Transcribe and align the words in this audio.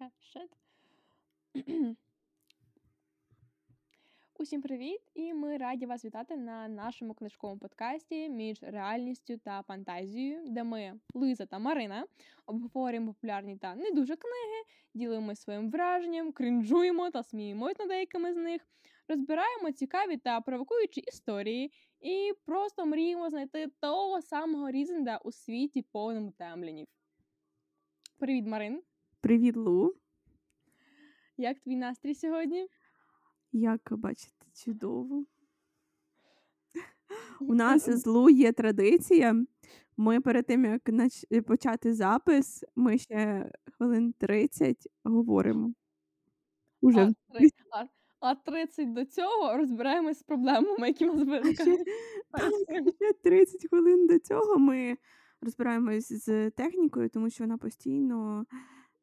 Okay, 0.00 0.10
shit. 0.32 0.50
Усім 4.38 4.62
привіт! 4.62 5.00
І 5.14 5.34
ми 5.34 5.56
раді 5.56 5.86
вас 5.86 6.04
вітати 6.04 6.36
на 6.36 6.68
нашому 6.68 7.14
книжковому 7.14 7.60
подкасті 7.60 8.28
між 8.28 8.62
реальністю 8.62 9.38
та 9.38 9.62
фантазією, 9.62 10.44
де 10.46 10.64
ми, 10.64 11.00
Лиза 11.14 11.46
та 11.46 11.58
Марина, 11.58 12.06
обговорюємо 12.46 13.06
популярні 13.06 13.56
та 13.56 13.74
не 13.74 13.90
дуже 13.90 14.16
книги, 14.16 14.62
ділимося 14.94 15.42
своїм 15.42 15.70
враженням, 15.70 16.32
крінжуємо 16.32 17.10
та 17.10 17.22
сміємось 17.22 17.78
над 17.78 17.88
деякими 17.88 18.32
з 18.32 18.36
них, 18.36 18.68
розбираємо 19.08 19.72
цікаві 19.72 20.16
та 20.16 20.40
провокуючі 20.40 21.00
історії 21.00 21.72
і 22.00 22.32
просто 22.44 22.86
мріємо 22.86 23.30
знайти 23.30 23.66
того 23.80 24.22
самого 24.22 24.70
Різенда 24.70 25.16
у 25.16 25.32
світі 25.32 25.82
повному 25.82 26.30
темлянів. 26.30 26.86
Привіт, 28.18 28.46
Марин! 28.46 28.82
Привіт, 29.20 29.56
Лу! 29.56 29.94
Як 31.36 31.60
твій 31.60 31.76
настрій 31.76 32.14
сьогодні? 32.14 32.68
Як 33.52 33.80
бачите, 33.90 34.46
чудово. 34.64 35.24
У 37.40 37.54
нас 37.54 37.90
з 37.90 38.06
Лу 38.06 38.30
є 38.30 38.52
традиція. 38.52 39.44
Ми 39.96 40.20
перед 40.20 40.46
тим, 40.46 40.64
як 40.64 40.90
почати 41.46 41.94
запис, 41.94 42.64
ми 42.76 42.98
ще 42.98 43.50
хвилин 43.72 44.12
30 44.18 44.88
говоримо. 45.04 45.74
Уже. 46.80 47.14
А, 47.70 47.86
а 48.20 48.34
30 48.34 48.92
до 48.92 49.04
цього 49.04 49.56
розбираємось 49.56 50.18
з 50.18 50.22
проблемами, 50.22 50.88
які 50.88 51.06
нас 51.06 51.24
виникають. 51.24 51.88
Ще 52.96 53.12
30 53.22 53.68
хвилин 53.70 54.06
до 54.06 54.18
цього 54.18 54.58
ми 54.58 54.96
розбираємось 55.40 56.12
з 56.12 56.50
технікою, 56.50 57.08
тому 57.08 57.30
що 57.30 57.44
вона 57.44 57.58
постійно 57.58 58.46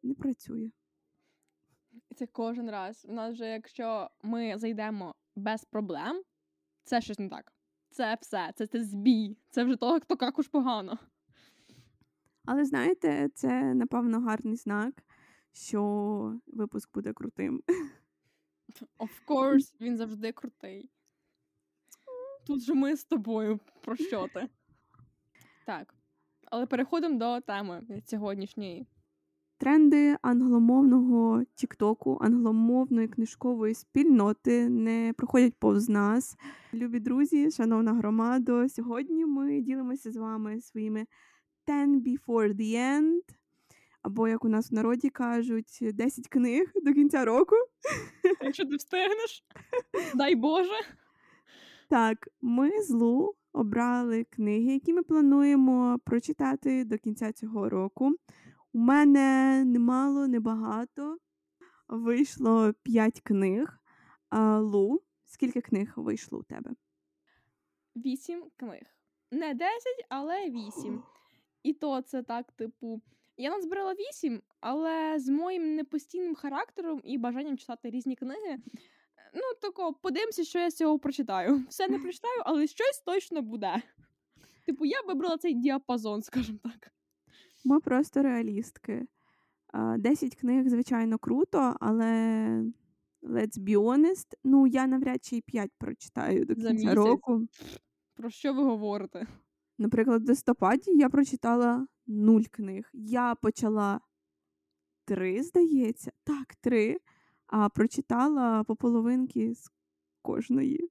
не 0.08 0.14
працює. 0.14 0.72
Це 2.16 2.28
кожен 2.28 2.70
раз. 2.72 3.06
У 3.10 3.14
нас 3.14 3.34
вже, 3.34 3.46
якщо 3.46 4.10
ми 4.24 4.58
зайдемо 4.58 5.16
без 5.36 5.66
проблем, 5.66 6.24
це 6.84 7.02
щось 7.02 7.20
не 7.20 7.30
так. 7.30 7.54
Це 7.90 8.18
все, 8.22 8.54
це 8.56 8.68
це 8.68 8.84
збій. 8.84 9.38
Це 9.50 9.64
вже 9.64 9.76
того, 9.76 10.00
хто 10.00 10.18
какуш 10.18 10.48
погано. 10.48 10.98
Але 12.46 12.66
знаєте, 12.66 13.30
це, 13.34 13.74
напевно, 13.74 14.20
гарний 14.22 14.56
знак, 14.56 15.04
що 15.52 16.40
випуск 16.48 16.94
буде 16.94 17.14
крутим. 17.14 17.64
Of 19.00 19.10
course, 19.28 19.74
він 19.82 19.98
завжди 19.98 20.32
крутий. 20.32 20.90
Тут 22.46 22.62
же 22.62 22.74
ми 22.74 22.96
з 22.96 23.04
тобою 23.04 23.60
про 23.82 23.96
що 23.96 24.28
ти. 24.34 24.50
Так. 25.66 25.94
Але 26.52 26.66
переходимо 26.66 27.20
до 27.20 27.42
теми 27.42 28.02
сьогоднішньої. 28.06 28.88
Тренди 29.60 30.18
англомовного 30.22 31.44
Тіктоку, 31.56 32.18
англомовної 32.22 33.08
книжкової 33.08 33.74
спільноти 33.74 34.70
не 34.70 35.14
проходять 35.18 35.54
повз 35.60 35.90
нас. 35.90 36.38
Любі 36.74 37.00
друзі, 37.00 37.52
шановна 37.52 37.94
громада, 37.94 38.70
сьогодні 38.70 39.26
ми 39.26 39.62
ділимося 39.62 40.12
з 40.12 40.16
вами 40.16 40.62
своїми 40.62 41.06
10 41.68 41.90
before 41.90 42.54
the 42.54 42.76
end, 42.76 43.22
або, 44.02 44.28
як 44.28 44.46
у 44.46 44.50
нас 44.50 44.72
в 44.72 44.74
народі 44.74 45.10
кажуть, 45.10 45.80
10 45.82 46.28
книг 46.28 46.72
до 46.84 46.94
кінця 46.94 47.26
року. 47.26 47.56
Якщо 48.42 48.66
ти 48.66 48.76
встигнеш, 48.76 49.46
дай 50.16 50.36
Боже. 50.36 50.80
Так, 51.90 52.28
ми 52.42 52.82
з 52.82 52.90
Лу 52.90 53.36
обрали 53.54 54.24
книги, 54.24 54.74
які 54.74 54.94
ми 54.94 55.04
плануємо 55.04 56.00
прочитати 56.06 56.84
до 56.86 56.98
кінця 56.98 57.32
цього 57.32 57.70
року. 57.70 58.16
У 58.74 58.80
мене 58.80 59.64
немало, 59.66 60.28
небагато. 60.28 61.18
Вийшло 61.88 62.74
5 62.84 63.22
книг. 63.22 63.80
А, 64.30 64.60
Лу, 64.60 65.02
скільки 65.26 65.62
книг 65.62 65.94
вийшло 65.96 66.40
у 66.40 66.44
тебе? 66.44 66.72
Вісім 67.96 68.44
книг. 68.58 68.82
Не 69.32 69.54
10, 69.54 69.72
але 70.10 70.50
8. 70.50 71.04
І 71.64 71.74
то 71.74 72.02
це 72.02 72.24
так, 72.24 72.52
типу. 72.52 73.02
Я 73.38 73.50
назбирала 73.50 73.94
8, 73.94 74.42
але 74.60 75.20
з 75.20 75.30
моїм 75.30 75.76
непостійним 75.76 76.36
характером 76.36 77.02
і 77.04 77.18
бажанням 77.18 77.58
читати 77.58 77.90
різні 77.90 78.16
книги. 78.16 78.58
Ну, 79.34 79.42
тако, 79.62 79.94
подивимося, 79.94 80.44
що 80.44 80.60
я 80.60 80.70
з 80.70 80.76
цього 80.76 81.00
прочитаю. 81.00 81.66
Все 81.70 81.88
не 81.88 82.00
прочитаю, 82.00 82.42
але 82.46 82.68
щось 82.68 83.00
точно 83.06 83.42
буде. 83.42 83.82
Типу, 84.66 84.86
я 84.86 85.02
вибрала 85.02 85.38
цей 85.38 85.54
діапазон, 85.54 86.22
скажімо 86.22 86.60
так. 86.64 86.92
Ми 87.68 87.80
просто 87.80 88.22
реалістки. 88.24 89.08
Десять 89.98 90.36
книг, 90.36 90.70
звичайно, 90.70 91.18
круто, 91.18 91.76
але 91.80 92.06
let's 93.24 93.58
be 93.60 93.78
honest, 93.78 94.34
ну 94.44 94.68
я 94.68 94.88
навряд 94.88 95.24
чи 95.26 95.38
й 95.38 95.42
п'ять 95.42 95.72
прочитаю 95.78 96.46
до 96.46 96.56
кінця 96.56 96.72
місяць? 96.74 96.96
року. 96.96 97.48
Про 98.16 98.30
що 98.30 98.54
ви 98.54 98.64
говорите? 98.64 99.28
Наприклад, 99.78 100.24
в 100.24 100.28
листопаді 100.28 100.92
я 100.92 101.10
прочитала 101.10 101.88
нуль 102.08 102.44
книг. 102.52 102.90
Я 102.94 103.36
почала 103.36 104.02
три, 105.06 105.44
здається, 105.44 106.12
так, 106.24 106.56
три, 106.56 106.98
а 107.48 107.70
прочитала 107.70 108.64
по 108.64 108.76
половинки 108.76 109.54
з 109.54 109.72
кожної. 110.22 110.90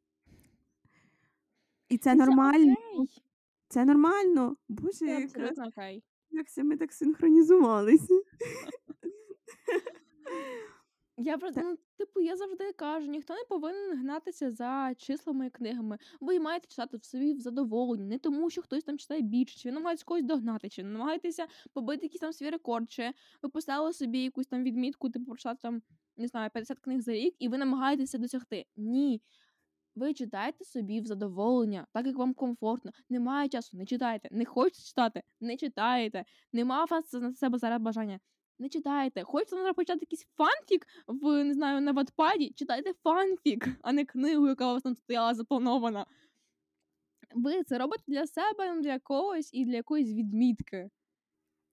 І 1.89 1.99
це 1.99 2.11
Це 2.11 2.15
нормально. 2.17 2.75
окей. 2.95 3.23
Це 3.69 3.85
нормально. 3.85 4.57
Боже, 4.69 4.93
Це 4.93 5.21
яка 5.21 5.67
окей. 5.69 6.05
Як 6.31 6.49
це 6.51 6.65
ми 6.65 6.77
так 6.77 6.93
синхронізувалися? 6.93 8.15
Я 11.19 11.39
просто, 11.39 11.61
ну, 11.65 11.77
типу, 11.97 12.21
я 12.21 12.37
завжди 12.37 12.73
кажу, 12.73 13.07
ніхто 13.07 13.35
не 13.35 13.45
повинен 13.49 13.99
гнатися 13.99 14.51
за 14.51 14.95
числами 14.97 15.47
і 15.47 15.51
книгами. 15.51 15.99
Ви 16.21 16.41
маєте 16.41 16.69
читати 16.69 16.97
в 16.97 17.05
собі 17.05 17.35
в 17.35 17.41
задоволенні, 17.41 18.07
не 18.07 18.19
тому, 18.19 18.51
що 18.51 18.63
хтось 18.63 18.85
там 18.85 18.99
читає 18.99 19.23
більше, 19.23 19.59
чи 19.59 19.69
ви 19.69 19.73
намагаєтесь 19.73 20.05
когось 20.05 20.25
догнати, 20.25 20.69
чи 20.69 20.83
намагаєтеся 20.83 21.47
побити 21.73 22.07
якийсь 22.07 22.21
там 22.21 22.33
свій 22.33 22.51
рекорд, 22.51 22.91
чи 22.91 23.13
ви 23.43 23.49
поставили 23.49 23.93
собі 23.93 24.19
якусь 24.19 24.47
там 24.47 24.63
відмітку, 24.63 25.11
типу 25.11 25.25
прочитати 25.25 25.59
там, 25.63 25.83
не 26.17 26.27
знаю, 26.29 26.51
50 26.51 26.79
книг 26.79 27.01
за 27.01 27.13
рік, 27.13 27.35
і 27.39 27.49
ви 27.49 27.59
намагаєтеся 27.59 28.19
досягти. 28.19 28.65
Ні. 28.77 29.23
Ви 29.97 30.15
читайте 30.15 30.65
собі 30.65 31.01
в 31.01 31.07
задоволення, 31.07 31.87
так 31.93 32.07
як 32.07 32.17
вам 32.17 32.35
комфортно. 32.35 32.93
Немає 33.11 33.49
часу, 33.49 33.77
не 33.77 33.87
читайте. 33.87 34.29
Не 34.33 34.45
хочете 34.45 34.83
читати, 34.83 35.23
не 35.41 35.57
читаєте. 35.57 36.25
Нема 36.53 36.85
вас 36.85 37.13
на 37.13 37.35
себе 37.35 37.59
зараз 37.59 37.83
бажання. 37.83 38.21
Не 38.59 38.69
читайте. 38.69 39.23
Хочете 39.23 39.57
зараз 39.57 39.75
почати 39.75 39.99
якийсь 40.03 40.27
фанфік 40.37 40.87
в 41.07 41.45
не 41.45 41.55
знаю 41.55 41.81
на 41.81 41.93
ватпаді? 41.93 42.53
Читайте 42.57 42.93
фанфік, 43.03 43.69
а 43.83 43.93
не 43.93 44.05
книгу, 44.05 44.49
яка 44.49 44.71
у 44.71 44.73
вас 44.73 44.83
там 44.83 44.95
стояла 44.95 45.35
запланована. 45.35 46.07
Ви 47.35 47.63
це 47.63 47.79
робите 47.79 48.05
для 48.07 48.27
себе, 48.27 48.81
для 48.81 48.99
когось 48.99 49.51
і 49.55 49.65
для 49.65 49.77
якоїсь 49.77 50.13
відмітки. 50.13 50.91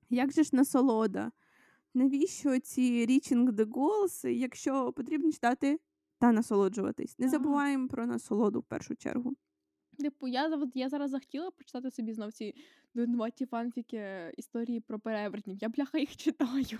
Як 0.09 0.31
же 0.31 0.43
ж 0.43 0.49
насолода? 0.55 1.31
Навіщо 1.93 2.59
ці 2.59 3.05
reaching 3.05 3.49
the 3.49 3.65
goals, 3.65 4.27
якщо 4.27 4.93
потрібно 4.93 5.31
читати 5.31 5.79
та 6.23 6.31
насолоджуватись? 6.31 7.19
Не 7.19 7.29
забуваємо 7.29 7.87
про 7.87 8.05
насолоду 8.05 8.59
в 8.59 8.63
першу 8.63 8.95
чергу. 8.95 9.35
Типу, 9.99 10.27
я, 10.27 10.59
я 10.73 10.89
зараз 10.89 11.11
захотіла 11.11 11.51
почитати 11.51 11.91
собі 11.91 12.13
знов 12.13 12.31
ці 12.31 12.55
дурнуваті 12.95 13.45
фанфіки 13.45 14.31
історії 14.37 14.79
про 14.79 14.99
перевертнів. 14.99 15.57
Я 15.61 15.69
бляха 15.69 15.97
їх 15.97 16.15
читаю. 16.15 16.79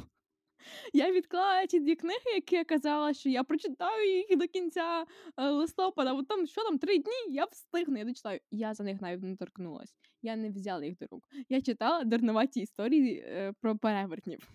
Я 0.94 1.12
відклала 1.12 1.66
ті 1.66 1.80
дві 1.80 1.96
книги, 1.96 2.32
які 2.36 2.56
я 2.56 2.64
казала, 2.64 3.14
що 3.14 3.30
я 3.30 3.44
прочитаю 3.44 4.18
їх 4.18 4.38
до 4.38 4.48
кінця 4.48 5.06
е, 5.38 5.50
листопада. 5.50 6.14
От 6.14 6.28
там 6.28 6.48
що 6.48 6.64
там, 6.64 6.78
три 6.78 6.98
дні, 6.98 7.36
я 7.36 7.46
встигну, 7.46 7.98
я 7.98 8.06
дочитаю. 8.06 8.40
Я 8.52 8.74
за 8.74 8.84
них 8.84 9.02
навіть 9.02 9.24
не 9.24 9.36
торкнулась. 9.36 9.96
Я 10.22 10.36
не 10.36 10.50
взяла 10.50 10.86
їх 10.86 10.98
до 10.98 11.06
рук. 11.12 11.30
Я 11.50 11.62
читала 11.62 12.04
дурнуваті 12.04 12.60
історії 12.60 13.26
е, 13.28 13.54
про 13.62 13.78
перевертнів. 13.78 14.50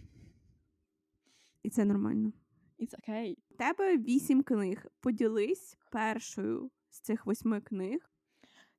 І 1.63 1.71
це 1.71 1.85
нормально. 1.85 2.33
It's 2.81 2.95
okay. 2.95 3.37
Тебе 3.59 3.97
вісім 3.97 4.43
книг. 4.43 4.87
Поділись 5.01 5.77
першою 5.91 6.71
з 6.91 7.01
цих 7.01 7.27
восьми 7.27 7.61
книг. 7.61 8.11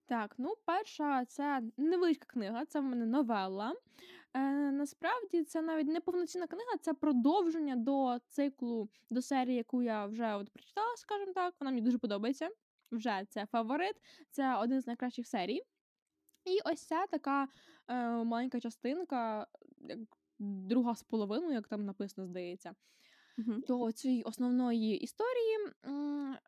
Так, 0.05 0.35
ну, 0.37 0.53
перша 0.65 1.25
це 1.25 1.63
невеличка 1.77 2.25
книга, 2.25 2.65
це 2.65 2.79
в 2.79 2.83
мене 2.83 3.05
новелла. 3.05 3.75
Е, 4.33 4.71
насправді 4.71 5.43
це 5.43 5.61
навіть 5.61 5.87
не 5.87 6.01
повноцінна 6.01 6.47
книга, 6.47 6.77
це 6.81 6.93
продовження 6.93 7.75
до 7.75 8.17
циклу, 8.29 8.89
до 9.09 9.21
серії, 9.21 9.57
яку 9.57 9.83
я 9.83 10.05
вже 10.05 10.35
от 10.35 10.49
прочитала, 10.49 10.95
скажімо 10.97 11.33
так. 11.33 11.53
Вона 11.59 11.71
мені 11.71 11.81
дуже 11.81 11.97
подобається. 11.97 12.49
Вже 12.91 13.25
це 13.29 13.45
фаворит, 13.45 13.95
це 14.31 14.55
один 14.55 14.81
з 14.81 14.87
найкращих 14.87 15.27
серій. 15.27 15.61
І 16.45 16.59
ось 16.65 16.85
ця 16.85 17.05
така 17.07 17.47
е, 17.87 18.09
маленька 18.23 18.59
частинка, 18.59 19.47
як 19.79 19.99
друга 20.39 20.95
з 20.95 21.03
половиною, 21.03 21.53
як 21.53 21.67
там 21.67 21.85
написано, 21.85 22.27
здається 22.27 22.75
До 23.67 23.91
цієї 23.91 24.23
основної 24.23 24.97
історії. 24.97 25.57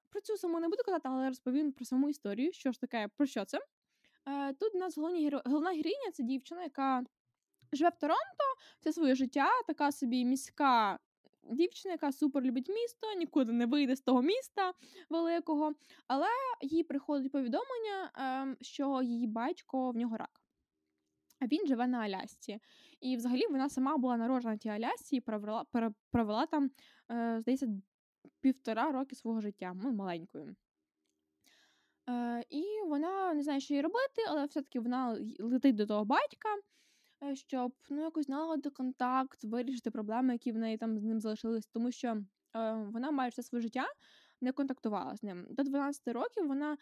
Про 0.10 0.22
цю 0.22 0.38
саму 0.38 0.60
не 0.60 0.70
буду 0.70 0.84
казати, 0.86 1.10
але 1.12 1.28
розповім 1.28 1.72
про 1.72 1.86
саму 1.86 2.10
історію. 2.10 2.54
Що 2.54 2.72
ж 2.72 2.82
таке, 2.82 3.08
про 3.18 3.26
що 3.26 3.46
це? 3.46 3.60
Е, 4.28 4.54
Тут 4.54 4.76
у 4.76 4.78
нас 4.78 4.98
головні 4.98 5.32
головна 5.46 5.70
героїня 5.70 6.12
це 6.14 6.24
дівчина, 6.24 6.64
яка 6.64 7.04
живе 7.74 7.90
в 7.90 8.00
Торонто 8.00 8.46
все 8.80 8.94
своє 8.94 9.16
життя, 9.16 9.50
така 9.68 9.92
собі 9.92 10.26
міська 10.26 11.00
дівчина, 11.44 11.92
яка 11.92 12.12
супер 12.12 12.44
любить 12.44 12.70
місто, 12.70 13.14
нікуди 13.18 13.52
не 13.52 13.66
вийде 13.66 13.96
з 13.96 14.02
того 14.02 14.22
міста 14.22 14.74
великого, 15.10 15.74
але 16.08 16.28
їй 16.62 16.84
приходить 16.84 17.32
повідомлення, 17.32 18.12
ем, 18.16 18.58
що 18.62 19.02
її 19.02 19.28
батько 19.28 19.92
в 19.92 19.96
нього 19.96 20.18
рак. 20.18 20.41
А 21.42 21.46
він 21.46 21.68
живе 21.68 21.88
на 21.88 22.00
Алясці. 22.00 22.60
І 23.00 23.18
взагалі 23.18 23.48
вона 23.50 23.70
сама 23.70 23.98
була 23.98 24.18
народжена 24.18 24.54
на 24.54 24.58
тій 24.58 24.70
Алясці 24.70 25.16
і 25.16 25.22
провела, 25.22 25.66
провела 26.12 26.46
там, 26.46 26.72
е, 27.12 27.38
здається, 27.42 27.68
півтора 28.42 28.92
роки 28.92 29.16
свого 29.16 29.42
життя, 29.42 29.74
ну, 29.84 29.92
маленькою. 29.92 30.56
Е, 32.10 32.44
І 32.50 32.64
вона 32.88 33.34
не 33.34 33.44
знає, 33.44 33.60
що 33.60 33.74
їй 33.74 33.82
робити, 33.82 34.22
але 34.30 34.46
все-таки 34.46 34.80
вона 34.80 35.18
летить 35.40 35.76
до 35.76 35.86
того 35.86 36.06
батька, 36.06 36.50
е, 37.24 37.36
щоб 37.36 37.74
ну, 37.90 38.02
якось 38.02 38.28
наладити 38.28 38.70
контакт, 38.70 39.44
вирішити 39.44 39.92
проблеми, 39.92 40.34
які 40.34 40.52
в 40.52 40.58
неї 40.58 40.78
там 40.78 41.00
з 41.00 41.04
ним 41.04 41.22
залишились, 41.22 41.68
тому 41.68 41.92
що 41.92 42.08
е, 42.08 42.74
вона 42.74 43.12
майже 43.12 43.30
все 43.30 43.44
своє 43.44 43.62
життя 43.62 43.86
не 44.42 44.52
контактувала 44.52 45.16
з 45.16 45.24
ним. 45.24 45.48
До 45.50 45.64
12 45.64 46.08
років 46.08 46.48
вона 46.48 46.78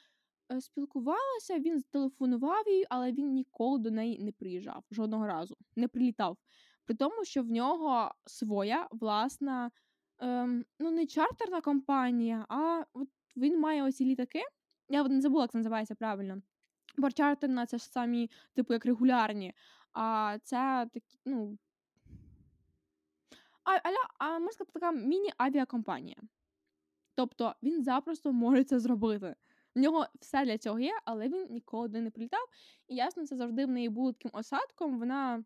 спілкувалася, 0.60 1.60
він 1.60 1.84
телефонував 1.92 2.68
їй, 2.68 2.86
але 2.90 3.12
він 3.12 3.34
ніколи 3.34 3.80
до 3.80 3.92
неї 3.92 4.20
не 4.20 4.32
приїжджав 4.32 4.84
жодного 4.92 5.28
разу, 5.28 5.58
не 5.76 5.88
прилітав. 5.88 6.38
При 6.86 6.96
тому, 6.96 7.26
що 7.26 7.44
в 7.44 7.52
нього 7.52 8.12
своя 8.26 8.88
власна, 8.92 9.72
ем, 10.20 10.66
ну 10.80 10.92
не 10.92 11.06
чартерна 11.06 11.62
компанія, 11.62 12.46
а 12.50 12.84
от 12.94 13.10
він 13.38 13.60
має 13.60 13.84
оці 13.84 14.06
літаки. 14.06 14.42
Я 14.90 15.04
не 15.04 15.22
забула, 15.22 15.44
як 15.44 15.52
це 15.52 15.58
називається 15.58 15.96
правильно. 15.96 16.42
Бо 16.98 17.12
чартерна 17.12 17.66
це 17.66 17.78
ж 17.78 17.86
самі, 17.86 18.32
типу, 18.54 18.74
як 18.74 18.86
регулярні. 18.86 19.54
А 19.94 20.38
це 20.44 20.88
такі, 20.94 21.20
ну. 21.26 21.58
А, 23.64 23.72
аля, 23.72 24.08
а 24.20 24.40
можна 24.40 24.52
сказати, 24.52 24.72
така 24.74 24.92
міні-авіакомпанія. 24.92 26.18
Тобто 27.16 27.56
він 27.64 27.84
запросто 27.84 28.32
може 28.32 28.64
це 28.64 28.80
зробити. 28.80 29.36
В 29.76 29.80
нього 29.80 30.06
все 30.20 30.46
для 30.46 30.58
цього 30.58 30.80
є, 30.80 30.94
але 31.06 31.28
він 31.28 31.48
ніколи 31.50 31.90
не 31.90 32.12
прилітав. 32.12 32.46
І 32.88 32.96
ясно, 32.96 33.26
це 33.26 33.36
завжди 33.36 33.66
в 33.66 33.70
неї 33.70 33.90
було 33.90 34.14
таким 34.14 34.32
осадком. 34.34 35.00
Вона, 35.00 35.44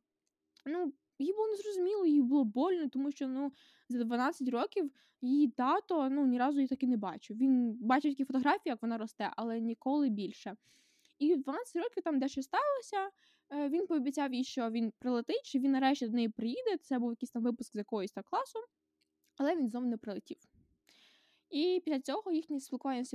ну, 0.66 0.94
їй 1.20 1.34
було 1.34 1.48
незрозуміло, 1.48 2.06
їй 2.06 2.22
було 2.22 2.44
больно, 2.44 2.90
тому 2.90 3.12
що 3.12 3.28
ну, 3.28 3.52
за 3.90 4.04
12 4.04 4.50
років 4.50 4.92
її 5.22 5.48
тато 5.48 6.10
ну, 6.10 6.25
ні 6.25 6.40
разу 6.40 6.58
її 6.58 6.68
таки 6.68 6.88
не 6.88 6.98
бачив. 6.98 7.38
Він 7.38 7.78
бачив 7.81 8.12
такі 8.12 8.25
фотографії, 8.25 8.72
як 8.72 8.81
вона 8.81 8.98
росте, 8.98 9.31
але 9.36 9.60
ніколи 9.60 10.10
більше. 10.10 10.56
І 11.20 11.36
в 11.36 11.44
12 11.44 11.75
років 11.75 12.04
там 12.04 12.20
дещо 12.20 12.42
сталося. 12.42 13.12
Е, 13.52 13.70
він 13.70 13.88
пообіцяв 13.88 14.34
їй, 14.34 14.44
що 14.44 14.70
він 14.70 14.94
прилетить, 15.00 15.46
що 15.46 15.60
він 15.60 15.72
нарешті 15.72 16.08
до 16.08 16.14
неї 16.14 16.30
приїде. 16.30 16.78
Це 16.81 17.00
був 17.00 17.12
якийсь 17.12 17.31
там 17.31 17.44
випуск 17.44 17.74
з 17.74 17.75
якоїсь 17.75 18.12
та 18.12 18.24
класу, 18.24 18.60
але 19.38 19.56
він 19.56 19.70
знову 19.70 19.88
не 19.88 19.98
прилетів. 19.98 20.38
І 21.53 21.81
після 21.85 22.00
цього 22.00 22.31
їхнє 22.31 22.59
спілкування 22.59 23.05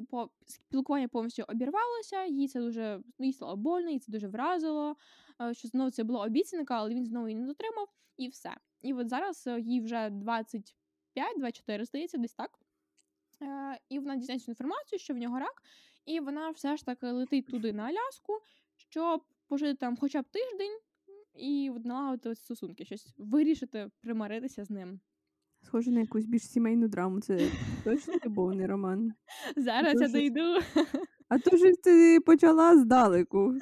спілкування 0.47 1.09
повністю 1.09 1.45
обірвалося, 1.49 2.25
їй 2.25 2.49
це 2.49 2.61
дуже 2.61 3.01
ну, 3.19 3.27
їй 3.27 3.33
стало 3.33 3.57
больно, 3.57 3.91
їй 3.91 3.99
це 3.99 4.13
дуже 4.13 4.29
вразило, 4.29 4.97
е, 5.41 5.55
що 5.55 5.69
знову 5.69 5.91
це 5.91 6.05
була 6.05 6.25
обіцянка, 6.25 6.75
але 6.75 6.95
він 6.95 7.07
знову 7.07 7.29
її 7.29 7.41
не 7.41 7.47
дотримав, 7.47 7.89
і 8.17 8.29
все. 8.29 8.57
І 8.83 8.95
от 8.95 9.09
зараз 9.09 9.47
е, 9.47 9.61
їй 9.61 9.81
вже 9.81 9.97
25-24, 11.17 11.85
здається, 11.85 12.19
десь 12.19 12.35
так. 12.35 12.59
Е, 13.43 13.79
і 13.89 13.99
вона 13.99 14.17
дізнається 14.17 14.51
інформацію, 14.51 14.99
що 14.99 15.15
в 15.15 15.17
нього 15.17 15.39
рак, 15.39 15.63
і 16.05 16.21
вона 16.21 16.51
все 16.51 16.77
ж 16.77 16.87
таки 16.87 17.07
летить 17.07 17.47
туди 17.47 17.73
на 17.73 17.83
Аляску, 17.83 18.41
щоб 18.77 19.23
пожити 19.49 19.75
там 19.75 19.97
хоча 19.97 20.23
б 20.23 20.25
тиждень 20.31 20.79
і 21.35 21.71
налагодити 21.71 22.35
стосунки, 22.35 22.85
щось 22.85 23.15
вирішити, 23.17 23.91
примиритися 24.01 24.65
з 24.65 24.71
ним. 24.71 25.01
Схоже 25.63 25.91
на 25.91 26.01
якусь 26.01 26.27
більш 26.27 26.43
сімейну 26.43 26.89
драму. 26.89 27.21
Це 27.21 27.51
точно 27.85 28.15
любовний 28.27 28.67
роман. 28.67 29.13
Зараз 29.57 30.01
я 30.01 30.09
дойду. 30.09 30.61
А 31.29 31.39
то 31.39 31.57
ж 31.57 31.73
ти 31.85 32.21
почала 32.27 32.77
здалеку. 32.79 33.55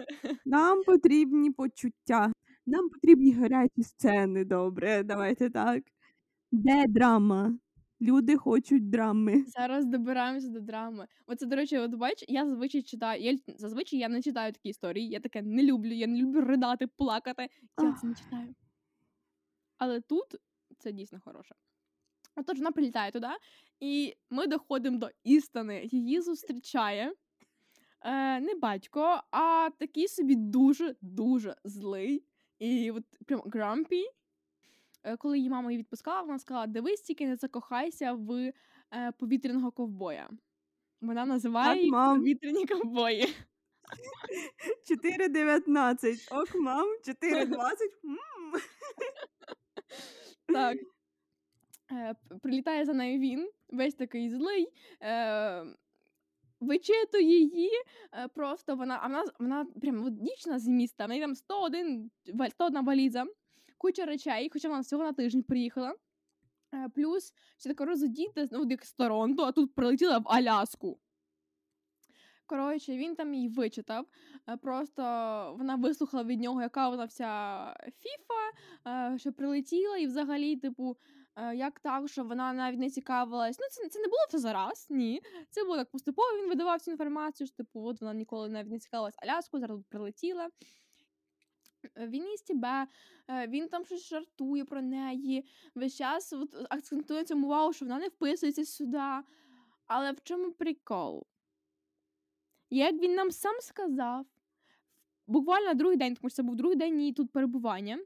Нам 0.45 0.83
потрібні 0.85 1.51
почуття, 1.51 2.33
нам 2.67 2.89
потрібні 2.89 3.33
гарячі 3.33 3.83
сцени. 3.83 4.45
Добре, 4.45 5.03
давайте 5.03 5.51
так. 5.51 5.83
Де 6.53 6.85
драма? 6.89 7.59
Люди 8.01 8.37
хочуть 8.37 8.91
драми. 8.91 9.45
Зараз 9.47 9.87
добираємося 9.87 10.49
до 10.49 10.61
драми. 10.61 11.07
Оце, 11.27 11.47
до 11.47 11.57
речі, 11.57 11.79
от 11.79 11.95
бач, 11.95 12.25
я 12.29 12.47
зазвичай 12.47 12.83
читаю. 12.83 13.23
Я 13.23 13.39
зазвичай 13.59 13.99
я 13.99 14.09
не 14.09 14.23
читаю 14.23 14.53
такі 14.53 14.69
історії. 14.69 15.09
Я 15.09 15.21
таке 15.21 15.43
не 15.43 15.63
люблю. 15.63 15.93
Я 15.93 16.07
не 16.07 16.23
люблю 16.23 16.41
ридати, 16.41 16.87
плакати. 16.87 17.49
Я 17.83 17.93
це 17.93 18.07
не 18.07 18.15
читаю. 18.15 18.55
Але 19.79 20.01
тут 20.01 20.25
це 20.79 20.93
дійсно 20.93 21.21
хороше. 21.25 21.55
Отож, 22.37 22.59
вона 22.59 22.73
прилітає 22.73 23.11
туди, 23.11 23.29
і 23.81 24.15
ми 24.31 24.47
доходимо 24.47 24.99
до 24.99 25.11
істини. 25.25 25.83
Її 25.85 26.21
зустрічає 26.21 27.13
е, 28.03 28.41
не 28.41 28.55
батько, 28.55 29.23
а 29.31 29.71
такий 29.79 30.09
собі 30.09 30.35
дуже-дуже 30.35 31.57
злий. 31.65 32.25
І 32.59 32.91
от 32.91 33.05
прям 33.27 33.43
грампі. 33.47 34.05
Е, 35.03 35.17
коли 35.17 35.39
її 35.39 35.51
мама 35.51 35.71
її 35.71 35.79
відпускала, 35.79 36.23
вона 36.23 36.39
сказала: 36.39 36.67
Дивись, 36.67 37.01
тільки 37.01 37.27
не 37.27 37.37
закохайся 37.37 38.13
в 38.13 38.33
е, 38.33 38.53
повітряного 39.19 39.71
ковбоя. 39.71 40.31
Вона 41.01 41.27
називає 41.27 41.83
їх 41.83 41.93
повітряні 41.93 42.67
ковбої. 42.67 43.35
4,19. 44.91 46.41
Ок, 46.41 46.55
мам, 46.55 46.87
4,20. 47.23 47.77
Так. 50.47 50.77
Е, 51.93 52.15
Прилітає 52.43 52.85
за 52.85 52.93
нею 52.93 53.21
він, 53.21 53.51
весь 53.69 53.95
такий 53.95 54.31
злий. 54.31 54.73
Е, 55.03 55.65
Вичитує 56.61 57.39
її, 57.39 57.71
е, 58.13 58.29
просто 58.29 58.77
вона, 58.77 58.99
а 59.03 59.07
вона 59.07 59.25
вона 59.39 59.65
прям 59.65 60.17
дівчина 60.17 60.59
з 60.59 60.69
міста, 60.69 61.07
в 61.07 61.09
неї 61.09 61.21
там 61.21 61.35
101, 61.35 62.11
101 62.51 62.85
валіза, 62.85 63.27
куча 63.79 64.05
речей, 64.05 64.51
хоча 64.53 64.69
вона 64.69 64.81
всього 64.81 65.03
на 65.03 65.13
тиждень 65.13 65.43
приїхала. 65.43 65.95
Плюс 66.95 67.33
ще 67.59 67.69
така 67.69 67.85
розодіти, 67.85 68.49
ну, 68.53 68.67
як 68.71 68.85
з 68.85 68.93
Торонто, 68.93 69.43
а 69.43 69.53
тут 69.53 69.75
прилетіла 69.75 70.19
в 70.19 70.29
Аляску. 70.29 70.99
Коротше, 72.47 72.97
він 72.97 73.17
там 73.17 73.35
її 73.35 73.49
вичитав. 73.49 74.07
Просто 74.63 75.03
вона 75.59 75.77
вислухала 75.77 76.25
від 76.25 76.41
нього, 76.41 76.63
яка 76.63 76.89
вона 76.89 77.05
вся 77.05 77.61
фіфа, 77.99 79.19
що 79.19 79.33
прилетіла, 79.33 79.97
і 79.97 80.07
взагалі, 80.07 80.57
типу, 80.57 80.97
як 81.55 81.81
так, 81.81 82.09
що 82.09 82.25
вона 82.25 82.53
навіть 82.53 82.79
не 82.79 82.91
цікавилась. 82.91 83.59
Ну, 83.59 83.67
це 83.71 83.89
це 83.89 83.99
не 83.99 84.07
було 84.07 84.19
все 84.29 84.39
зараз, 84.39 84.87
ні. 84.91 85.23
Це 85.51 85.65
було 85.65 85.77
так 85.77 85.91
поступово. 85.91 86.29
Він 86.39 86.49
видавав 86.49 86.81
цю 86.81 86.91
інформацію, 86.91 87.47
що 87.47 87.57
типу, 87.57 87.87
от 87.87 88.01
вона 88.01 88.15
ніколи 88.15 88.49
навіть 88.49 88.71
не 88.71 88.79
цікавилась 88.79 89.15
Аляску, 89.19 89.61
зараз 89.61 89.81
прилетіла. 89.89 90.51
Е, 91.97 92.09
він 92.09 92.27
їсть 92.27 92.47
тебе, 92.47 92.87
він 93.49 93.69
там 93.69 93.85
щось 93.85 94.09
жартує 94.09 94.65
про 94.65 94.83
неї. 94.83 95.45
Весь 95.75 95.97
час 95.97 96.33
от, 96.33 96.67
акцентує 96.71 97.25
цьому 97.25 97.47
увагу, 97.47 97.73
що 97.73 97.85
вона 97.85 97.99
не 97.99 98.09
вписується 98.09 98.65
сюди. 98.65 99.23
Але 99.87 100.13
в 100.13 100.23
чому 100.23 100.53
прикол? 100.53 101.27
Як 102.71 102.95
він 102.95 103.15
нам 103.15 103.31
сам 103.31 103.61
сказав, 103.61 104.27
буквально 105.27 105.75
другий 105.75 105.97
день, 105.97 106.15
тому 106.15 106.31
що 106.31 106.37
це 106.37 106.43
був 106.43 106.57
другий 106.57 106.77
день 106.77 107.01
її 107.01 107.13
тут 107.13 107.33
перебування. 107.33 107.99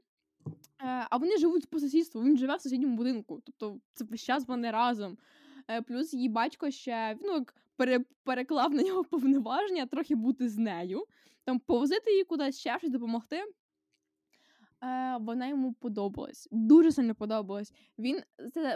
Е, 0.83 1.07
а 1.09 1.17
вони 1.17 1.37
живуть 1.37 1.69
по 1.69 1.79
сусідству, 1.79 2.23
він 2.23 2.37
живе 2.37 2.55
в 2.55 2.61
сусідньому 2.61 2.97
будинку. 2.97 3.41
Тобто 3.45 3.79
це 3.93 4.05
весь 4.05 4.23
час 4.23 4.47
вони 4.47 4.71
разом. 4.71 5.17
Е, 5.67 5.81
плюс 5.81 6.13
її 6.13 6.29
батько 6.29 6.71
ще 6.71 7.17
ну, 7.21 7.33
як 7.33 7.55
пере, 7.75 7.99
переклав 8.23 8.73
на 8.73 8.83
нього 8.83 9.03
повноваження 9.09 9.85
трохи 9.85 10.15
бути 10.15 10.49
з 10.49 10.57
нею, 10.57 11.05
там 11.43 11.59
повозити 11.59 12.11
її 12.11 12.23
кудись 12.23 12.59
ще 12.59 12.77
щось 12.79 12.91
допомогти. 12.91 13.43
Е, 14.83 15.17
Вона 15.21 15.47
йому 15.47 15.73
подобалась. 15.73 16.47
Дуже 16.51 16.91
сильно 16.91 17.15
подобалась. 17.15 17.73
Він 17.99 18.21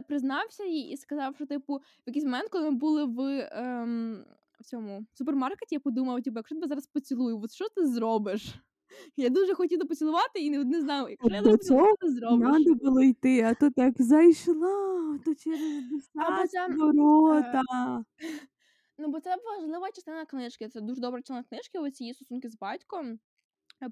признався 0.07 0.63
їй 0.63 0.89
і 0.89 0.97
сказав, 0.97 1.35
що, 1.35 1.45
типу, 1.45 1.75
в 1.75 1.81
якийсь 2.05 2.25
момент, 2.25 2.49
коли 2.49 2.71
ми 2.71 2.77
були 2.77 3.05
в 3.05 3.49
ем, 3.51 4.25
в 4.59 4.63
цьому 4.63 5.05
супермаркеті, 5.13 5.75
я 5.75 5.79
подумав, 5.79 6.21
типу, 6.23 6.39
якщо 6.39 6.55
тебе 6.55 6.67
зараз 6.67 6.87
поцілую, 6.87 7.41
от 7.41 7.51
що 7.51 7.69
ти 7.69 7.87
зробиш? 7.87 8.55
Я 9.15 9.29
дуже 9.29 9.53
хотіла 9.53 9.85
поцілувати 9.85 10.39
і 10.39 10.49
не, 10.49 10.63
не 10.63 11.07
якщо 11.09 11.29
я 11.29 11.41
До 11.41 11.57
цього. 11.57 11.95
Надо 12.37 12.73
було 12.73 13.01
йти, 13.01 13.41
а 13.41 13.53
то 13.53 13.69
так 13.69 14.01
зайшла, 14.01 15.19
то 15.25 15.35
через 15.35 15.83
десять 16.13 16.77
ворота. 16.77 17.61
Ну, 18.97 19.07
бо 19.07 19.19
це 19.19 19.35
важлива 19.45 19.91
частина 19.91 20.25
книжки. 20.25 20.69
Це 20.69 20.81
дуже 20.81 21.01
добра 21.01 21.19
частина 21.19 21.43
книжки, 21.43 21.79
оці 21.79 22.03
її 22.03 22.13
стосунки 22.13 22.49
з 22.49 22.57
батьком. 22.57 23.19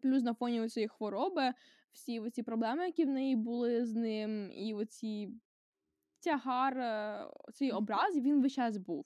Плюс 0.02 0.24
на 0.24 0.34
фоні 0.34 0.70
цієї 0.70 0.88
хвороби, 0.88 1.54
всі 1.92 2.20
оці 2.20 2.44
проблеми, 2.44 2.86
які 2.86 3.06
в 3.06 3.10
неї 3.10 3.36
були 3.36 3.86
з 3.86 3.94
ним, 3.96 4.52
і 4.52 4.74
оці 4.74 5.30
тягар, 6.20 6.78
е, 6.78 7.28
цей 7.54 7.72
образ, 7.72 8.18
він 8.18 8.42
весь 8.42 8.54
час 8.54 8.78
був. 8.78 9.06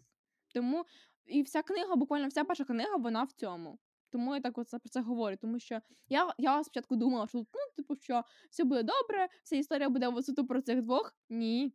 Тому 0.53 0.85
і 1.25 1.41
вся 1.41 1.61
книга, 1.61 1.95
буквально 1.95 2.27
вся 2.27 2.43
перша 2.43 2.63
книга, 2.63 2.95
вона 2.95 3.23
в 3.23 3.31
цьому. 3.31 3.79
Тому 4.09 4.35
я 4.35 4.41
так 4.41 4.57
от 4.57 4.69
про 4.69 4.89
це 4.89 5.01
говорю, 5.01 5.37
тому 5.41 5.59
що 5.59 5.79
я 6.09 6.33
я 6.37 6.63
спочатку 6.63 6.95
думала, 6.95 7.27
що 7.27 7.37
ну, 7.37 7.45
типу, 7.75 7.95
що 7.95 8.23
все 8.49 8.63
буде 8.63 8.83
добре, 8.83 9.27
вся 9.43 9.55
історія 9.55 9.89
буде 9.89 10.23
суто 10.23 10.45
про 10.45 10.61
цих 10.61 10.81
двох. 10.81 11.15
Ні. 11.29 11.73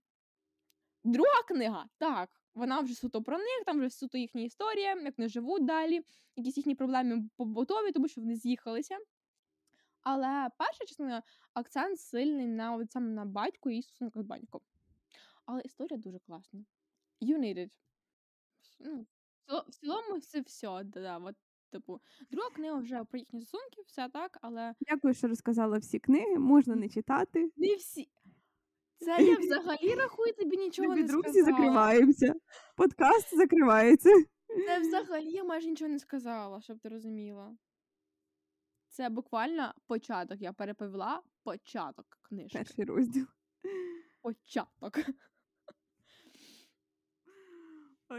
Друга 1.05 1.43
книга, 1.49 1.87
так, 1.99 2.31
вона 2.55 2.81
вже 2.81 2.95
суто 2.95 3.23
про 3.23 3.39
них, 3.39 3.63
там 3.67 3.79
вже 3.79 3.91
суто 3.91 4.19
їхня 4.19 4.43
історія, 4.43 4.95
як 4.95 5.19
вони 5.19 5.29
живуть 5.29 5.65
далі, 5.65 6.01
якісь 6.37 6.57
їхні 6.57 6.75
проблеми 6.75 7.29
побутові, 7.37 7.93
тому 7.93 8.09
що 8.09 8.21
вони 8.21 8.37
з'їхалися. 8.37 8.99
Але 10.03 10.49
перша 10.59 10.85
частина 10.87 11.23
акцент 11.55 12.01
сильний 12.01 12.47
на 12.47 12.75
от 12.77 12.93
саме 12.93 13.09
на 13.11 13.25
батьку 13.25 13.71
і 13.71 13.83
стосунках 13.83 14.23
з 14.23 14.27
батьком. 14.27 14.61
Але 15.47 15.61
історія 15.65 15.99
дуже 15.99 16.19
класна. 16.19 16.65
You 17.21 17.39
need 17.39 17.59
it. 17.59 17.71
Ну, 18.81 19.07
в 19.69 19.71
цілому 19.71 20.21
це 20.21 20.41
все. 20.41 20.85
Да, 20.85 21.19
от, 21.19 21.37
типу, 21.73 22.01
друга 22.31 22.51
книга 22.51 22.77
вже 22.79 23.05
про 23.05 23.19
їхні 23.19 23.41
стосунки, 23.41 23.83
все 23.87 24.09
так, 24.09 24.39
але 24.43 24.75
Дякую, 24.81 25.15
що 25.15 25.29
розказала 25.29 25.79
всі 25.79 25.99
книги. 25.99 26.39
Можна 26.39 26.75
не 26.75 26.89
читати. 26.89 27.51
не 27.57 27.75
всі. 27.77 28.09
Це 28.99 29.17
я 29.25 29.39
взагалі 29.39 29.95
рахую 29.95 30.33
тобі 30.33 30.57
нічого 30.57 30.95
не 30.95 31.03
друзі, 31.03 31.29
сказала. 31.29 31.45
закриваємося. 31.45 32.35
Подкаст 32.77 33.37
закривається. 33.37 34.11
Це 34.67 34.81
взагалі 34.81 35.31
я 35.31 35.45
майже 35.45 35.69
нічого 35.69 35.91
не 35.91 35.99
сказала, 35.99 36.61
щоб 36.61 36.79
ти 36.79 36.89
розуміла. 36.89 37.57
Це 38.89 39.09
буквально 39.09 39.75
початок. 39.87 40.41
Я 40.41 40.53
переповіла 40.53 41.23
початок 41.45 42.07
книжки. 42.23 42.59
Перший 42.59 42.85
розділ. 42.85 43.27
Початок. 44.23 44.99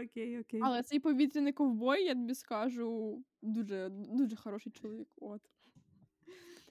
Окей, 0.02 0.40
окей. 0.40 0.60
Але 0.62 0.82
цей 0.82 1.00
повітряний 1.00 1.52
ковбой, 1.52 2.04
я 2.04 2.14
тобі 2.14 2.34
скажу, 2.34 3.22
дуже, 3.42 3.88
дуже 3.90 4.36
хороший 4.36 4.72
чоловік. 4.72 5.08
От. 5.16 5.42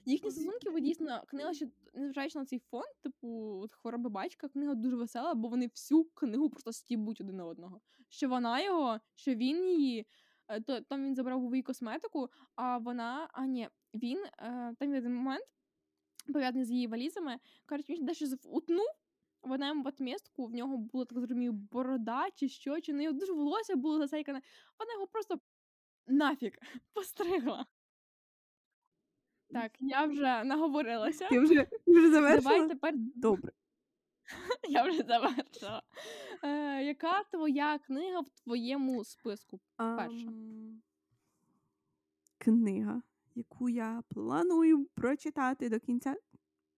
Їхні 0.04 0.30
стосунки, 0.30 0.70
бо 0.70 0.78
дійсно, 0.78 1.22
книга, 1.28 1.54
ще 1.54 1.68
незважаючи 1.94 2.38
на 2.38 2.44
цей 2.44 2.58
фон, 2.58 2.84
типу, 3.02 3.28
от 3.62 3.72
хвороби 3.72 4.10
батька, 4.10 4.48
книга 4.48 4.74
дуже 4.74 4.96
весела, 4.96 5.34
бо 5.34 5.48
вони 5.48 5.66
всю 5.66 6.04
книгу 6.04 6.50
просто 6.50 6.72
стібуть 6.72 7.20
один 7.20 7.36
на 7.36 7.46
одного. 7.46 7.80
Що 8.08 8.28
вона 8.28 8.60
його, 8.60 9.00
що 9.14 9.34
він 9.34 9.64
її. 9.64 10.06
Е, 10.48 10.60
То, 10.60 10.80
там 10.80 11.04
він 11.04 11.14
забрав 11.14 11.44
у 11.44 11.54
її 11.54 11.62
косметику, 11.62 12.28
а 12.54 12.78
вона. 12.78 13.28
А 13.32 13.46
ні, 13.46 13.68
він 13.94 14.18
е, 14.18 14.74
там 14.78 14.92
є 14.92 14.98
один 14.98 15.14
момент, 15.14 15.44
пов'язаний 16.32 16.64
з 16.64 16.70
її 16.70 16.86
валізами. 16.86 17.38
Кажуть, 17.66 17.90
він 17.90 18.04
дещо 18.04 18.26
утнув. 18.44 18.86
Вона 19.44 19.68
йому 19.68 19.82
в 19.82 19.86
отмістку, 19.86 20.46
в 20.46 20.54
нього 20.54 20.76
була, 20.76 21.04
так 21.04 21.18
зрозумію, 21.18 21.52
борода 21.52 22.30
чи 22.34 22.48
що, 22.48 22.80
чи 22.80 22.92
не 22.92 23.12
дуже 23.12 23.32
волосся 23.32 23.76
було 23.76 23.98
засейкане. 23.98 24.42
Вона 24.78 24.92
його 24.92 25.06
просто 25.06 25.40
нафіг 26.06 26.52
постригла. 26.92 27.66
Так, 29.50 29.72
я 29.80 30.06
вже 30.06 30.44
наговорилася. 30.44 31.28
Ти 31.28 31.40
вже, 31.40 31.66
вже 31.86 32.10
завершила? 32.10 32.54
Давай 32.54 32.68
тепер 32.68 32.94
Добре. 32.96 33.52
я 34.68 34.82
вже 34.82 35.02
завершила. 35.02 35.82
Е, 36.42 36.84
яка 36.84 37.24
твоя 37.24 37.78
книга 37.78 38.20
в 38.20 38.28
твоєму 38.28 39.04
списку? 39.04 39.60
Перша. 39.76 40.28
Ам, 40.28 40.82
Книга, 42.38 43.02
яку 43.34 43.68
я 43.68 44.02
планую 44.08 44.84
прочитати 44.94 45.68
до 45.68 45.80
кінця, 45.80 46.16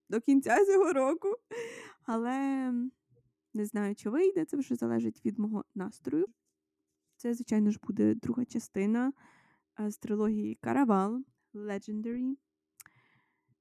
до 0.09 0.21
кінця 0.21 0.65
цього 0.65 0.93
року. 0.93 1.35
Але 2.05 2.71
не 3.53 3.65
знаю, 3.65 3.95
чи 3.95 4.09
вийде, 4.09 4.45
це 4.45 4.57
вже 4.57 4.75
залежить 4.75 5.25
від 5.25 5.39
мого 5.39 5.65
настрою. 5.75 6.25
Це, 7.15 7.33
звичайно 7.33 7.71
ж, 7.71 7.79
буде 7.87 8.15
друга 8.15 8.45
частина 8.45 9.13
е, 9.79 9.91
з 9.91 9.97
трилогії 9.97 10.55
Каравал 10.55 11.23
Legendary. 11.53 12.35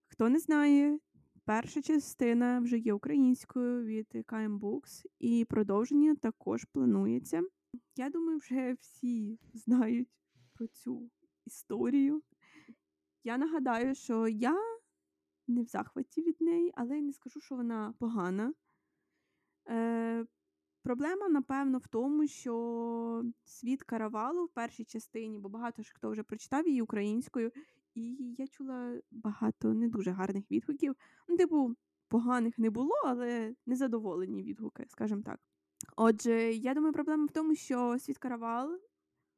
Хто 0.07 0.29
не 0.29 0.39
знає, 0.39 0.99
перша 1.45 1.83
частина 1.83 2.61
вже 2.61 2.79
є 2.79 2.93
українською 2.93 3.85
від 3.85 4.07
KM 4.15 4.59
Books, 4.59 5.05
і 5.19 5.45
продовження 5.45 6.15
також 6.15 6.65
планується. 6.65 7.43
Я 7.97 8.11
думаю, 8.11 8.39
вже 8.39 8.73
всі 8.81 9.39
знають 9.55 10.09
про 10.55 10.67
цю 10.67 11.11
історію. 11.47 12.23
Я 13.25 13.39
нагадаю, 13.39 13.95
що 13.95 14.29
я 14.29 14.57
не 15.49 15.63
в 15.63 15.67
захваті 15.67 16.23
від 16.23 16.41
неї, 16.41 16.73
але 16.75 16.99
й 16.99 17.03
не 17.03 17.13
скажу, 17.13 17.41
що 17.41 17.57
вона 17.57 17.95
погана. 17.99 18.55
Е, 19.69 20.27
проблема, 20.83 21.29
напевно, 21.29 21.79
в 21.79 21.87
тому, 21.87 22.27
що 22.27 23.25
світ 23.45 23.83
каравалу 23.83 24.45
в 24.45 24.49
першій 24.49 24.85
частині, 24.85 25.39
бо 25.39 25.49
багато 25.49 25.83
ж 25.83 25.93
хто 25.95 26.11
вже 26.11 26.23
прочитав 26.23 26.69
її 26.69 26.83
українською, 26.83 27.53
і 27.95 28.35
я 28.39 28.47
чула 28.47 29.01
багато 29.11 29.75
не 29.75 29.89
дуже 29.89 30.11
гарних 30.11 30.51
відгуків. 30.51 30.97
Ну, 31.29 31.37
типу, 31.37 31.77
поганих 32.09 32.59
не 32.59 32.71
було, 32.71 32.95
але 33.05 33.55
незадоволені 33.67 34.43
відгуки, 34.43 34.85
скажімо 34.89 35.23
так. 35.23 35.41
Отже, 35.97 36.53
я 36.53 36.75
думаю, 36.75 36.93
проблема 36.93 37.25
в 37.25 37.31
тому, 37.31 37.55
що 37.55 37.99
світ 37.99 38.19
каравал 38.19 38.81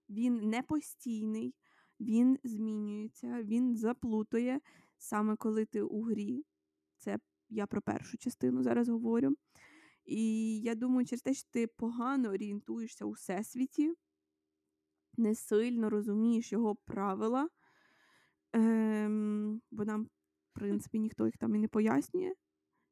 він 0.08 0.48
не 0.48 0.62
постійний, 0.62 1.54
він 2.00 2.38
змінюється, 2.44 3.42
він 3.42 3.76
заплутує 3.76 4.60
саме 4.98 5.36
коли 5.36 5.64
ти 5.64 5.82
у 5.82 6.02
грі. 6.02 6.44
Це 6.96 7.18
я 7.48 7.66
про 7.66 7.82
першу 7.82 8.18
частину 8.18 8.62
зараз 8.62 8.88
говорю. 8.88 9.36
І 10.04 10.60
я 10.60 10.74
думаю, 10.74 11.06
через 11.06 11.22
те, 11.22 11.34
що 11.34 11.48
ти 11.50 11.66
погано 11.66 12.28
орієнтуєшся 12.28 13.04
у 13.04 13.10
всесвіті, 13.10 13.94
не 15.16 15.34
сильно 15.34 15.90
розумієш 15.90 16.52
його 16.52 16.74
правила, 16.74 17.48
ем, 18.52 19.62
бо 19.70 19.84
нам, 19.84 20.04
в 20.04 20.08
принципі, 20.52 20.98
ніхто 20.98 21.26
їх 21.26 21.36
там 21.36 21.54
і 21.54 21.58
не 21.58 21.68
пояснює, 21.68 22.34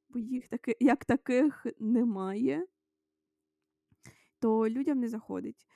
бо 0.09 0.19
їх 0.19 0.49
таки, 0.49 0.77
як 0.81 1.05
таких 1.05 1.67
немає, 1.79 2.67
то 4.39 4.69
людям 4.69 4.99
не 4.99 5.09
заходить. 5.09 5.67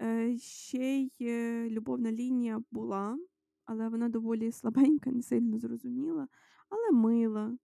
Е, 0.00 0.38
ще 0.38 0.98
й 0.98 1.12
е, 1.20 1.70
любовна 1.70 2.12
лінія 2.12 2.62
була, 2.70 3.18
але 3.70 3.88
вона 3.88 4.08
доволі 4.08 4.52
слабенька, 4.52 5.10
не 5.10 5.22
сильно 5.22 5.58
зрозуміла, 5.58 6.28
але 6.68 6.90
мила. 6.90 7.58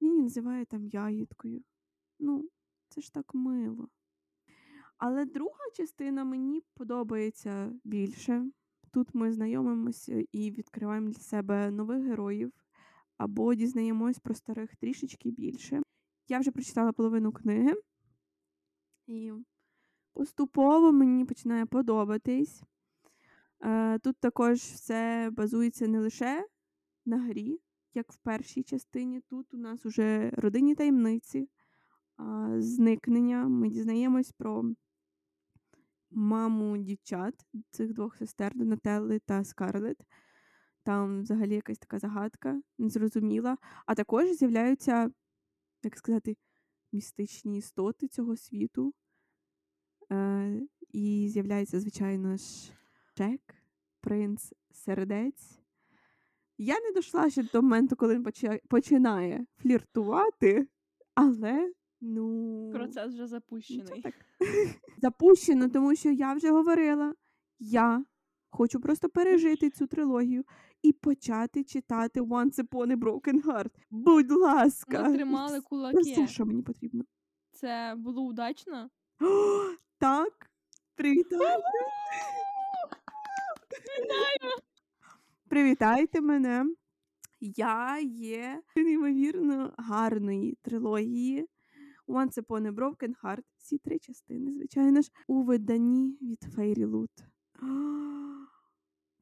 Він 0.00 0.10
її 0.10 0.22
називає 0.22 0.64
там 0.64 0.86
ягідкою. 0.86 1.62
Ну, 2.18 2.48
це 2.88 3.00
ж 3.00 3.12
так 3.12 3.34
мило. 3.34 3.88
Але 4.98 5.24
друга 5.24 5.70
частина 5.74 6.24
мені 6.24 6.62
подобається 6.74 7.72
більше. 7.84 8.50
Тут 8.92 9.14
ми 9.14 9.32
знайомимося 9.32 10.24
і 10.32 10.50
відкриваємо 10.50 11.08
для 11.08 11.20
себе 11.20 11.70
нових 11.70 12.02
героїв, 12.02 12.52
або 13.16 13.54
дізнаємось 13.54 14.18
про 14.18 14.34
старих 14.34 14.76
трішечки 14.76 15.30
більше. 15.30 15.82
Я 16.28 16.38
вже 16.38 16.50
прочитала 16.50 16.92
половину 16.92 17.32
книги, 17.32 17.74
і 19.06 19.32
поступово 20.12 20.92
мені 20.92 21.24
починає 21.24 21.66
подобатись. 21.66 22.62
Е, 23.64 23.98
Тут 23.98 24.16
також 24.16 24.58
все 24.58 25.30
базується 25.32 25.88
не 25.88 26.00
лише 26.00 26.46
на 27.06 27.18
грі, 27.18 27.60
як 27.94 28.12
в 28.12 28.18
першій 28.18 28.62
частині. 28.62 29.20
Тут 29.20 29.54
у 29.54 29.56
нас 29.56 29.86
уже 29.86 30.30
родинні 30.30 30.74
таємниці, 30.74 31.48
зникнення. 32.58 33.48
Ми 33.48 33.68
дізнаємось 33.68 34.32
про 34.32 34.64
маму 36.10 36.76
дівчат 36.76 37.34
цих 37.70 37.92
двох 37.92 38.16
сестер 38.16 38.52
Донателли 38.54 39.18
та 39.18 39.44
Скарлет. 39.44 39.98
Там 40.82 41.22
взагалі 41.22 41.54
якась 41.54 41.78
така 41.78 41.98
загадка, 41.98 42.60
незрозуміла. 42.78 43.56
А 43.86 43.94
також 43.94 44.32
з'являються, 44.32 45.10
як 45.82 45.96
сказати, 45.96 46.36
містичні 46.92 47.58
істоти 47.58 48.08
цього 48.08 48.36
світу. 48.36 48.94
Е, 50.12 50.60
і 50.92 51.28
з'являється, 51.30 51.80
звичайно 51.80 52.36
ж, 52.36 52.72
Джек, 53.18 53.40
принц 54.00 54.52
сердець. 54.70 55.60
Я 56.58 56.74
не 56.80 56.92
дійшла 56.92 57.30
ще 57.30 57.42
до 57.42 57.62
моменту, 57.62 57.96
коли 57.96 58.14
він 58.14 58.26
починає 58.68 59.46
фліртувати, 59.56 60.68
але 61.14 61.72
ну. 62.00 62.70
Процес 62.74 63.08
вже 63.12 63.22
Ну, 63.22 63.26
запущений. 63.28 64.02
так. 64.02 64.14
Запущено, 65.02 65.68
тому 65.68 65.96
що 65.96 66.10
я 66.10 66.34
вже 66.34 66.50
говорила. 66.50 67.14
Я 67.58 68.04
хочу 68.50 68.80
просто 68.80 69.08
пережити 69.08 69.70
цю 69.70 69.86
трилогію 69.86 70.44
і 70.82 70.92
почати 70.92 71.64
читати 71.64 72.20
Once 72.20 72.62
Upon 72.62 72.92
a 72.92 72.96
Broken 72.96 73.42
Heart. 73.42 73.70
Будь 73.90 74.32
ласка. 74.32 75.02
Ми 75.02 75.16
тримали 75.16 75.58
І 75.90 75.94
Це 75.94 76.00
все, 76.00 76.26
що 76.26 76.46
мені 76.46 76.62
потрібно. 76.62 77.04
Це 77.52 77.94
було 77.98 78.22
удачно. 78.22 78.90
О, 79.20 79.26
так. 79.98 80.50
Привітайте. 80.94 81.62
Привітайте 85.48 86.20
мене. 86.20 86.66
Я 87.40 87.98
є 88.00 88.62
неймовірно 88.76 89.74
гарної 89.78 90.58
трилогії 90.62 91.48
Once 92.08 92.38
Upon 92.42 92.66
a 92.66 92.74
Broken 92.74 93.14
Heart. 93.22 93.44
Всі 93.58 93.78
три 93.78 93.98
частини, 93.98 94.52
звичайно 94.52 95.02
ж, 95.02 95.10
у 95.26 95.42
виданні 95.42 96.18
від 96.22 96.38
Fairy 96.56 96.86
Loot. 96.90 97.24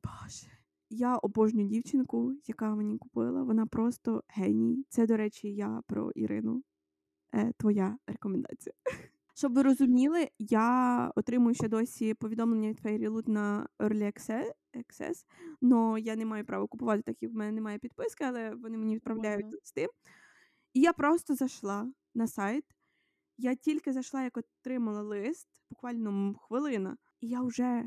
Боже. 0.04 0.46
Я 0.90 1.16
обожнюю 1.16 1.68
дівчинку, 1.68 2.32
яка 2.46 2.74
мені 2.74 2.98
купила. 2.98 3.42
Вона 3.42 3.66
просто 3.66 4.22
геній. 4.28 4.84
Це, 4.88 5.06
до 5.06 5.16
речі, 5.16 5.54
я 5.54 5.82
про 5.86 6.10
Ірину. 6.10 6.62
Е, 7.34 7.52
твоя 7.58 7.98
рекомендація. 8.06 8.74
Щоб 9.36 9.54
ви 9.54 9.62
розуміли, 9.62 10.28
я 10.38 11.12
отримую 11.16 11.54
ще 11.54 11.68
досі 11.68 12.14
повідомлення 12.14 12.68
від 12.68 12.80
FairyLoot 12.80 13.28
на 13.28 13.68
Early 13.78 14.02
Acce- 14.02 14.50
Access, 14.74 15.24
но 15.60 15.98
я 15.98 16.16
не 16.16 16.24
маю 16.24 16.44
права 16.44 16.66
купувати, 16.66 17.02
так 17.02 17.22
як 17.22 17.32
в 17.32 17.34
мене 17.34 17.52
немає 17.52 17.78
підписки, 17.78 18.24
але 18.24 18.54
вони 18.54 18.78
мені 18.78 18.94
відправляють 18.94 19.52
листи. 19.52 19.86
І 20.72 20.80
я 20.80 20.92
просто 20.92 21.34
зайшла 21.34 21.92
на 22.14 22.26
сайт. 22.26 22.64
Я 23.38 23.54
тільки 23.54 23.92
зайшла, 23.92 24.22
як 24.22 24.36
отримала 24.36 25.02
лист, 25.02 25.48
буквально 25.70 26.34
хвилина, 26.34 26.96
і 27.20 27.28
я 27.28 27.42
вже 27.42 27.84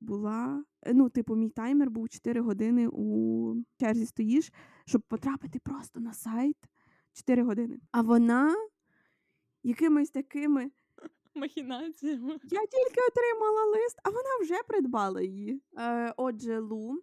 була. 0.00 0.64
е, 0.82 0.94
Ну, 0.94 1.08
типу, 1.08 1.36
мій 1.36 1.50
таймер 1.50 1.90
був 1.90 2.08
4 2.08 2.40
години 2.40 2.88
у 2.92 3.54
черзі 3.80 4.06
стоїш, 4.06 4.52
щоб 4.86 5.02
потрапити 5.02 5.58
просто 5.58 6.00
на 6.00 6.12
сайт 6.14 6.56
4 7.12 7.42
години. 7.42 7.78
А 7.90 8.02
вона 8.02 8.54
якимись 9.62 10.10
такими. 10.10 10.70
Махінаціями. 11.34 12.32
Я 12.42 12.60
тільки 12.66 13.00
отримала 13.10 13.64
лист, 13.64 13.98
а 14.04 14.10
вона 14.10 14.38
вже 14.42 14.62
придбала 14.68 15.22
її. 15.22 15.62
Е, 15.78 16.14
отже, 16.16 16.58
Лу, 16.58 17.02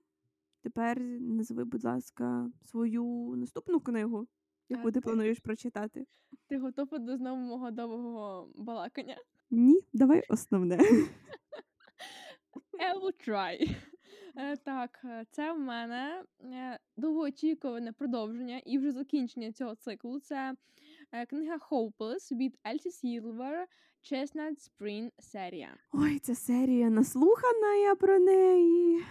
тепер 0.64 1.00
назви, 1.22 1.64
будь 1.66 1.84
ласка, 1.84 2.52
свою 2.66 3.34
наступну 3.38 3.80
книгу, 3.80 4.28
яку 4.70 4.88
Е, 4.88 4.92
ти 4.92 5.00
ти- 5.00 5.02
плануєш 5.02 5.40
прочитати. 5.40 6.06
Ти 6.48 6.58
готова 6.58 6.98
до 7.00 7.18
знову 7.18 7.38
мого 7.42 7.72
довгого 7.72 8.50
балакання? 8.56 9.18
Ні, 9.52 9.80
давай 9.94 10.24
основне. 10.30 10.78
I 12.80 13.00
will 13.02 13.28
try. 13.30 13.76
Е, 14.36 14.58
Так, 14.58 15.02
е, 15.04 15.26
це 15.32 15.54
в 15.54 15.60
мене 15.60 16.24
довгоочікуване 16.98 17.92
продовження 17.92 18.62
і 18.66 18.78
вже 18.78 18.92
закінчення 18.92 19.52
цього 19.52 19.76
циклу. 19.76 20.20
Це 20.20 20.54
книга 21.30 21.58
Hopeless 21.72 22.32
від 22.38 22.58
Ельсі 22.68 22.92
Сілвер 22.92 23.68
Chestnut 24.04 24.56
Spring 24.70 25.12
серія. 25.20 25.78
Ой, 25.92 26.20
ця 26.20 26.36
серія 26.36 26.90
наслухана 26.90 27.76
я 27.76 27.96
про 27.96 28.20
неї. 28.20 29.04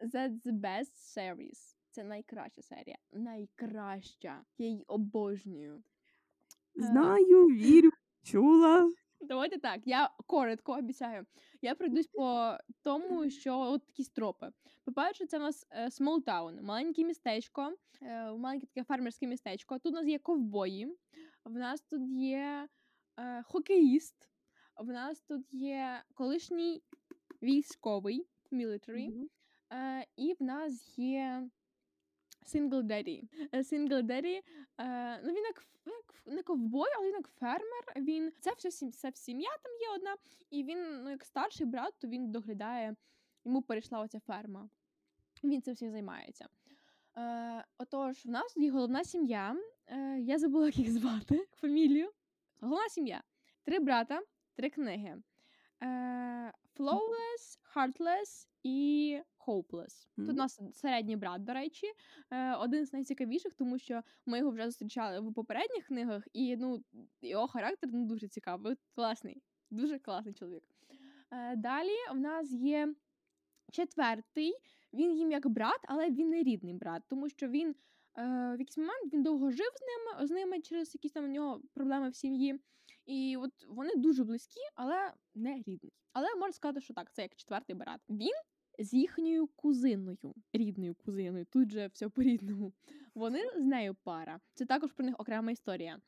That's 0.00 0.42
the 0.42 0.60
best 0.60 1.18
series. 1.18 1.76
Це 1.90 2.04
найкраща 2.04 2.62
серія. 2.62 2.96
Найкраща. 3.12 4.44
Я 4.58 4.66
її 4.66 4.84
обожнюю. 4.86 5.76
Е, 5.76 5.82
Знаю, 6.82 7.44
вірю, 7.46 7.90
чула. 8.22 8.90
Давайте 9.20 9.58
так, 9.58 9.80
я 9.84 10.10
коротко 10.26 10.72
обіцяю. 10.72 11.26
Я 11.62 11.74
пройдусь 11.74 12.06
по 12.06 12.56
тому, 12.82 13.30
що 13.30 13.58
от 13.58 13.86
такі 13.86 14.04
стропи. 14.04 14.50
По-перше, 14.84 15.26
це 15.26 15.36
у 15.38 15.40
нас 15.40 15.66
е, 15.70 15.86
Small 15.86 16.24
Town, 16.24 16.62
маленьке 16.62 17.04
містечко, 17.04 17.72
е, 18.02 18.32
маленьке 18.32 18.66
таке 18.66 18.84
фермерське 18.84 19.26
містечко. 19.26 19.78
Тут 19.78 19.92
у 19.92 19.96
нас 19.96 20.06
є 20.06 20.18
ковбої, 20.18 20.96
в 21.44 21.52
нас 21.52 21.80
тут 21.80 22.02
є 22.10 22.68
е, 23.18 23.42
хокеїст, 23.42 24.28
в 24.76 24.86
нас 24.86 25.20
тут 25.20 25.52
є 25.52 26.02
колишній 26.14 26.82
військовий 27.42 28.26
military, 28.52 29.08
Мгм. 29.08 29.28
е, 29.72 30.06
і 30.16 30.34
в 30.40 30.42
нас 30.42 30.98
є 30.98 31.48
Single 32.46 32.82
Daddy. 32.82 33.22
Е, 33.52 33.58
Single 33.58 34.42
е, 34.78 35.20
ну 35.24 35.32
він 35.32 35.44
як, 35.44 35.66
як 35.86 36.22
не 36.26 36.42
ковбой, 36.42 36.88
але 36.96 37.06
він 37.06 37.14
як 37.14 37.28
фермер. 37.28 37.84
Він 37.96 38.32
це 38.40 38.52
все 38.56 38.90
це 38.90 39.12
сім'я 39.14 39.50
там 39.62 39.72
є 39.80 39.88
одна, 39.96 40.16
і 40.50 40.64
він, 40.64 41.02
ну 41.02 41.10
як 41.10 41.24
старший 41.24 41.66
брат, 41.66 41.94
то 41.98 42.08
він 42.08 42.32
доглядає, 42.32 42.96
йому 43.44 43.62
перейшла 43.62 44.00
оця 44.00 44.20
ферма. 44.20 44.68
Він 45.44 45.62
цим 45.62 45.74
всім 45.74 45.90
займається. 45.90 46.48
Е, 47.16 47.64
отож, 47.78 48.26
в 48.26 48.28
нас 48.30 48.56
є 48.56 48.70
головна 48.70 49.04
сім'я. 49.04 49.56
Е, 49.86 50.20
я 50.20 50.38
забула, 50.38 50.66
як 50.66 50.76
їх 50.76 50.90
звати, 50.90 51.46
фамілію. 51.60 52.12
Головна 52.60 52.88
сім'я. 52.88 53.22
Три 53.64 53.78
брата, 53.78 54.22
три 54.56 54.70
книги. 54.70 55.16
Е, 55.82 56.52
Flawless, 56.78 57.58
Heartless 57.76 58.48
і 58.62 59.20
Hopeless. 59.46 60.08
Тут 60.16 60.28
у 60.28 60.32
нас 60.32 60.60
середній 60.72 61.16
брат, 61.16 61.44
до 61.44 61.52
речі, 61.52 61.86
е, 62.30 62.54
один 62.54 62.86
з 62.86 62.92
найцікавіших, 62.92 63.54
тому 63.54 63.78
що 63.78 64.02
ми 64.26 64.38
його 64.38 64.50
вже 64.50 64.64
зустрічали 64.64 65.20
в 65.20 65.34
попередніх 65.34 65.86
книгах, 65.86 66.28
і 66.32 66.56
ну, 66.56 66.84
його 67.22 67.48
характер 67.48 67.90
ну, 67.92 68.04
дуже 68.04 68.28
цікавий. 68.28 68.76
Класний, 68.94 69.42
дуже 69.70 69.98
класний 69.98 70.34
чоловік. 70.34 70.62
Е, 71.30 71.56
далі 71.56 71.96
в 72.12 72.20
нас 72.20 72.50
є 72.52 72.94
четвертий. 73.72 74.52
Він 74.92 75.12
їм 75.16 75.30
як 75.30 75.48
брат, 75.48 75.80
але 75.84 76.10
він 76.10 76.28
не 76.28 76.42
рідний 76.42 76.74
брат, 76.74 77.02
тому 77.08 77.28
що 77.28 77.48
він 77.48 77.74
в 78.16 78.56
якийсь 78.58 78.78
момент 78.78 79.12
він 79.12 79.22
довго 79.22 79.50
жив 79.50 79.70
з 79.76 79.80
ними, 79.82 80.26
з 80.26 80.30
ними 80.30 80.60
через 80.60 80.94
якісь 80.94 81.12
там 81.12 81.24
у 81.24 81.28
нього 81.28 81.60
проблеми 81.74 82.10
в 82.10 82.16
сім'ї. 82.16 82.60
І 83.06 83.36
от 83.36 83.50
вони 83.68 83.90
дуже 83.96 84.24
близькі, 84.24 84.60
але 84.74 85.12
не 85.34 85.54
рідний. 85.56 85.92
Але 86.12 86.34
можна 86.34 86.52
сказати, 86.52 86.80
що 86.80 86.94
так, 86.94 87.12
це 87.12 87.22
як 87.22 87.34
четвертий 87.36 87.76
брат. 87.76 88.00
Він 88.08 88.34
з 88.78 88.94
їхньою 88.94 89.46
кузиною, 89.46 90.34
рідною 90.52 90.94
кузиною, 90.94 91.46
тут 91.50 91.70
же 91.70 91.86
все 91.86 92.08
по-рідному. 92.08 92.72
Вони 93.14 93.50
з 93.56 93.64
нею 93.64 93.96
пара. 94.02 94.40
Це 94.54 94.66
також 94.66 94.92
про 94.92 95.04
них 95.04 95.14
окрема 95.18 95.52
історія. 95.52 96.00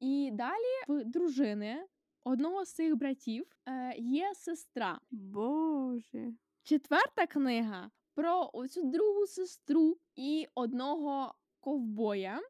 І 0.00 0.30
далі 0.32 0.84
в 0.88 1.04
дружини 1.04 1.86
одного 2.24 2.64
з 2.64 2.72
цих 2.72 2.96
братів 2.96 3.46
е, 3.66 3.94
є 3.98 4.34
сестра. 4.34 5.00
Боже. 5.10 6.32
Четверта 6.62 7.26
книга 7.26 7.90
про 8.14 8.50
оцю 8.52 8.82
другу 8.82 9.26
сестру 9.26 9.98
і 10.16 10.46
одного 10.54 11.34
ковбоя, 11.64 12.40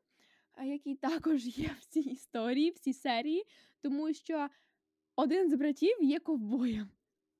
який 0.64 0.94
також 0.94 1.46
є 1.58 1.70
в 1.80 1.84
цій 1.84 2.00
історії, 2.00 2.70
в 2.70 2.78
цій 2.78 2.92
серії, 2.92 3.44
тому 3.80 4.14
що 4.14 4.48
один 5.16 5.50
з 5.50 5.54
братів 5.54 6.02
є 6.02 6.20
ковбоєм, 6.20 6.88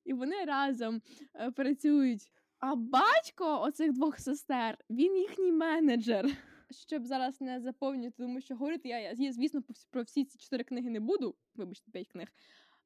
і 0.04 0.12
вони 0.12 0.44
разом 0.44 1.02
е, 1.34 1.50
працюють. 1.50 2.32
А 2.58 2.74
батько 2.74 3.60
оцих 3.60 3.92
двох 3.92 4.18
сестер, 4.18 4.78
він 4.90 5.16
їхній 5.16 5.52
менеджер. 5.52 6.26
Щоб 6.70 7.06
зараз 7.06 7.40
не 7.40 7.60
заповнювати, 7.60 8.22
тому 8.22 8.40
що 8.40 8.56
говорити 8.56 8.88
я, 8.88 9.32
звісно, 9.32 9.62
про 9.90 10.02
всі 10.02 10.24
ці 10.24 10.38
чотири 10.38 10.64
книги 10.64 10.90
не 10.90 11.00
буду. 11.00 11.34
Вибачте, 11.54 11.90
п'ять 11.90 12.08
книг. 12.08 12.28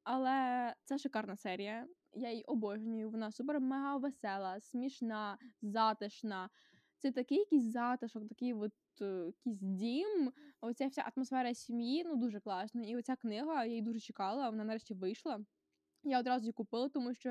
Але 0.05 0.75
це 0.85 0.99
шикарна 0.99 1.37
серія. 1.37 1.87
Я 2.15 2.31
її 2.31 2.45
обожнюю. 2.45 3.11
Вона 3.11 3.33
супер 3.33 3.61
мега 3.61 3.97
весела, 3.97 4.61
смішна, 4.61 5.39
затишна. 5.63 6.51
Це 6.99 7.13
такий 7.13 7.39
якийсь 7.39 7.65
затишок, 7.65 8.29
такий 8.29 8.55
от 8.55 8.73
е, 9.01 9.27
якийсь 9.27 9.61
дім. 9.61 10.33
Оця 10.61 10.87
вся 10.87 11.13
атмосфера 11.17 11.55
сім'ї 11.55 12.05
ну 12.05 12.17
дуже 12.17 12.41
класна. 12.41 12.85
І 12.85 12.97
оця 12.97 13.17
книга, 13.17 13.65
я 13.65 13.71
її 13.71 13.83
дуже 13.83 14.01
чекала, 14.01 14.51
вона 14.51 14.65
нарешті 14.65 14.95
вийшла. 14.95 15.41
Я 16.03 16.21
одразу 16.21 16.45
її 16.45 16.53
купила, 16.53 16.89
тому 16.89 17.15
що 17.15 17.31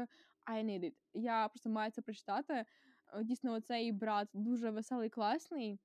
I 0.51 0.63
need 0.63 0.83
it. 0.83 0.93
Я 1.13 1.47
просто 1.47 1.69
маю 1.69 1.91
це 1.91 2.01
прочитати. 2.01 2.53
Е, 2.53 3.23
Дійсно, 3.23 3.53
оцей 3.53 3.91
брат 3.91 4.29
дуже 4.33 4.71
веселий, 4.71 5.09
класний. 5.09 5.79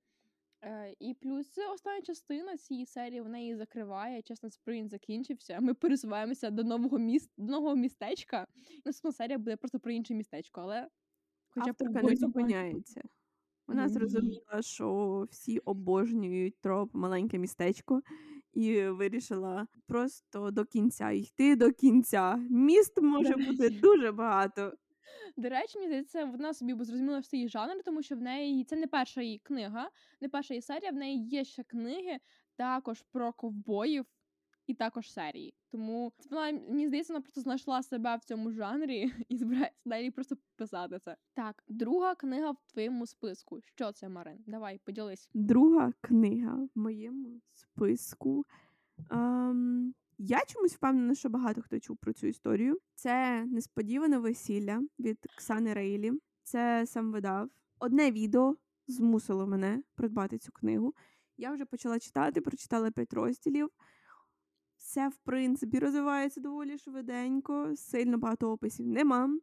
Е, 0.65 0.95
І 0.99 1.15
плюс 1.15 1.59
остання 1.59 2.03
частина 2.03 2.57
цієї 2.57 2.87
серії 2.87 3.21
вона 3.21 3.39
її 3.39 3.57
закриває. 3.57 4.23
Чесно, 4.23 4.51
спринт 4.51 4.91
закінчився. 4.91 5.61
Ми 5.61 5.75
пересуваємося 5.75 6.51
до 6.51 6.65
нового 6.65 6.99
міст, 6.99 7.31
до 7.37 7.53
нового 7.53 7.77
містечка. 7.77 8.47
Наступна 8.85 9.13
серія 9.13 9.39
буде 9.39 9.57
просто 9.57 9.81
про 9.81 9.93
інше 9.93 10.15
містечко, 10.15 10.61
але 10.61 10.89
хоча 11.51 11.69
Авторка 11.71 12.03
не 12.03 12.17
зупиняється. 12.17 13.03
Вона 13.67 13.89
зрозуміла, 13.89 14.63
що 14.63 15.27
всі 15.31 15.59
обожнюють 15.59 16.61
троп 16.61 16.95
маленьке 16.95 17.39
містечко, 17.39 18.03
і 18.53 18.85
вирішила 18.85 19.67
просто 19.87 20.51
до 20.51 20.65
кінця 20.65 21.11
йти 21.11 21.57
до 21.57 21.73
кінця. 21.73 22.37
Міст 22.51 23.03
може 23.03 23.37
бути 23.37 23.69
дуже 23.71 24.13
багато. 24.13 24.73
До 25.37 25.49
речі, 25.49 25.79
мені 25.79 25.89
здається, 25.89 26.25
вона 26.25 26.55
собі 26.55 26.75
б 26.75 26.85
зрозуміла 26.85 27.23
її 27.33 27.49
жанр, 27.49 27.83
тому 27.85 28.03
що 28.03 28.17
в 28.17 28.21
неї 28.21 28.65
це 28.65 28.77
не 28.77 28.87
перша 28.87 29.23
її 29.23 29.39
книга, 29.39 29.91
не 30.21 30.29
перша 30.29 30.55
її 30.55 30.63
серія, 30.63 30.91
в 30.91 30.95
неї 30.95 31.29
є 31.29 31.45
ще 31.45 31.63
книги 31.63 32.19
також 32.57 33.03
про 33.13 33.33
ковбоїв 33.33 34.05
і 34.67 34.75
також 34.75 35.13
серії. 35.13 35.55
Тому 35.71 36.13
вона 36.31 36.53
мені 36.53 36.87
здається, 36.87 37.13
вона 37.13 37.23
просто 37.23 37.41
знайшла 37.41 37.83
себе 37.83 38.17
в 38.17 38.25
цьому 38.25 38.53
жанрі 38.53 39.13
і 39.29 39.37
збирається 39.37 39.81
далі 39.85 40.11
просто 40.11 40.37
писати 40.57 40.99
це. 40.99 41.17
Так, 41.35 41.65
друга 41.69 42.15
книга 42.15 42.51
в 42.51 42.73
твоєму 42.73 43.07
списку. 43.07 43.61
Що 43.61 43.93
це, 43.93 44.09
Марин? 44.09 44.45
Давай, 44.47 44.81
поділись. 44.85 45.31
Друга 45.35 45.93
книга 46.01 46.55
в 46.55 46.79
моєму 46.79 47.41
списку. 47.53 48.45
Ем, 49.11 49.95
я 50.19 50.41
чомусь 50.47 50.75
впевнена, 50.75 51.15
що 51.15 51.29
багато 51.29 51.63
хто 51.63 51.81
чув 51.81 51.97
про 51.97 52.13
цю 52.13 52.27
історію. 52.27 52.79
Це 52.95 53.45
несподіване 53.45 54.19
весілля 54.19 54.83
від 54.99 55.19
Ксани 55.37 55.75
Рейлі. 55.75 56.13
Це 56.43 56.87
сам 56.87 57.13
видав. 57.13 57.51
Одне 57.79 58.11
відео 58.11 58.57
змусило 58.87 59.47
мене 59.47 59.83
придбати 59.95 60.39
цю 60.39 60.53
книгу. 60.53 60.95
Я 61.37 61.53
вже 61.53 61.65
почала 61.65 61.99
читати, 61.99 62.41
прочитала 62.41 62.91
п'ять 62.91 63.13
розділів. 63.13 63.69
Все, 64.93 65.09
в 65.09 65.17
принципі, 65.17 65.79
розвивається 65.79 66.41
доволі 66.41 66.79
швиденько, 66.79 67.73
сильно 67.77 68.19
багато 68.19 68.51
описів 68.51 68.87
нема. 68.87 69.39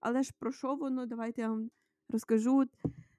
Але 0.00 0.22
ж 0.22 0.32
про 0.38 0.52
що 0.52 0.74
воно? 0.74 1.06
Давайте 1.06 1.42
я 1.42 1.48
вам 1.48 1.70
розкажу 2.08 2.64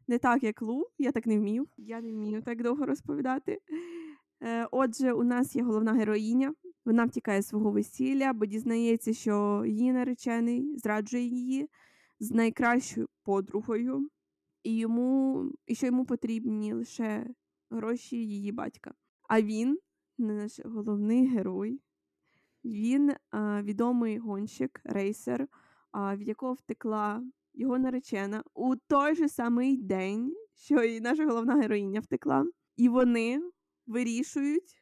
не 0.08 0.18
так, 0.18 0.44
як 0.44 0.62
Лу, 0.62 0.88
я 0.98 1.12
так 1.12 1.26
не 1.26 1.38
вмію. 1.38 1.68
Я 1.78 2.02
не 2.02 2.12
вмію 2.12 2.42
так 2.42 2.64
довго 2.64 2.86
розповідати. 2.86 3.62
Е, 4.42 4.68
отже, 4.72 5.14
у 5.14 5.24
нас 5.24 5.56
є 5.56 5.64
головна 5.64 5.94
героїня, 5.94 6.54
Вона 6.86 7.06
втікає 7.06 7.42
з 7.42 7.48
свого 7.48 7.72
весілля, 7.72 8.34
бо 8.34 8.46
дізнається, 8.46 9.14
що 9.14 9.64
її 9.68 9.92
наречений 9.92 10.78
зраджує 10.78 11.24
її 11.24 11.70
з 12.20 12.32
найкращою 12.32 13.08
подругою, 13.24 14.10
і 14.64 14.78
йому, 14.78 15.44
і 15.68 15.76
що 15.76 15.86
йому 15.86 16.06
потрібні 16.06 16.74
лише 16.74 17.28
гроші 17.70 18.16
її 18.16 18.52
батька. 18.52 18.94
А 19.30 19.42
він, 19.42 19.80
наш 20.20 20.60
головний 20.66 21.28
герой, 21.28 21.82
він 22.64 23.14
а, 23.32 23.62
відомий 23.62 24.18
гонщик, 24.18 24.82
рейсер, 24.84 25.48
а, 25.92 26.16
від 26.16 26.28
якого 26.28 26.54
втекла 26.54 27.24
його 27.54 27.80
наречена 27.80 28.44
у 28.54 28.76
той 28.76 29.16
же 29.16 29.30
самий 29.30 29.78
день, 29.78 30.36
що 30.56 30.84
і 30.84 31.02
наша 31.02 31.26
головна 31.26 31.56
героїня 31.56 32.00
втекла. 32.00 32.46
І 32.78 32.90
вони 32.90 33.42
вирішують, 33.88 34.82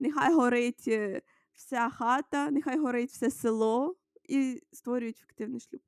нехай 0.00 0.34
горить 0.34 0.84
е, 0.88 1.22
вся 1.52 1.90
хата, 1.90 2.50
нехай 2.50 2.78
горить 2.78 3.10
все 3.10 3.30
село, 3.30 3.96
і 4.28 4.62
створюють 4.72 5.16
фіктивний 5.16 5.60
шлюб. 5.60 5.80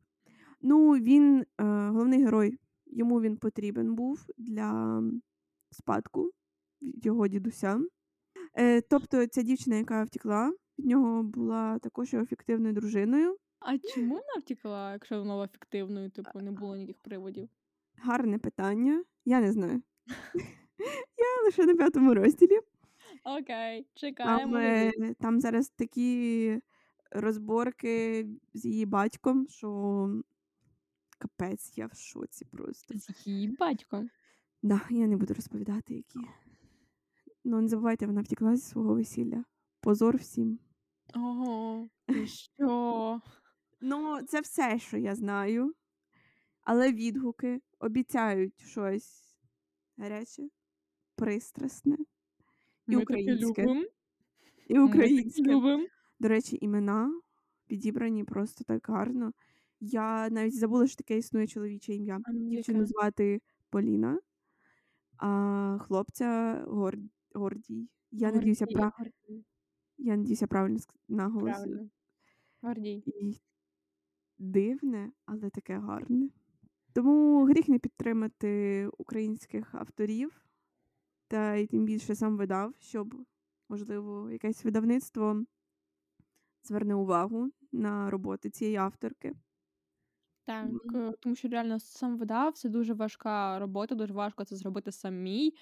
Ну, 0.61 0.91
він, 0.91 1.41
е, 1.41 1.65
головний 1.65 2.25
герой, 2.25 2.59
йому 2.87 3.21
він 3.21 3.37
потрібен 3.37 3.95
був 3.95 4.27
для 4.39 5.03
спадку 5.71 6.31
його 6.81 7.29
дідуся. 7.29 7.81
Е, 8.59 8.81
тобто 8.81 9.27
ця 9.27 9.43
дівчина, 9.43 9.77
яка 9.77 10.03
втекла, 10.03 10.53
від 10.79 10.87
нього 10.87 11.23
була 11.23 11.79
також 11.79 12.13
його 12.13 12.27
фіктивною 12.27 12.75
дружиною. 12.75 13.37
А 13.59 13.79
чому 13.79 14.15
вона 14.15 14.41
втекла, 14.41 14.93
якщо 14.93 15.19
вона 15.19 15.35
була 15.35 15.49
фіктивною, 15.49 16.11
типу, 16.11 16.41
не 16.41 16.51
було 16.51 16.77
ніяких 16.77 16.99
приводів? 16.99 17.49
Гарне 17.97 18.39
питання. 18.39 19.05
Я 19.25 19.41
не 19.41 19.53
знаю. 19.53 19.83
Я 21.19 21.45
лише 21.45 21.67
на 21.67 21.75
п'ятому 21.75 22.15
розділі. 22.15 22.59
Окей, 23.25 23.87
чекаємо. 23.95 24.57
е, 24.57 24.93
новин. 24.97 25.15
там 25.15 25.41
зараз 25.41 25.69
такі 25.69 26.61
розборки 27.11 28.27
з 28.55 28.65
її 28.65 28.87
батьком, 28.87 29.47
що 29.49 30.11
капець, 31.19 31.79
я 31.79 31.87
в 31.87 31.95
шоці 31.95 32.45
просто. 32.45 32.95
З 32.99 33.27
її 33.27 33.49
батьком. 33.49 34.11
Да, 34.63 34.81
я 34.91 35.07
не 35.07 35.17
буду 35.17 35.35
розповідати, 35.35 35.95
які. 35.95 36.19
Ну, 37.49 37.61
не 37.61 37.69
забувайте, 37.69 38.07
вона 38.07 38.21
втекла 38.21 38.57
зі 38.57 38.63
свого 38.63 38.95
весілля. 38.95 39.45
Позор 39.81 40.17
всім. 40.17 40.59
Ого, 41.15 41.89
ти 42.07 42.27
що? 42.27 43.21
Ну, 43.81 44.23
це 44.23 44.41
все, 44.41 44.79
що 44.79 44.97
я 44.97 45.15
знаю. 45.15 45.75
Але 46.63 46.93
відгуки 46.93 47.61
обіцяють 47.79 48.61
щось 48.61 49.39
гаряче, 49.97 50.49
пристрасне 51.17 51.97
і 52.89 52.97
Ми 52.97 53.03
українське. 53.03 53.85
І 54.69 54.75
Ми 54.75 54.85
українське. 54.85 55.43
любимо. 55.43 55.87
До 56.21 56.29
речі, 56.29 56.59
імена 56.61 57.21
підібрані 57.67 58.25
просто 58.25 58.65
так 58.65 58.87
гарно. 58.89 59.33
Я 59.81 60.31
навіть 60.31 60.59
забула, 60.59 60.87
що 60.87 60.97
таке 60.97 61.19
існує 61.19 61.47
чоловіче 61.47 61.95
ім'я. 61.95 62.19
Ну, 62.29 62.49
Дівчину 62.49 62.87
звати 62.87 63.41
Поліна, 63.71 64.21
а 65.19 65.79
хлопця 65.81 66.63
Гор... 66.67 66.97
Гордій. 67.37 67.89
Я 68.11 68.33
надіюся, 68.33 68.65
Гордій, 68.65 68.75
пра... 68.75 68.93
Гордій. 68.99 69.45
я 69.99 70.17
надіюся 70.17 70.47
правильно 70.47 70.77
ск- 70.79 70.95
наголос. 71.09 71.57
Правильно. 71.57 71.89
Гордій. 72.63 73.03
І 73.07 73.41
дивне, 74.39 75.13
але 75.27 75.51
таке 75.51 75.79
гарне. 75.79 76.29
Тому 76.93 77.45
гріх 77.45 77.69
не 77.69 77.79
підтримати 77.79 78.87
українських 78.99 79.75
авторів, 79.75 80.45
та 81.29 81.55
й 81.55 81.67
тим 81.67 81.85
більше 81.85 82.15
сам 82.15 82.37
видав, 82.37 82.75
щоб, 82.79 83.15
можливо, 83.69 84.31
якесь 84.31 84.65
видавництво 84.65 85.45
зверне 86.63 86.95
увагу 86.95 87.51
на 87.73 88.11
роботи 88.11 88.51
цієї 88.51 88.77
авторки. 88.77 89.35
Так, 90.45 90.69
тому 91.21 91.35
що 91.35 91.49
реально 91.49 91.81
сам 91.81 92.17
видав, 92.17 92.55
це 92.55 92.69
дуже 92.69 92.95
важка 92.95 93.59
робота, 93.59 93.95
дуже 93.95 94.15
важко 94.15 94.45
це 94.45 94.57
зробити 94.57 94.93
самій. 94.93 95.55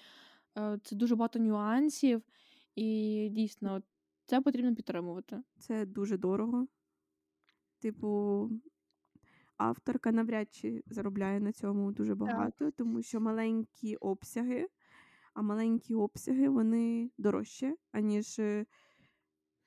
Е, 0.57 0.79
Це 0.83 0.95
дуже 0.95 1.15
багато 1.15 1.39
нюансів, 1.39 2.21
і 2.75 3.29
дійсно, 3.31 3.83
це 4.25 4.41
потрібно 4.41 4.75
підтримувати. 4.75 5.43
Це 5.59 5.85
дуже 5.85 6.17
дорого. 6.17 6.67
Типу, 7.79 8.49
авторка 9.57 10.11
навряд 10.11 10.53
чи 10.53 10.83
заробляє 10.87 11.39
на 11.39 11.51
цьому 11.51 11.91
дуже 11.91 12.15
багато, 12.15 12.71
тому 12.71 13.01
що 13.01 13.19
маленькі 13.21 13.95
обсяги, 13.95 14.67
а 15.33 15.41
маленькі 15.41 15.95
обсяги 15.95 16.49
вони 16.49 17.11
дорожче, 17.17 17.75
аніж 17.91 18.39
е, 18.39 18.65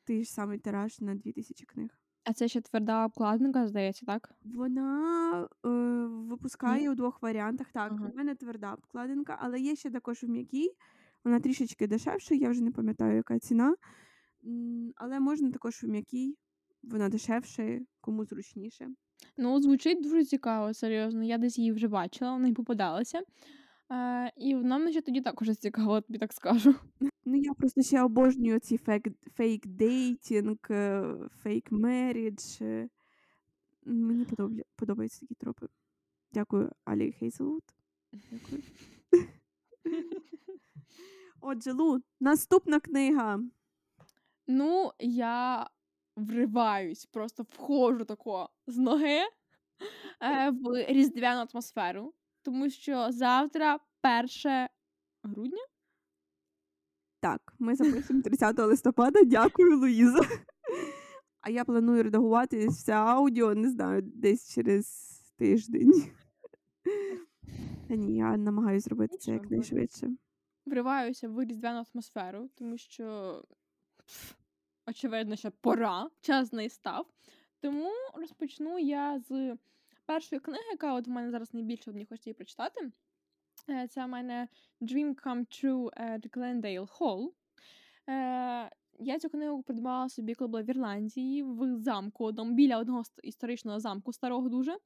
той 0.04 0.24
ж 0.24 0.32
самий 0.32 0.58
тираж 0.58 1.00
на 1.00 1.14
2000 1.14 1.66
книг. 1.66 1.97
А 2.28 2.32
це 2.32 2.48
ще 2.48 2.60
тверда 2.60 3.06
обкладинка, 3.06 3.68
здається, 3.68 4.06
так? 4.06 4.30
Вона 4.44 5.48
е, 5.66 5.68
випускає 6.06 6.90
у 6.90 6.94
двох 6.94 7.22
варіантах. 7.22 7.66
Так, 7.72 7.92
Ага. 7.92 8.10
у 8.12 8.16
мене 8.16 8.34
тверда 8.34 8.74
обкладинка, 8.74 9.38
але 9.40 9.60
є 9.60 9.76
ще 9.76 9.90
також 9.90 10.22
в 10.22 10.28
м'якій. 10.28 10.70
Вона 11.24 11.40
трішечки 11.40 11.86
дешевша, 11.86 12.34
я 12.34 12.50
вже 12.50 12.62
не 12.62 12.70
пам'ятаю, 12.70 13.16
яка 13.16 13.38
ціна. 13.38 13.76
Але 14.96 15.20
можна 15.20 15.50
також 15.50 15.82
в 15.82 15.88
м'якій, 15.88 16.36
вона 16.82 17.08
дешевше, 17.08 17.80
кому 18.00 18.24
зручніше. 18.24 18.88
Ну, 19.36 19.60
звучить 19.60 20.02
дуже 20.02 20.24
цікаво, 20.24 20.74
серйозно. 20.74 21.22
Я 21.24 21.38
десь 21.38 21.58
її 21.58 21.72
вже 21.72 21.88
бачила, 21.88 22.32
вона 22.32 22.48
й 22.48 22.52
попадалася. 22.52 23.22
Е, 23.92 24.32
і 24.36 24.54
вона 24.54 24.78
мені 24.78 24.92
ще 24.92 25.00
тоді 25.00 25.20
також 25.20 25.50
цікаво, 25.56 26.00
тобі 26.00 26.18
так 26.18 26.32
скажу. 26.32 26.74
Ну, 27.30 27.36
я 27.36 27.54
просто 27.54 27.82
ще 27.82 28.02
обожнюю 28.02 28.58
ці 28.58 28.78
fake 29.36 29.66
dating, 29.66 30.56
fake 31.42 31.72
marriage. 31.72 32.60
Мені 33.84 34.24
подобля, 34.24 34.62
подобаються 34.76 35.20
такі 35.20 35.34
тропи. 35.34 35.66
Дякую, 36.32 36.72
Алі 36.84 37.12
Хейзелвуд. 37.12 37.62
Дякую. 38.12 38.62
Отже, 41.40 41.72
Лу, 41.72 42.02
наступна 42.20 42.80
книга. 42.80 43.40
Ну, 44.46 44.92
я 44.98 45.70
вриваюсь, 46.16 47.06
просто 47.06 47.42
входжу 47.42 48.04
тако 48.04 48.50
з 48.66 48.78
ноги 48.78 49.18
е, 50.20 50.50
в 50.50 50.86
різдвяну 50.88 51.46
атмосферу, 51.52 52.14
тому 52.42 52.70
що 52.70 53.12
завтра 53.12 53.78
1 54.44 54.68
грудня. 55.22 55.62
Так, 57.28 57.54
ми 57.58 57.74
записуємо 57.74 58.22
30 58.22 58.58
листопада. 58.58 59.24
Дякую, 59.24 59.78
Луїза. 59.78 60.20
А 61.40 61.50
я 61.50 61.64
планую 61.64 62.02
редагувати 62.02 62.68
все 62.68 62.92
аудіо, 62.92 63.54
не 63.54 63.70
знаю, 63.70 64.02
десь 64.02 64.54
через 64.54 64.86
тиждень. 65.38 65.92
Та 67.88 67.94
ні, 67.94 68.16
я 68.16 68.36
намагаюся 68.36 68.84
зробити 68.84 69.16
це 69.16 69.32
якнайшвидше. 69.32 70.10
Вриваюся 70.66 71.28
в 71.28 71.44
різдвяну 71.44 71.84
атмосферу, 71.94 72.48
тому 72.54 72.78
що 72.78 73.42
очевидно, 74.86 75.36
що 75.36 75.50
пора, 75.50 76.10
час 76.20 76.52
настав. 76.52 77.06
Тому 77.60 77.90
розпочну 78.14 78.78
я 78.78 79.20
з 79.28 79.56
першої 80.06 80.40
книги, 80.40 80.64
яка 80.70 80.94
от 80.94 81.06
в 81.06 81.10
мене 81.10 81.30
зараз 81.30 81.54
найбільше 81.54 81.90
в 81.90 81.94
ній 81.94 82.06
хочеться 82.06 82.30
її 82.30 82.34
прочитати. 82.34 82.90
Це 83.68 84.04
в 84.04 84.08
мене 84.08 84.48
Dream 84.80 85.14
Come 85.14 85.46
True 85.64 85.90
at 86.00 86.30
Glendale 86.30 86.98
Hall. 86.98 87.28
Е, 88.08 88.70
Я 89.00 89.18
цю 89.18 89.28
книгу 89.28 89.62
придбала 89.62 90.08
собі, 90.08 90.34
коли 90.34 90.48
була 90.48 90.62
в 90.62 90.70
Ірландії, 90.70 91.42
в 91.42 91.78
замку 91.78 92.24
одному, 92.24 92.54
біля 92.54 92.78
одного 92.78 93.00
ст- 93.02 93.20
історичного 93.22 93.80
замку, 93.80 94.12
старого 94.12 94.48
дуже. 94.48 94.76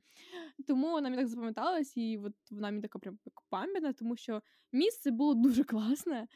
Тому 0.67 0.91
вона 0.91 1.09
мені 1.09 1.23
так 1.23 1.29
запам'яталась, 1.29 1.97
і 1.97 2.19
от 2.19 2.33
вона 2.51 2.71
мені 2.71 2.83
така 2.83 2.99
прям 2.99 3.19
пам'ятна, 3.51 3.93
тому 3.93 4.17
що 4.17 4.43
місце 4.73 5.11
було 5.11 5.35
дуже 5.35 5.65
класне. 5.65 6.27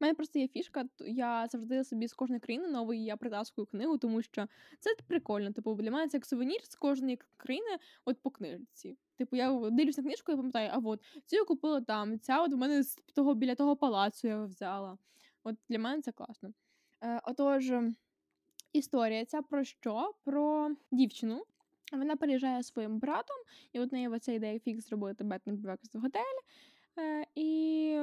У 0.00 0.04
мене 0.04 0.14
просто 0.14 0.38
є 0.38 0.48
фішка, 0.48 0.84
я 0.98 1.46
завжди 1.46 1.84
собі 1.84 2.08
з 2.08 2.12
кожної 2.12 2.40
країни 2.40 2.68
нової 2.68 3.04
я 3.04 3.16
притаскую 3.16 3.66
книгу, 3.66 3.98
тому 3.98 4.22
що 4.22 4.46
це 4.78 4.90
прикольно. 5.06 5.52
Типу, 5.52 5.74
для 5.74 5.90
мене 5.90 6.08
це 6.08 6.16
як 6.16 6.26
сувенір 6.26 6.64
з 6.64 6.74
кожної 6.74 7.18
країни, 7.36 7.78
от 8.04 8.22
по 8.22 8.30
книжці. 8.30 8.96
Типу, 9.16 9.36
я 9.36 9.70
дивлюсь 9.70 9.98
на 9.98 10.04
книжку 10.04 10.32
і 10.32 10.36
пам'ятаю, 10.36 10.70
а 10.72 10.78
от 10.78 11.00
цю 11.26 11.36
я 11.36 11.44
купила 11.44 11.80
там, 11.80 12.20
ця 12.20 12.42
от 12.42 12.52
в 12.52 12.56
мене 12.56 12.82
з 12.82 12.94
того 13.14 13.34
біля 13.34 13.54
того 13.54 13.76
палацу 13.76 14.28
я 14.28 14.44
взяла. 14.44 14.98
От 15.44 15.56
для 15.68 15.78
мене 15.78 16.02
це 16.02 16.12
класно. 16.12 16.52
Е, 17.02 17.20
отож, 17.24 17.72
історія 18.72 19.24
ця 19.24 19.42
про 19.42 19.64
що? 19.64 20.14
Про 20.24 20.70
дівчину. 20.92 21.44
Вона 21.92 22.16
переїжджає 22.16 22.62
своїм 22.62 22.98
братом, 22.98 23.36
і 23.72 23.80
от 23.80 23.92
неї 23.92 24.08
оця 24.08 24.32
ідея 24.32 24.58
фікс 24.58 24.88
зробити 24.88 25.24
and 25.24 25.78
в 25.94 25.98
готелі. 26.00 26.40
Е, 26.98 27.26
і 27.34 27.98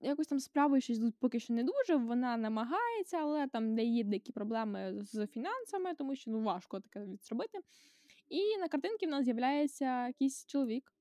якось 0.00 0.26
там 0.26 0.40
справи 0.40 0.80
щось 0.80 0.96
йдуть 0.96 1.14
поки 1.18 1.40
що 1.40 1.54
не 1.54 1.64
дуже. 1.64 1.96
Вона 1.96 2.36
намагається, 2.36 3.16
але 3.16 3.48
там 3.48 3.74
де 3.74 3.84
є 3.84 4.04
деякі 4.04 4.32
проблеми 4.32 4.94
з 5.00 5.26
фінансами, 5.26 5.94
тому 5.94 6.16
що 6.16 6.30
ну 6.30 6.42
важко 6.42 6.80
таке 6.80 7.06
зробити. 7.22 7.58
І 8.28 8.56
на 8.58 8.68
картинці 8.68 9.06
в 9.06 9.10
нас 9.10 9.24
з'являється 9.24 10.06
якийсь 10.06 10.46
чоловік. 10.46 10.92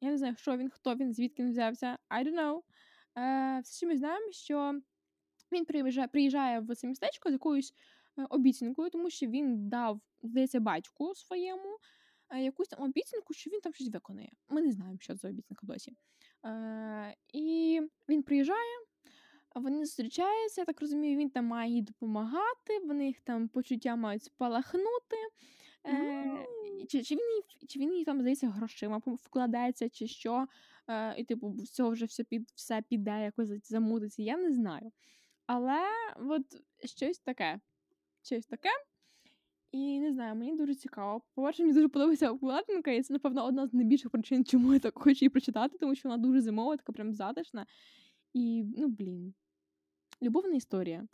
Я 0.00 0.10
не 0.10 0.18
знаю, 0.18 0.36
що 0.36 0.56
він, 0.56 0.70
хто 0.70 0.94
він, 0.94 1.14
звідки 1.14 1.42
він 1.42 1.50
взявся. 1.50 1.98
I 2.10 2.24
don't 2.24 2.34
know. 2.34 2.60
Е, 3.18 3.60
все, 3.60 3.76
що 3.76 3.86
ми 3.86 3.96
знаємо, 3.96 4.32
що 4.32 4.80
він 5.52 5.64
приїжджає, 5.64 6.08
приїжджає 6.08 6.60
в 6.60 6.74
це 6.74 6.86
містечко 6.86 7.28
з 7.28 7.32
якоюсь 7.32 7.74
е, 8.18 8.26
обіцянкою, 8.30 8.90
тому 8.90 9.10
що 9.10 9.26
він 9.26 9.68
дав, 9.68 10.00
здається, 10.22 10.60
батьку 10.60 11.14
своєму 11.14 11.78
е, 12.30 12.42
якусь 12.42 12.68
там 12.68 12.82
обіцянку, 12.82 13.34
що 13.34 13.50
він 13.50 13.60
там 13.60 13.72
щось 13.74 13.90
виконає. 13.90 14.32
Ми 14.48 14.62
не 14.62 14.72
знаємо, 14.72 14.98
що 15.00 15.16
це 15.16 15.28
обіцянка 15.28 15.66
досі. 15.66 15.92
Е, 16.44 17.14
і 17.32 17.80
він 18.08 18.22
приїжджає, 18.22 18.78
вони 19.54 19.84
зустрічаються, 19.84 20.60
я 20.60 20.64
так 20.64 20.80
розумію, 20.80 21.18
він 21.18 21.30
там 21.30 21.46
має 21.46 21.72
їй 21.72 21.82
допомагати, 21.82 22.78
вони 22.84 23.06
їх 23.06 23.20
там 23.20 23.48
почуття 23.48 23.96
мають 23.96 24.22
спалахнути. 24.22 25.16
Е, 25.86 26.46
чи, 26.88 27.02
чи, 27.02 27.14
він 27.14 27.20
їй, 27.36 27.66
чи 27.66 27.78
він 27.78 27.94
їй 27.94 28.04
там, 28.04 28.20
здається, 28.20 28.48
грошима 28.48 29.02
вкладається, 29.06 29.88
чи 29.88 30.06
що, 30.06 30.46
е, 30.88 31.14
і 31.20 31.24
типу, 31.24 31.54
з 31.58 31.70
цього 31.70 31.90
вже 31.90 32.04
все, 32.04 32.24
під, 32.24 32.50
все 32.54 32.82
піде, 32.82 33.22
якось 33.22 33.68
замутиться, 33.68 34.22
я 34.22 34.36
не 34.36 34.52
знаю. 34.52 34.92
Але 35.46 35.80
от 36.16 36.42
щось 36.84 37.18
таке. 37.18 37.60
Щось 38.22 38.46
таке. 38.46 38.70
І 39.74 40.00
не 40.00 40.12
знаю, 40.12 40.34
мені 40.34 40.56
дуже 40.56 40.74
цікаво. 40.74 41.22
По-перше, 41.34 41.62
мені 41.62 41.74
дуже 41.74 41.88
подобається 41.88 42.30
обкладинка, 42.30 42.90
і 42.90 43.02
це, 43.02 43.12
напевно, 43.12 43.46
одна 43.46 43.66
з 43.66 43.74
найбільших 43.74 44.10
причин, 44.10 44.44
чому 44.44 44.72
я 44.72 44.78
так 44.78 44.98
хочу 44.98 45.18
її 45.24 45.28
прочитати, 45.28 45.78
тому 45.78 45.94
що 45.94 46.08
вона 46.08 46.22
дуже 46.22 46.40
зимова, 46.40 46.76
така 46.76 46.92
прям 46.92 47.12
затишна. 47.12 47.66
І, 48.32 48.64
ну, 48.76 48.88
блін. 48.88 49.34
Любовна 50.22 50.54
історія. 50.54 51.06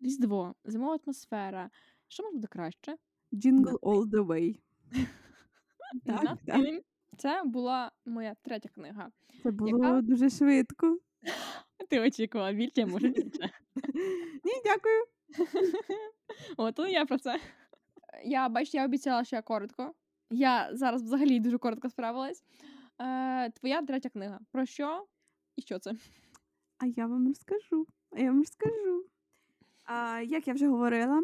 Різдво, 0.00 0.54
зимова 0.64 0.98
атмосфера. 1.04 1.70
Що 2.08 2.22
може 2.22 2.36
бути 2.36 2.48
краще? 2.48 2.96
Jingle 3.32 3.78
all 3.78 4.10
the 4.10 4.26
way. 4.26 4.56
Так, 6.06 6.38
так. 6.46 6.82
Це 7.18 7.42
була 7.44 7.92
моя 8.06 8.36
третя 8.42 8.68
книга. 8.68 9.10
Це 9.42 9.50
було 9.50 9.70
Яка? 9.70 10.00
дуже 10.00 10.30
швидко. 10.30 10.98
Ти 11.88 12.00
очікувала 12.00 12.52
більше, 12.52 12.86
може 12.86 13.08
більше. 13.08 13.50
Ні, 14.44 14.52
дякую. 14.64 15.04
От 16.56 16.78
ну 16.78 16.86
я 16.86 17.06
про 17.06 17.18
це. 17.18 17.40
Я 18.24 18.48
бачу, 18.48 18.70
я 18.74 18.84
обіцяла, 18.84 19.24
що 19.24 19.36
я 19.36 19.42
коротко. 19.42 19.94
Я 20.30 20.70
зараз 20.72 21.02
взагалі 21.02 21.40
дуже 21.40 21.58
коротко 21.58 21.90
справилась. 21.90 22.44
Е, 23.00 23.50
твоя 23.50 23.82
третя 23.82 24.08
книга. 24.08 24.40
Про 24.52 24.66
що 24.66 25.06
і 25.56 25.62
що 25.62 25.78
це? 25.78 25.94
А 26.78 26.86
я 26.86 27.06
вам 27.06 27.28
розкажу. 27.28 27.86
А 28.10 28.20
я 28.20 28.30
вам 28.30 28.38
розкажу. 28.38 29.04
А, 29.84 30.20
як 30.20 30.48
я 30.48 30.54
вже 30.54 30.68
говорила, 30.68 31.22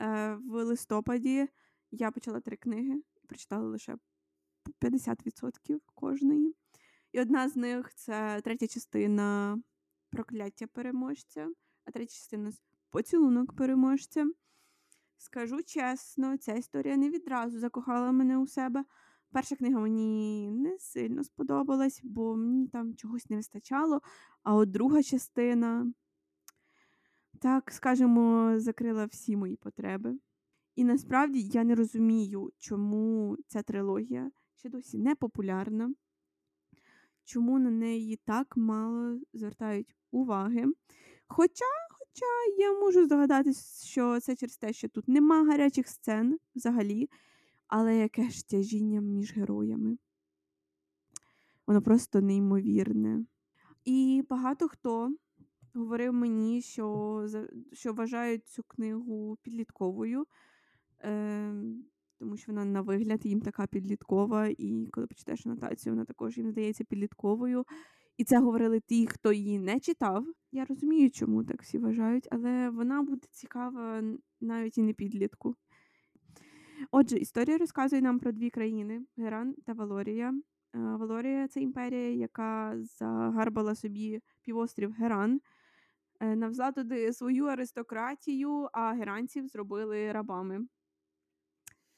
е, 0.00 0.34
в 0.34 0.64
листопаді 0.64 1.48
я 1.90 2.10
почала 2.10 2.40
три 2.40 2.56
книги, 2.56 3.02
прочитала 3.28 3.68
лише 3.68 3.96
по 4.62 4.72
50% 4.72 5.80
кожної. 5.94 6.54
І 7.12 7.20
одна 7.20 7.48
з 7.48 7.56
них 7.56 7.94
це 7.94 8.40
третя 8.44 8.66
частина 8.66 9.58
прокляття 10.10 10.66
переможця, 10.66 11.48
а 11.84 11.90
третя 11.90 12.14
частина 12.14 12.52
поцілунок 12.90 13.56
переможця. 13.56 14.26
Скажу 15.18 15.62
чесно, 15.62 16.36
ця 16.36 16.54
історія 16.54 16.96
не 16.96 17.10
відразу 17.10 17.58
закохала 17.58 18.12
мене 18.12 18.38
у 18.38 18.46
себе. 18.46 18.84
Перша 19.32 19.56
книга 19.56 19.80
мені 19.80 20.50
не 20.50 20.78
сильно 20.78 21.24
сподобалась, 21.24 22.00
бо 22.04 22.36
мені 22.36 22.68
там 22.68 22.94
чогось 22.94 23.30
не 23.30 23.36
вистачало. 23.36 24.00
А 24.42 24.54
от 24.54 24.70
друга 24.70 25.02
частина, 25.02 25.92
так 27.40 27.72
скажемо, 27.72 28.54
закрила 28.56 29.04
всі 29.04 29.36
мої 29.36 29.56
потреби. 29.56 30.18
І 30.76 30.84
насправді 30.84 31.40
я 31.40 31.64
не 31.64 31.74
розумію, 31.74 32.52
чому 32.58 33.36
ця 33.46 33.62
трилогія 33.62 34.30
ще 34.54 34.68
досі 34.68 34.98
не 34.98 35.14
популярна, 35.14 35.94
чому 37.24 37.58
на 37.58 37.70
неї 37.70 38.20
так 38.24 38.56
мало 38.56 39.20
звертають 39.32 39.96
уваги. 40.10 40.64
Хоча, 41.26 41.64
хоча 42.16 42.62
я 42.62 42.72
можу 42.72 43.04
здогадатись, 43.04 43.84
що 43.84 44.20
це 44.20 44.36
через 44.36 44.56
те, 44.56 44.72
що 44.72 44.88
тут 44.88 45.08
нема 45.08 45.44
гарячих 45.44 45.88
сцен 45.88 46.38
взагалі, 46.54 47.10
але 47.66 47.96
яке 47.96 48.30
ж 48.30 48.48
тяжіння 48.48 49.00
між 49.00 49.32
героями. 49.32 49.98
Воно 51.66 51.82
просто 51.82 52.20
неймовірне. 52.20 53.24
І 53.84 54.24
багато 54.30 54.68
хто 54.68 55.14
говорив 55.74 56.12
мені, 56.12 56.62
що, 56.62 57.28
що 57.72 57.92
вважають 57.92 58.46
цю 58.46 58.62
книгу 58.62 59.38
підлітковою, 59.42 60.26
е, 61.00 61.54
тому 62.18 62.36
що 62.36 62.52
вона 62.52 62.64
на 62.64 62.80
вигляд 62.80 63.26
їм 63.26 63.40
така 63.40 63.66
підліткова, 63.66 64.46
і 64.46 64.88
коли 64.92 65.06
почитаєш 65.06 65.46
анотацію, 65.46 65.92
вона 65.92 66.04
також 66.04 66.38
їм 66.38 66.50
здається 66.50 66.84
підлітковою. 66.84 67.64
І 68.16 68.24
це 68.24 68.38
говорили 68.38 68.80
ті, 68.80 69.06
хто 69.06 69.32
її 69.32 69.58
не 69.58 69.80
читав. 69.80 70.26
Я 70.52 70.64
розумію, 70.64 71.10
чому 71.10 71.44
так 71.44 71.62
всі 71.62 71.78
вважають, 71.78 72.28
але 72.30 72.70
вона 72.70 73.02
буде 73.02 73.26
цікава 73.30 74.02
навіть 74.40 74.78
і 74.78 74.82
не 74.82 74.92
підлітку. 74.92 75.56
Отже, 76.90 77.16
історія 77.16 77.58
розказує 77.58 78.02
нам 78.02 78.18
про 78.18 78.32
дві 78.32 78.50
країни: 78.50 79.02
Геран 79.16 79.54
та 79.66 79.72
Валорія. 79.72 80.34
Е, 80.74 80.78
Валорія 80.78 81.48
це 81.48 81.60
імперія, 81.60 82.10
яка 82.10 82.74
загарбала 82.98 83.74
собі 83.74 84.20
півострів 84.42 84.92
Геран, 84.92 85.40
е, 86.20 86.36
навзла 86.36 86.72
туди 86.72 87.12
свою 87.12 87.44
аристократію, 87.44 88.68
а 88.72 88.92
геранців 88.92 89.48
зробили 89.48 90.12
рабами. 90.12 90.66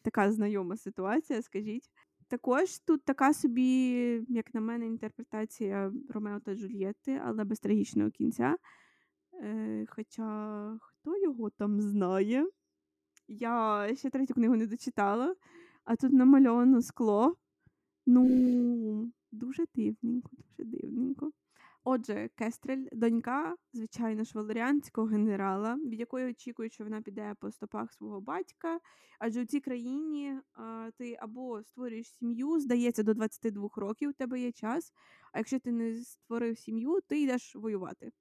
Така 0.03 0.33
знайома 0.33 0.77
ситуація, 0.77 1.43
скажіть. 1.43 1.91
Також 2.29 2.79
тут 2.79 3.05
така 3.05 3.35
собі, 3.35 3.91
як 4.29 4.55
на 4.55 4.61
мене, 4.61 4.87
інтерпретація 4.87 5.93
Ромео 6.09 6.41
та 6.41 6.55
Джульєти, 6.55 7.21
але 7.25 7.45
без 7.45 7.61
трагічного 7.61 8.11
кінця. 8.11 8.57
Е, 9.43 9.87
хоча 9.89 10.79
хто 10.81 11.17
його 11.17 11.51
там 11.51 11.81
знає? 11.81 12.47
Я 13.29 13.89
ще 13.95 14.11
третю 14.11 14.35
книгу 14.35 14.57
не 14.57 14.67
дочитала, 14.67 15.35
а 15.85 15.97
тут 15.97 16.13
намальовано 16.13 16.83
скло. 16.83 17.37
Ну, 18.07 19.13
дуже 19.33 19.65
дивненько, 19.75 20.31
дуже 20.37 20.71
дивненько. 20.71 21.31
Отже, 21.91 22.31
Кестрель, 22.35 22.89
донька, 22.93 23.57
звичайно 23.73 24.25
ж, 24.25 24.33
валеріанського 24.35 25.07
генерала, 25.07 25.75
від 25.75 26.01
якої 26.01 26.31
очікують, 26.31 26.73
що 26.73 26.85
вона 26.85 27.03
піде 27.03 27.35
по 27.41 27.51
стопах 27.51 27.93
свого 27.93 28.21
батька. 28.21 28.81
Адже 29.19 29.43
у 29.43 29.45
цій 29.45 29.61
країні 29.61 30.41
а, 30.55 30.91
ти 30.99 31.17
або 31.21 31.63
створюєш 31.63 32.15
сім'ю, 32.15 32.61
здається, 32.61 33.03
до 33.03 33.15
22 33.15 33.69
років 33.77 34.11
у 34.11 34.13
тебе 34.13 34.41
є 34.41 34.53
час. 34.53 34.93
А 35.33 35.39
якщо 35.39 35.59
ти 35.59 35.73
не 35.73 35.97
створив 35.97 36.59
сім'ю, 36.59 36.99
ти 37.07 37.21
йдеш 37.23 37.57
воювати. 37.57 38.13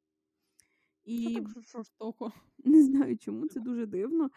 І 1.06 1.36
так 1.36 1.50
жорстоко? 1.50 2.32
не 2.66 2.84
знаю, 2.84 3.18
чому 3.18 3.48
це 3.48 3.60
дуже 3.60 3.86
дивно. 3.86 4.30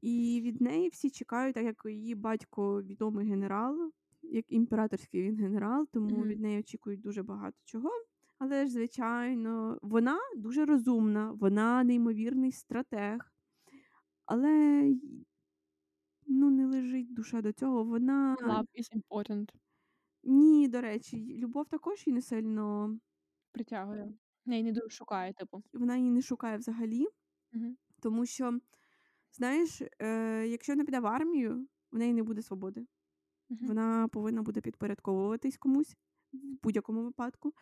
І 0.00 0.40
від 0.44 0.60
неї 0.60 0.88
всі 0.88 1.10
чекають, 1.10 1.54
так 1.54 1.64
як 1.64 1.82
її 1.84 2.14
батько 2.14 2.82
відомий 2.82 3.28
генерал, 3.28 3.92
як 4.22 4.52
імператорський 4.52 5.22
він 5.22 5.36
генерал, 5.36 5.88
тому 5.92 6.16
Мгм. 6.16 6.28
від 6.28 6.40
неї 6.40 6.60
очікують 6.60 7.00
дуже 7.00 7.22
багато 7.22 7.56
чого. 7.64 7.90
Але 8.38 8.66
ж, 8.66 8.72
звичайно, 8.72 9.78
вона 9.82 10.18
дуже 10.36 10.64
розумна, 10.64 11.32
вона 11.32 11.84
неймовірний 11.84 12.52
стратег, 12.52 13.32
але 14.26 14.82
ну, 16.26 16.50
не 16.50 16.66
лежить 16.66 17.14
душа 17.14 17.42
до 17.42 17.52
цього. 17.52 17.84
Вона 17.84 18.36
Love 18.36 18.66
is 18.80 19.02
important. 19.02 19.48
ні, 20.22 20.68
до 20.68 20.80
речі, 20.80 21.38
любов 21.38 21.68
також 21.68 22.06
її 22.06 22.14
не 22.14 22.22
сильно, 22.22 22.98
Притягує. 23.52 24.12
Не, 24.46 24.62
не 24.62 24.72
дуже 24.72 24.88
шукає, 24.88 25.32
типу. 25.32 25.62
вона 25.72 25.96
її 25.96 26.10
не 26.10 26.22
шукає 26.22 26.58
взагалі. 26.58 27.06
Угу. 27.54 27.76
Тому 28.00 28.26
що, 28.26 28.58
знаєш, 29.32 29.82
е, 29.98 30.46
якщо 30.46 30.72
вона 30.72 30.84
піде 30.84 31.00
в 31.00 31.06
армію, 31.06 31.68
в 31.92 31.98
неї 31.98 32.14
не 32.14 32.22
буде 32.22 32.42
свободи. 32.42 32.86
Угу. 33.50 33.60
Вона 33.62 34.08
повинна 34.08 34.42
буде 34.42 34.60
підпорядковуватись 34.60 35.56
комусь 35.56 35.96
в 36.32 36.62
будь-якому 36.62 37.02
випадку. 37.02 37.52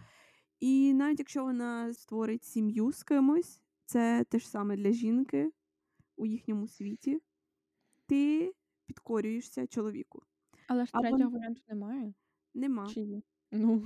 І 0.61 0.95
навіть 0.95 1.19
якщо 1.19 1.45
вона 1.45 1.95
створить 1.95 2.45
сім'ю 2.45 2.93
з 2.93 3.03
кимось, 3.03 3.61
це 3.85 4.25
те 4.29 4.39
ж 4.39 4.49
саме 4.49 4.77
для 4.77 4.93
жінки 4.93 5.53
у 6.17 6.27
їхньому 6.27 6.69
світі, 6.69 7.21
ти 8.07 8.53
підкорюєшся 8.87 9.67
чоловіку. 9.67 10.23
Але 10.69 10.87
ж 10.87 10.93
третього 10.93 11.23
вон- 11.23 11.33
варіанту 11.33 11.63
немає. 11.69 12.15
Нема. 12.55 12.87
Чи? 12.87 13.23
Ну. 13.53 13.85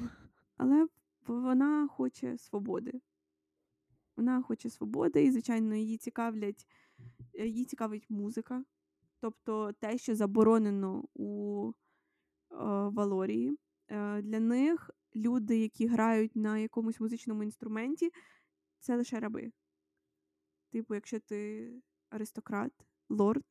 Але 0.56 0.86
вона 1.26 1.88
хоче 1.88 2.38
свободи. 2.38 3.00
Вона 4.16 4.42
хоче 4.42 4.70
свободи, 4.70 5.24
і, 5.24 5.30
звичайно, 5.30 5.74
її 5.74 5.98
цікавлять, 5.98 6.66
е, 7.34 7.46
її 7.46 7.64
цікавить 7.64 8.10
музика. 8.10 8.64
Тобто 9.20 9.72
те, 9.72 9.98
що 9.98 10.14
заборонено 10.14 11.04
у 11.14 11.72
е, 11.72 12.54
Валорії. 12.88 13.58
Е, 13.88 14.22
для 14.22 14.40
них 14.40 14.90
люди, 15.16 15.58
які 15.58 15.86
грають 15.86 16.36
на 16.36 16.58
якомусь 16.58 17.00
музичному 17.00 17.42
інструменті, 17.42 18.10
це 18.78 18.96
лише 18.96 19.20
раби. 19.20 19.52
Типу, 20.70 20.94
якщо 20.94 21.20
ти 21.20 21.70
аристократ, 22.10 22.72
лорд, 23.08 23.44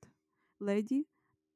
леді, 0.60 1.08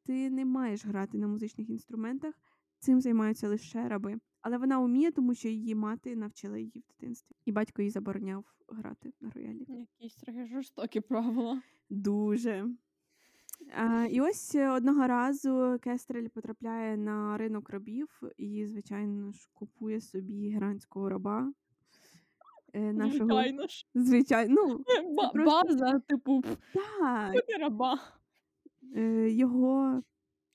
ти 0.04 0.30
не 0.30 0.46
маєш 0.46 0.86
грати 0.86 1.18
на 1.18 1.28
музичних 1.28 1.70
інструментах, 1.70 2.36
цим 2.80 3.02
займаються 3.02 3.48
лише 3.48 3.88
раби. 3.88 4.20
Але 4.42 4.58
вона 4.58 4.80
вміє, 4.80 5.12
тому 5.12 5.36
що 5.36 5.48
її 5.48 5.76
мати 5.76 6.16
навчила 6.16 6.58
її 6.58 6.80
в 6.80 6.88
дитинстві. 6.88 7.36
І 7.46 7.52
батько 7.52 7.82
їй 7.82 7.90
забороняв 7.90 8.46
грати 8.68 9.14
на 9.22 9.30
роялі. 9.30 9.66
Якісь 9.70 10.16
трохи 10.16 10.46
жорстокі 10.46 11.02
правила. 11.02 11.62
Дуже. 11.90 12.76
А, 13.72 14.06
і 14.06 14.22
ось 14.22 14.56
е, 14.56 14.70
одного 14.70 15.08
разу 15.08 15.80
Кестрель 15.82 16.28
потрапляє 16.28 16.98
на 16.98 17.38
ринок 17.38 17.70
рабів 17.70 18.22
і, 18.38 18.66
звичайно 18.66 19.32
ж, 19.32 19.50
купує 19.54 20.02
собі 20.02 20.50
геранського 20.50 21.10
раба. 21.10 21.54
Е, 22.74 22.94
нашого... 22.94 23.26
Звичайно 23.26 23.68
ж. 23.68 23.86
Звичайно, 23.96 24.56
ну, 24.68 24.84
Ба- 25.16 25.30
просто- 25.30 25.68
База, 25.68 26.00
типу, 26.00 26.42
пф, 26.42 26.58
так. 27.00 27.46
ти 27.48 27.58
раба. 27.58 28.00
Е, 28.96 29.30
Його 29.30 30.04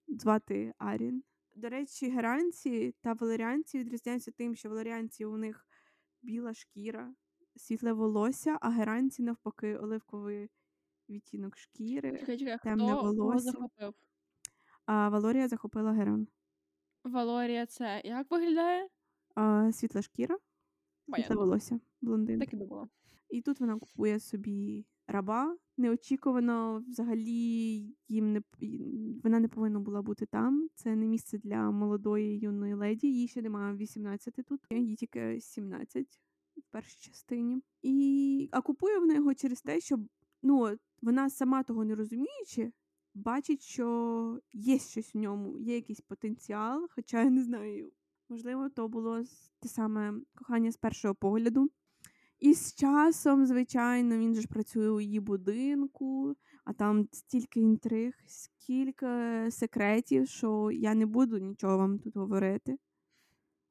звати 0.09 0.73
Арін. 0.79 1.23
До 1.57 1.69
речі, 1.69 2.11
геранці 2.11 2.95
та 3.01 3.13
валеріанці 3.13 3.79
відрізняються 3.79 4.31
тим, 4.31 4.55
що 4.55 4.69
валеріанці 4.69 5.25
у 5.25 5.37
них 5.37 5.67
біла 6.23 6.55
шкіра, 6.55 7.15
світле 7.57 7.93
волосся, 7.93 8.59
а 8.61 8.71
геранці 8.71 9.23
навпаки 9.23 9.77
оливковий 9.77 10.49
відтінок 11.11 11.57
шкіри. 11.57 12.19
Чекай, 12.19 12.39
чекай, 12.39 12.59
темне 12.63 12.85
хто 12.93 13.01
кого 13.01 13.13
волосся. 13.13 13.51
захопив? 13.51 13.95
А 14.87 15.09
Валорія 15.09 15.49
захопила 15.49 15.93
геран. 15.93 16.29
Валорія 17.05 17.67
це 17.67 18.03
як 18.05 18.31
виглядає? 18.31 18.89
А, 19.35 19.73
світла 19.73 20.03
шкіра, 20.03 20.39
світле 21.15 21.37
волосся, 21.37 21.81
блондин. 22.01 22.41
Так 22.41 22.53
і 22.53 22.57
думала. 22.57 22.89
І 23.31 23.43
тут 23.43 23.61
вона 23.61 23.79
купує 23.79 24.21
собі 24.21 24.87
раба. 25.07 25.57
Неочікувано 25.77 26.85
взагалі 26.89 27.31
їм 28.09 28.33
не 28.33 28.43
вона 29.25 29.41
не 29.41 29.49
повинна 29.49 29.81
була 29.81 30.03
бути 30.03 30.27
там. 30.27 30.69
Це 30.75 30.97
не 30.97 31.07
місце 31.07 31.39
для 31.39 31.71
молодої 31.71 32.39
юної 32.39 32.75
леді. 32.75 33.13
Їй 33.13 33.29
ще 33.29 33.43
немає 33.43 33.75
18 33.77 34.35
тут, 34.35 34.61
їй 34.71 34.97
тільки 34.97 35.41
17 35.41 36.21
в 36.57 36.63
першій 36.71 37.11
частині. 37.11 37.63
І 37.83 38.49
а 38.53 38.61
купує 38.61 38.99
вона 38.99 39.15
його 39.15 39.35
через 39.35 39.63
те, 39.63 39.81
що 39.81 39.99
ну 40.43 40.79
вона 41.03 41.31
сама 41.31 41.63
того 41.63 41.85
не 41.85 41.95
розуміючи, 41.95 42.73
бачить, 43.15 43.63
що 43.63 44.41
є 44.53 44.79
щось 44.79 45.15
в 45.15 45.19
ньому, 45.19 45.59
є 45.59 45.75
якийсь 45.75 46.01
потенціал, 46.01 46.89
хоча 46.95 47.23
я 47.23 47.31
не 47.31 47.43
знаю. 47.43 47.93
Можливо, 48.29 48.69
то 48.69 48.89
було 48.89 49.23
те 49.61 49.69
саме 49.69 50.15
кохання 50.35 50.73
з 50.73 50.77
першого 50.77 51.15
погляду. 51.15 51.71
І 52.39 52.55
з 52.55 52.75
часом, 52.75 53.47
звичайно, 53.47 54.19
він 54.19 54.35
же 54.35 54.41
ж 54.41 54.49
працює 54.49 54.91
у 54.91 55.01
її 55.01 55.21
будинку, 55.21 56.37
а 56.65 56.73
там 56.73 57.09
стільки 57.13 57.61
інтриг, 57.61 58.15
скільки 58.27 59.07
секретів, 59.51 60.29
що 60.29 60.71
я 60.71 60.95
не 60.95 61.07
буду 61.07 61.39
нічого 61.39 61.79
вам 61.79 61.99
тут 61.99 62.17
говорити. 62.17 62.79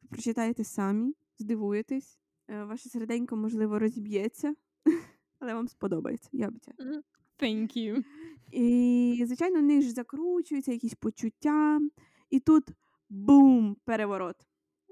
Ви 0.02 0.10
прочитаєте 0.10 0.64
самі, 0.64 1.14
здивуєтесь. 1.40 2.20
Е, 2.48 2.64
Ваше 2.64 2.90
серденько, 2.90 3.36
можливо, 3.36 3.80
розіб'ється, 3.80 4.56
але 5.40 5.54
вам 5.54 5.68
сподобається, 5.68 6.30
я 6.34 6.48
обіцяю. 6.48 7.04
Thank 7.40 7.78
you. 7.78 8.04
І, 8.52 9.24
звичайно, 9.28 9.60
в 9.60 9.64
них 9.64 9.82
ж 9.82 9.92
закручуються 9.92 10.72
якісь 10.72 10.94
почуття. 10.94 11.80
І 12.30 12.40
тут 12.40 12.64
бум! 13.10 13.78
Переворот. 13.86 14.36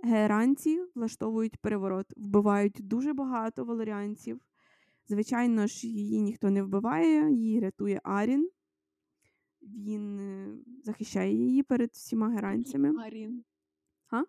Геранці 0.04 0.82
влаштовують 0.96 1.58
переворот, 1.58 2.06
вбивають 2.18 2.78
дуже 2.80 3.14
багато 3.14 3.66
валеріанців. 3.66 4.40
Звичайно 5.08 5.68
ж, 5.68 5.88
її 5.88 6.22
ніхто 6.22 6.50
не 6.50 6.64
вбиває, 6.64 7.32
її 7.32 7.60
рятує 7.60 8.02
Арін. 8.04 8.50
Він 9.62 10.20
е, 10.20 10.58
захищає 10.84 11.34
її 11.34 11.64
перед 11.64 11.92
всіма 11.92 12.30
геранцями. 12.30 13.04
Арін. 13.04 13.44
Га? 14.08 14.26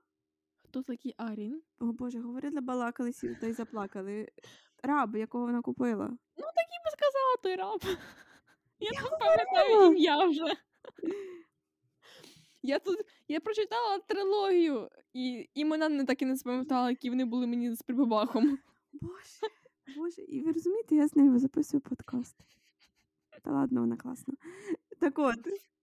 Хто 0.64 0.82
такий 0.82 1.14
Арін? 1.16 1.62
О 1.78 1.92
Боже, 1.92 2.20
говорили, 2.20 2.60
балакалися 2.60 3.36
та 3.40 3.46
й 3.46 3.52
заплакали. 3.52 4.28
Раб, 4.82 5.16
якого 5.16 5.46
вона 5.46 5.62
купила. 5.62 6.08
Ну, 6.36 6.44
так 6.44 6.66
і 6.68 6.78
би 6.84 6.90
сказала 6.90 7.36
той 7.42 7.56
раб. 7.56 7.80
Я 8.78 8.90
Я 8.92 9.00
тут 9.00 9.10
пам'ятаю 9.18 9.92
ім'я 9.92 10.26
вже. 10.26 10.44
Я 12.62 12.78
тут 12.78 12.98
я 13.28 13.40
прочитала 13.40 13.98
трилогію, 13.98 14.88
і 15.12 15.50
імена 15.54 15.88
не 15.88 16.04
так 16.04 16.22
і 16.22 16.26
не 16.26 16.36
запам'ятала, 16.36 16.90
які 16.90 17.10
вони 17.10 17.24
були 17.24 17.46
мені 17.46 17.74
з 17.74 17.82
прибабахом. 17.82 18.58
Боже, 19.00 19.46
Боже, 19.96 20.22
і 20.22 20.42
ви 20.42 20.52
розумієте, 20.52 20.94
я 20.94 21.08
з 21.08 21.16
нею 21.16 21.38
записую 21.38 21.80
подкаст. 21.80 22.36
Та 23.42 23.50
ладно, 23.50 23.80
вона 23.80 23.96
класна. 23.96 24.34
Так 25.00 25.18
от, 25.18 25.36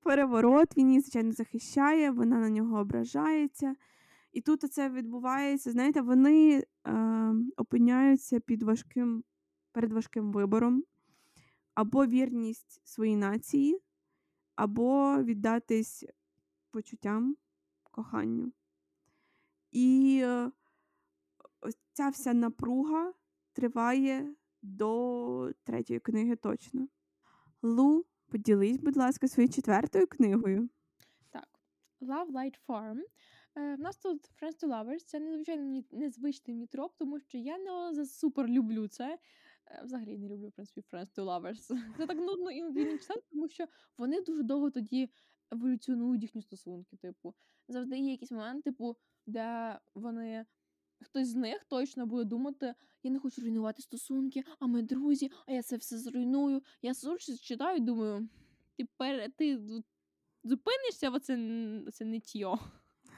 переворот, 0.03 0.77
він 0.77 0.87
її, 0.87 1.01
звичайно, 1.01 1.31
захищає, 1.31 2.11
вона 2.11 2.39
на 2.39 2.49
нього 2.49 2.79
ображається. 2.79 3.75
І 4.33 4.41
тут 4.41 4.73
це 4.73 4.89
відбувається, 4.89 5.71
знаєте, 5.71 6.01
вони 6.01 6.63
е, 6.87 7.33
опиняються 7.57 8.39
під 8.39 8.63
важким, 8.63 9.23
перед 9.71 9.93
важким 9.93 10.31
вибором 10.31 10.83
або 11.73 12.05
вірність 12.05 12.81
своїй 12.83 13.15
нації, 13.15 13.79
або 14.55 15.17
віддатись 15.23 16.05
почуттям, 16.71 17.37
коханню. 17.91 18.51
І 19.71 20.19
е, 20.23 20.51
ця 21.93 22.09
вся 22.09 22.33
напруга 22.33 23.13
триває 23.53 24.35
до 24.61 25.51
третьої 25.63 25.99
книги 25.99 26.35
точно. 26.35 26.87
Лу, 27.61 28.05
поділись, 28.27 28.77
будь 28.77 28.97
ласка, 28.97 29.27
своєю 29.27 29.53
четвертою 29.53 30.07
книгою. 30.07 30.69
Так, 31.29 31.47
Love 32.01 32.31
Light 32.31 32.55
Farm. 32.67 32.99
Е, 33.55 33.75
в 33.75 33.79
нас 33.79 33.97
тут 33.97 34.29
Friends 34.41 34.63
to 34.63 34.67
Lovers. 34.67 35.05
Це 35.05 35.19
незвичайно 35.19 35.83
незвичний 35.91 36.55
мені 36.55 36.67
троп, 36.67 36.93
тому 36.97 37.19
що 37.19 37.37
я 37.37 37.57
не 37.57 38.05
супер 38.05 38.47
люблю 38.47 38.87
це. 38.87 39.19
Е, 39.67 39.81
Взагалі 39.83 40.17
не 40.17 40.29
люблю, 40.29 40.49
в 40.49 40.51
принципі, 40.51 40.83
Friends 40.91 41.15
to 41.17 41.23
Lovers. 41.25 41.57
Це 41.97 42.07
так 42.07 42.17
нудно 42.17 42.51
не 42.51 42.97
читати, 42.97 43.21
тому 43.31 43.47
що 43.47 43.65
вони 43.97 44.21
дуже 44.21 44.43
довго 44.43 44.71
тоді 44.71 45.09
еволюціонують 45.51 46.21
їхні 46.21 46.41
стосунки. 46.41 46.97
Типу, 46.97 47.35
завжди 47.67 47.97
є 47.97 48.11
якийсь 48.11 48.31
момент, 48.31 48.63
типу, 48.63 48.97
де 49.25 49.79
вони. 49.95 50.45
Хтось 51.01 51.27
з 51.27 51.35
них 51.35 51.65
точно 51.65 52.05
буде 52.05 52.23
думати, 52.23 52.75
я 53.03 53.11
не 53.11 53.19
хочу 53.19 53.41
руйнувати 53.41 53.81
стосунки, 53.81 54.43
а 54.59 54.67
ми 54.67 54.81
друзі, 54.81 55.31
а 55.47 55.51
я 55.51 55.61
це 55.61 55.77
все 55.77 55.97
зруйную. 55.97 56.61
Я 56.81 56.93
завжди 56.93 57.37
читаю 57.37 57.77
і 57.77 57.79
думаю, 57.79 58.29
ти 58.77 58.87
пере 58.97 59.29
ти 59.29 59.59
зупинишся, 60.43 61.11
бо 61.11 61.19
це, 61.19 61.35
це 61.93 62.05
не 62.05 62.19
тьо. 62.19 62.59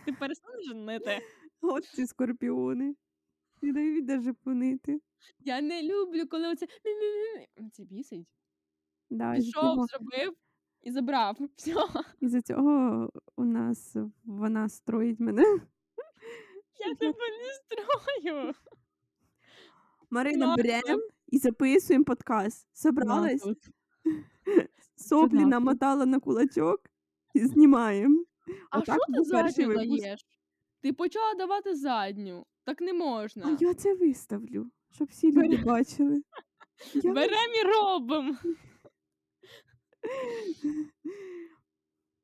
Ти 0.06 0.12
перестанеш 0.14 0.68
нити. 0.76 1.22
От 1.62 1.86
ці 1.86 2.06
скорпіони. 2.08 2.96
Не 3.62 3.74
дають 3.74 4.06
даже 4.06 4.34
понити. 4.34 5.00
Я 5.40 5.62
не 5.62 5.84
люблю, 5.84 6.28
коли 6.28 6.48
оце. 6.48 6.68
Це 7.74 7.84
бісить. 7.84 8.28
Да, 9.10 9.36
Пішов, 9.36 9.52
цього, 9.64 9.86
зробив 9.86 10.34
і 10.82 10.92
забрав. 10.92 11.38
Все. 11.56 11.74
із-за 12.20 12.42
цього 12.42 13.10
у 13.36 13.44
нас 13.44 13.96
вона 14.24 14.70
строїть 14.70 15.20
мене. 15.20 15.60
Я 16.80 16.96
тебе 16.96 17.14
не 17.14 17.54
строю. 17.54 18.54
Марина, 20.10 20.46
Нащо? 20.46 20.64
берем 20.64 21.02
і 21.28 21.38
записуємо 21.38 22.06
подкаст. 22.06 22.68
Собралась, 22.74 23.42
тут. 23.42 23.70
соплі 24.96 25.46
намотала 25.46 26.06
на 26.06 26.20
кулачок 26.20 26.82
і 27.34 27.40
знімаємо. 27.40 28.24
А 28.70 28.80
Отак 28.80 28.96
що 28.96 29.14
ти 29.14 29.20
був 29.20 29.32
перший 29.32 29.66
задню 29.66 29.80
випуск. 29.80 30.02
даєш? 30.04 30.22
Ти 30.82 30.94
почала 30.94 31.34
давати 31.34 31.76
задню. 31.76 32.46
Так 32.64 32.82
не 32.82 32.94
можна. 32.94 33.46
А 33.48 33.58
я 33.64 33.74
це 33.74 33.96
виставлю, 33.96 34.72
щоб 34.92 35.08
всі 35.08 35.32
люди 35.32 35.58
бачили. 35.58 36.22
Я 36.94 37.14
Берем 37.14 37.52
і 37.64 37.68
робимо. 37.68 38.36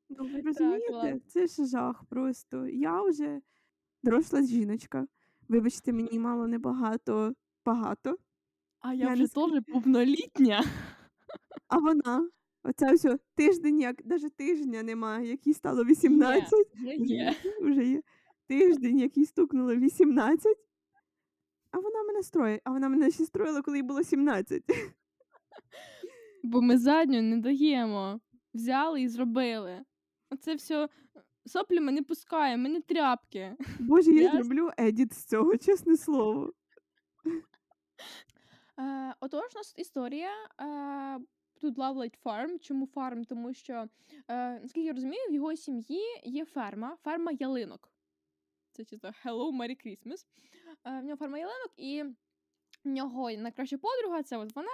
Ну, 0.08 0.24
ви 0.24 0.40
розумієте, 0.40 0.92
ладно. 0.92 1.20
це 1.28 1.46
ж 1.46 1.66
жах 1.66 2.04
просто. 2.04 2.66
Я 2.66 3.02
вже 3.02 3.40
доросла 4.02 4.42
жіночка. 4.42 5.06
Вибачте, 5.48 5.92
мені 5.92 6.18
мало 6.18 6.46
небагато 6.46 7.32
багато. 7.66 8.16
А 8.80 8.94
я 8.94 9.04
Я 9.06 9.12
вже 9.12 9.22
не 9.22 9.28
ск- 9.28 9.50
теж 9.52 9.62
повнолітня. 9.74 10.64
А 11.68 11.78
вона, 11.78 12.30
оця 12.64 12.92
все, 12.92 13.18
тиждень, 13.34 13.80
як 13.80 14.04
навіть 14.04 14.36
тижня 14.36 14.82
немає, 14.82 15.30
якій 15.30 15.54
стало 15.54 15.84
18. 15.84 16.52
Вже 16.52 16.96
Вже 16.96 17.14
є. 17.14 17.34
Вже 17.60 17.84
є. 17.84 18.02
Тиждень, 18.46 18.98
який 18.98 19.26
стукнуло 19.26 19.74
18. 19.76 20.56
А 21.70 21.78
вона 21.78 22.02
мене 22.02 22.22
строїть. 22.22 22.60
А 22.64 22.70
вона 22.70 22.88
мене 22.88 23.10
ще 23.10 23.24
строїла, 23.24 23.62
коли 23.62 23.76
їй 23.76 23.82
було 23.82 24.02
17. 24.02 24.62
Бо 26.42 26.62
ми 26.62 26.78
задню 26.78 27.22
не 27.22 27.36
даємо. 27.36 28.20
Взяли 28.54 29.02
і 29.02 29.08
зробили. 29.08 29.84
Оце 30.30 30.54
все. 30.54 30.88
Соплі 31.46 31.80
ми 31.80 31.92
не 31.92 32.02
пускаємо, 32.02 32.62
ми 32.62 32.68
не 32.68 32.80
тряпки. 32.80 33.56
Боже, 33.80 34.12
я 34.12 34.32
зроблю 34.32 34.70
едіт 34.78 35.12
з 35.14 35.24
цього, 35.24 35.56
чесне 35.56 35.96
слово. 35.96 36.52
Е, 38.78 39.14
отож, 39.20 39.50
у 39.54 39.58
нас 39.58 39.74
історія. 39.76 40.30
Е, 40.60 41.18
тут 41.62 41.78
Light 41.78 42.14
Farm. 42.24 42.58
Чому 42.58 42.86
фарм? 42.86 43.24
Тому 43.24 43.54
що, 43.54 43.88
е, 44.28 44.60
наскільки 44.60 44.86
я 44.86 44.92
розумію, 44.92 45.28
в 45.28 45.32
його 45.32 45.56
сім'ї 45.56 46.20
є 46.24 46.44
ферма, 46.44 46.96
ферма 47.04 47.32
ялинок. 47.32 47.92
Це 48.72 48.84
чисто 48.84 49.08
Hello, 49.24 49.56
Merry 49.56 49.86
Christmas. 49.86 50.26
Е, 50.84 51.00
В 51.00 51.04
нього 51.04 51.16
ферма 51.16 51.38
ялинок, 51.38 51.72
і 51.76 52.02
в 52.84 52.88
нього 52.88 53.30
найкраща 53.30 53.78
подруга, 53.78 54.22
це 54.22 54.36
от 54.36 54.56
вона. 54.56 54.68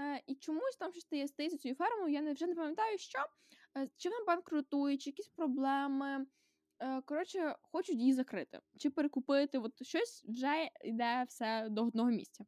Е, 0.00 0.22
І 0.26 0.34
чомусь 0.34 0.76
там 0.76 0.92
щось 0.92 1.04
стає 1.04 1.28
стається 1.28 1.58
цією 1.58 1.76
фермою, 1.76 2.12
я 2.12 2.20
не, 2.22 2.32
вже 2.32 2.46
не 2.46 2.54
пам'ятаю, 2.54 2.98
що. 2.98 3.18
Е, 3.76 3.88
Чи 3.96 4.08
вона 4.08 4.24
банкрутує, 4.26 4.98
чи 4.98 5.10
якісь 5.10 5.28
проблеми. 5.28 6.26
Е, 6.78 7.00
Коротше, 7.00 7.56
хочуть 7.62 7.96
її 7.96 8.12
закрити, 8.12 8.60
чи 8.78 8.90
перекупити. 8.90 9.58
От 9.58 9.86
щось 9.86 10.24
вже 10.28 10.70
йде 10.84 11.24
все 11.28 11.68
до 11.70 11.84
одного 11.86 12.10
місця. 12.10 12.44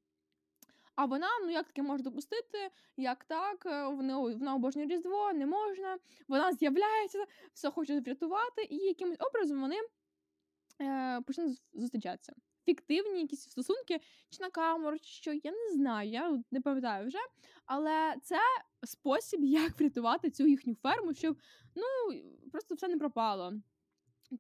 А 0.99 1.05
вона, 1.05 1.29
ну 1.43 1.51
як 1.51 1.67
таке 1.67 1.83
може 1.83 2.03
допустити? 2.03 2.71
Як 2.97 3.25
так? 3.25 3.67
Е, 3.67 3.87
Вони, 3.87 4.15
вона 4.15 4.55
обожнює 4.55 4.87
Різдво, 4.87 5.33
не 5.33 5.47
можна. 5.47 5.99
Вона 6.29 6.53
з'являється, 6.53 7.25
все 7.53 7.71
хоче 7.71 8.01
врятувати, 8.01 8.67
і 8.71 8.77
якимось 8.77 9.17
образом 9.21 9.61
вони 9.61 9.77
е, 10.81 11.21
почнуть 11.27 11.63
зустрічатися. 11.73 12.33
Фіктивні 12.65 13.21
якісь 13.21 13.43
стосунки, 13.43 14.01
чи 14.31 14.43
на 14.43 14.51
камеру, 14.51 14.99
чи 14.99 15.09
що, 15.09 15.33
я 15.33 15.53
не 15.53 15.73
знаю, 15.73 16.11
я 16.11 16.43
не 16.51 16.61
пам'ятаю 16.61 17.07
вже. 17.07 17.19
Але 17.67 18.15
це 18.23 18.39
спосіб, 18.83 19.45
як 19.45 19.81
врятувати 19.81 20.31
цю 20.31 20.47
їхню 20.47 20.75
ферму, 20.75 21.15
щоб 21.15 21.39
ну, 21.75 22.21
просто 22.53 22.75
все 22.75 22.89
не 22.89 22.99
пропало. 22.99 23.53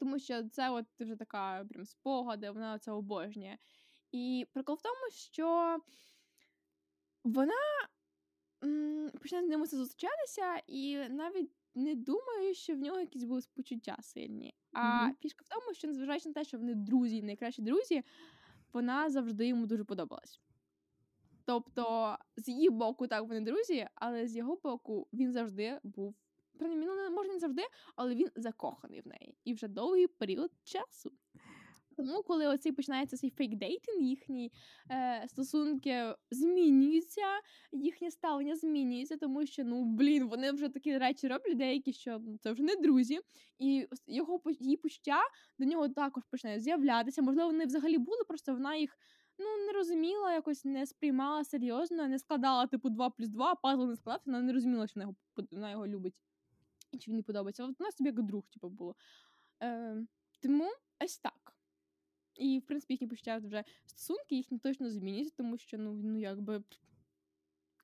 Тому 0.01 0.19
що 0.19 0.49
це 0.49 0.71
от 0.71 0.87
вже 1.01 1.17
така 1.17 1.65
прям 1.71 1.85
спогади, 1.85 2.51
вона 2.51 2.79
це 2.79 2.93
обожнює. 2.93 3.57
І 4.13 4.47
прикол 4.53 4.77
в 4.77 4.83
тому, 4.83 5.11
що 5.11 5.79
вона 7.33 7.55
почне 9.21 9.43
з 9.45 9.49
ними 9.49 9.67
зустрічатися, 9.67 10.63
і 10.67 11.09
навіть 11.09 11.51
не 11.75 11.95
думаю, 11.95 12.55
що 12.55 12.75
в 12.75 12.79
нього 12.79 13.01
якісь 13.01 13.25
були 13.25 13.43
почуття 13.57 13.97
сильні. 14.01 14.55
А 14.73 15.05
Мгм. 15.05 15.17
фішка 15.21 15.45
в 15.45 15.49
тому, 15.49 15.75
що 15.75 15.89
незважаючи 15.89 16.29
на 16.29 16.33
те, 16.33 16.45
що 16.45 16.59
вони 16.59 16.75
друзі, 16.75 17.23
найкращі 17.23 17.63
друзі, 17.63 18.03
вона 18.73 19.11
завжди 19.11 19.47
йому 19.47 19.67
дуже 19.67 19.85
подобалась. 19.85 20.41
Тобто, 21.45 22.17
з 22.37 22.49
її 22.49 22.71
боку, 22.71 23.07
так 23.07 23.29
вони 23.29 23.41
друзі, 23.41 23.89
але 23.95 24.27
з 24.27 24.37
його 24.37 24.57
боку 24.57 25.09
він 25.13 25.33
завжди 25.33 25.81
був. 25.83 26.15
Принаймні, 26.59 26.87
ну 26.87 27.11
може 27.11 27.33
не 27.33 27.39
завжди, 27.39 27.63
але 27.97 28.15
він 28.15 28.29
закоханий 28.37 29.01
в 29.01 29.07
неї. 29.07 29.37
І 29.45 29.55
вже 29.55 29.69
довгий 29.69 30.07
період 30.07 30.51
часу. 30.65 31.13
Тому, 31.99 32.23
коли 32.23 32.47
оцей 32.47 32.73
починається 32.73 33.17
цей 33.17 33.31
фейк-дейтинг, 33.31 34.01
їхні 34.01 34.53
е, 34.91 35.25
стосунки 35.29 36.15
змінюються, 36.31 37.27
їхнє 37.73 38.11
ставлення 38.11 38.57
змінюється, 38.57 39.17
тому 39.17 39.47
що 39.47 39.65
ну 39.65 39.85
блін, 39.85 40.29
вони 40.29 40.53
вже 40.53 40.69
такі 40.69 40.99
речі 40.99 41.29
роблять, 41.29 41.57
деякі, 41.57 41.93
що 41.93 42.19
ну, 42.19 42.39
це 42.39 42.53
вже 42.53 42.63
не 42.63 42.77
друзі, 42.77 43.21
і 43.59 43.89
його 44.07 44.41
її 44.61 44.77
почуття 44.77 45.21
до 45.59 45.65
нього 45.65 45.89
також 45.89 46.23
починають 46.31 46.63
з'являтися. 46.63 47.23
Можливо, 47.23 47.49
вони 47.49 47.67
взагалі 47.67 47.99
були, 47.99 48.25
просто 48.29 48.53
вона 48.53 48.77
їх 48.77 48.99
ну 49.39 49.67
не 49.67 49.73
розуміла, 49.73 50.33
якось 50.33 50.65
не 50.65 50.87
сприймала 50.87 51.45
серйозно, 51.45 52.09
не 52.09 52.19
складала 52.19 52.67
типу 52.67 52.91
2 52.91 53.11
плюс 53.11 53.29
2, 53.29 53.55
пазл 53.55 53.85
не 53.85 53.97
складався, 53.97 54.31
вона 54.31 54.43
не 54.43 54.53
розуміла, 54.53 54.87
що 54.87 55.01
вона 55.01 55.05
його 55.05 55.17
вона 55.51 55.71
його 55.71 55.87
любить. 55.87 56.15
І 56.93 56.99
чи 56.99 57.11
він 57.11 57.17
їй 57.17 57.23
подобається. 57.23 57.65
От 57.65 57.79
вона 57.79 57.93
собі 57.93 58.09
як 58.09 58.23
друг, 58.23 58.45
типу, 58.53 58.69
було. 58.69 58.95
Е, 59.63 59.97
тому 60.43 60.71
ось 61.05 61.19
так. 61.19 61.58
І, 62.39 62.59
в 62.59 62.63
принципі, 62.63 62.95
їхні 62.95 63.07
почуття 63.07 63.39
вже 63.39 63.65
стосунки 63.87 64.35
їхні 64.35 64.59
точно 64.59 64.91
змінюються, 64.91 65.35
тому 65.37 65.59
що 65.59 65.79
ну, 65.79 65.93
ну 65.93 66.19
якби. 66.19 66.63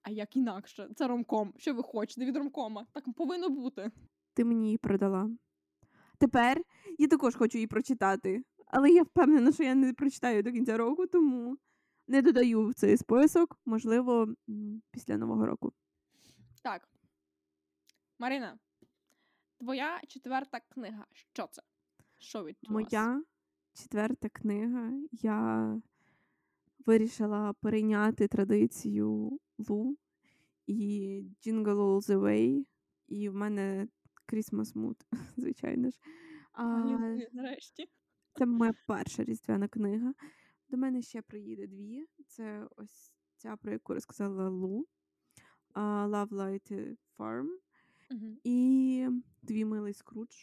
А 0.03 0.11
як 0.11 0.37
інакше? 0.37 0.89
Це 0.97 1.09
ромком. 1.09 1.55
Що 1.57 1.75
ви 1.75 1.83
хочете 1.83 2.27
від 2.27 2.37
ромкома? 2.37 2.87
Так 2.93 3.05
повинно 3.17 3.49
бути. 3.49 3.91
Ти 4.35 4.45
мені 4.45 4.65
її 4.65 4.79
продала. 4.79 5.31
Тепер 6.19 6.63
я 6.99 7.09
також 7.09 7.35
хочу 7.35 7.59
її 7.59 7.67
прочитати, 7.67 8.45
але 8.67 8.91
я 8.91 9.03
впевнена, 9.03 9.53
що 9.53 9.63
я 9.63 9.75
не 9.75 9.95
прочитаю 9.95 10.43
до 10.43 10.53
кінця 10.53 10.77
року, 10.77 11.07
тому 11.07 11.59
не 12.09 12.23
додаю 12.23 12.69
в 12.69 12.75
цей 12.75 12.97
список, 12.97 13.61
можливо, 13.65 14.35
після 14.91 15.17
Нового 15.17 15.47
року. 15.47 15.73
Так. 16.63 16.89
Марина, 18.19 18.59
твоя 19.59 20.01
четверта 20.09 20.61
книга. 20.61 21.07
Що 21.13 21.47
це? 21.51 21.63
Що 22.19 22.45
від 22.45 22.57
вас? 22.63 22.71
Четверта 23.75 24.29
книга. 24.29 24.93
Я 25.13 25.81
вирішила 26.87 27.53
перейняти 27.53 28.29
традицію 28.29 29.39
Лу 29.69 29.97
і 30.67 30.79
Jingle 31.47 31.75
All 31.75 32.01
the 32.01 32.19
Way. 32.19 32.67
І 33.09 33.29
в 33.29 33.35
мене 33.35 33.89
Christmas 34.29 34.75
Mood, 34.75 34.97
звичайно 35.37 35.91
ж. 35.91 35.99
А, 36.53 36.67
Нарешті. 37.33 37.89
це 38.35 38.47
моя 38.47 38.75
перша 38.87 39.25
різдвяна 39.25 39.69
книга. 39.69 40.15
До 40.69 40.77
мене 40.77 41.03
ще 41.03 41.23
приїде 41.23 41.67
дві. 41.67 42.07
Це 42.27 42.69
ось 42.77 43.13
ця, 43.37 43.57
про 43.57 43.73
яку 43.73 43.95
розказала 43.95 44.49
Лу. 44.49 44.87
Love 45.75 46.29
Light 46.29 46.97
Farm. 47.19 47.49
Угу. 48.11 48.37
І 48.45 49.09
дві 49.43 49.65
милий 49.65 49.95
скрудж. 49.95 50.35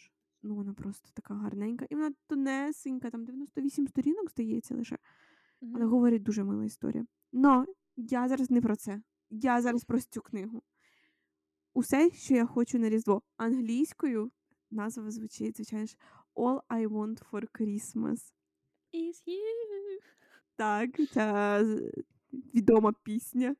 Ну, 0.42 0.54
вона 0.54 0.72
просто 0.74 1.08
така 1.14 1.34
гарненька. 1.34 1.86
І 1.90 1.94
вона 1.94 2.12
тонесенька, 2.26 3.10
там 3.10 3.24
98 3.24 3.88
сторінок, 3.88 4.30
здається, 4.30 4.74
лише. 4.74 4.98
Але 5.74 5.84
говорить 5.84 6.22
дуже 6.22 6.44
мила 6.44 6.64
історія. 6.64 7.06
Но 7.32 7.66
я 7.96 8.28
зараз 8.28 8.50
не 8.50 8.60
про 8.60 8.76
це. 8.76 9.02
Я 9.30 9.62
зараз 9.62 9.84
про 9.84 10.00
цю 10.00 10.20
книгу. 10.20 10.62
Усе, 11.74 12.10
що 12.10 12.34
я 12.34 12.46
хочу 12.46 12.78
на 12.78 12.88
Різдво. 12.88 13.22
Англійською 13.36 14.30
назва 14.70 15.10
звучить, 15.10 15.56
звичайно 15.56 15.86
ж, 15.86 15.96
All 16.34 16.60
I 16.68 16.88
Want 16.88 17.22
for 17.30 17.46
Christmas. 17.60 18.32
Is 18.94 19.22
you. 19.26 19.98
Так, 20.56 20.90
ця 21.12 21.60
відома 22.32 22.92
пісня. 23.02 23.56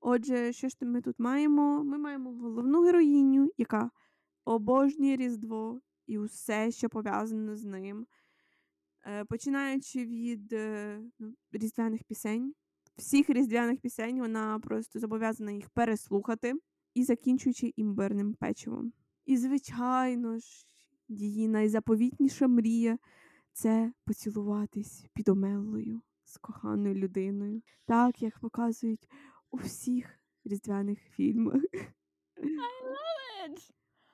Отже, 0.00 0.52
що 0.52 0.68
ж 0.68 0.76
ми 0.80 1.00
тут 1.00 1.18
маємо? 1.18 1.84
Ми 1.84 1.98
маємо 1.98 2.32
головну 2.32 2.82
героїню, 2.82 3.52
яка 3.56 3.90
обожнює 4.44 5.16
Різдво 5.16 5.80
і 6.08 6.18
усе, 6.18 6.70
що 6.70 6.88
пов'язано 6.88 7.56
з 7.56 7.64
ним. 7.64 8.06
Е, 9.06 9.24
Починаючи 9.24 10.04
від 10.06 10.52
е, 10.52 11.00
ну, 11.18 11.34
різдвяних 11.52 12.04
пісень, 12.04 12.54
всіх 12.96 13.30
різдвяних 13.30 13.80
пісень 13.80 14.20
вона 14.20 14.58
просто 14.58 14.98
зобов'язана 14.98 15.52
їх 15.52 15.70
переслухати 15.70 16.54
і 16.94 17.04
закінчуючи 17.04 17.72
імбирним 17.76 18.34
печивом. 18.34 18.92
І, 19.26 19.36
звичайно 19.36 20.38
ж, 20.38 20.66
її 21.08 21.48
найзаповітніша 21.48 22.48
мрія 22.48 22.98
це 23.52 23.92
поцілуватись 24.04 25.06
під 25.14 25.28
омеллою 25.28 26.00
з 26.24 26.36
коханою 26.36 26.94
людиною, 26.94 27.62
так 27.86 28.22
як 28.22 28.38
показують 28.38 29.08
у 29.50 29.56
всіх 29.56 30.18
різдвяних 30.44 30.98
фільмах. 30.98 31.62
Ед. 33.44 33.58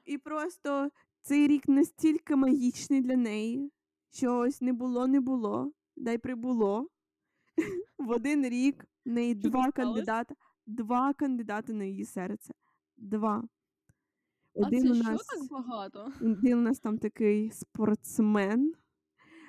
І 0.04 0.18
просто 0.18 0.90
цей 1.24 1.46
рік 1.46 1.68
настільки 1.68 2.36
магічний 2.36 3.00
для 3.00 3.16
неї, 3.16 3.72
що 4.10 4.38
ось 4.38 4.60
не 4.60 4.72
було, 4.72 5.06
не 5.06 5.20
було, 5.20 5.72
дай 5.96 6.18
прибуло. 6.18 6.88
В 7.98 8.10
один 8.10 8.44
рік 8.48 8.84
в 9.04 9.08
неї 9.10 9.32
Що 9.40 9.40
два 9.50 9.50
сталося? 9.50 9.72
кандидата, 9.72 10.34
два 10.66 11.14
кандидати 11.14 11.72
на 11.72 11.84
її 11.84 12.04
серце. 12.04 12.54
Два. 12.96 13.44
А 14.56 14.66
Один 14.66 14.82
це 14.82 14.90
у 14.90 14.94
що 14.94 15.04
нас 15.04 15.26
так 15.26 15.48
багато? 15.50 16.12
один 16.20 16.58
у 16.58 16.62
нас 16.62 16.80
там 16.80 16.98
такий 16.98 17.50
спортсмен, 17.50 18.74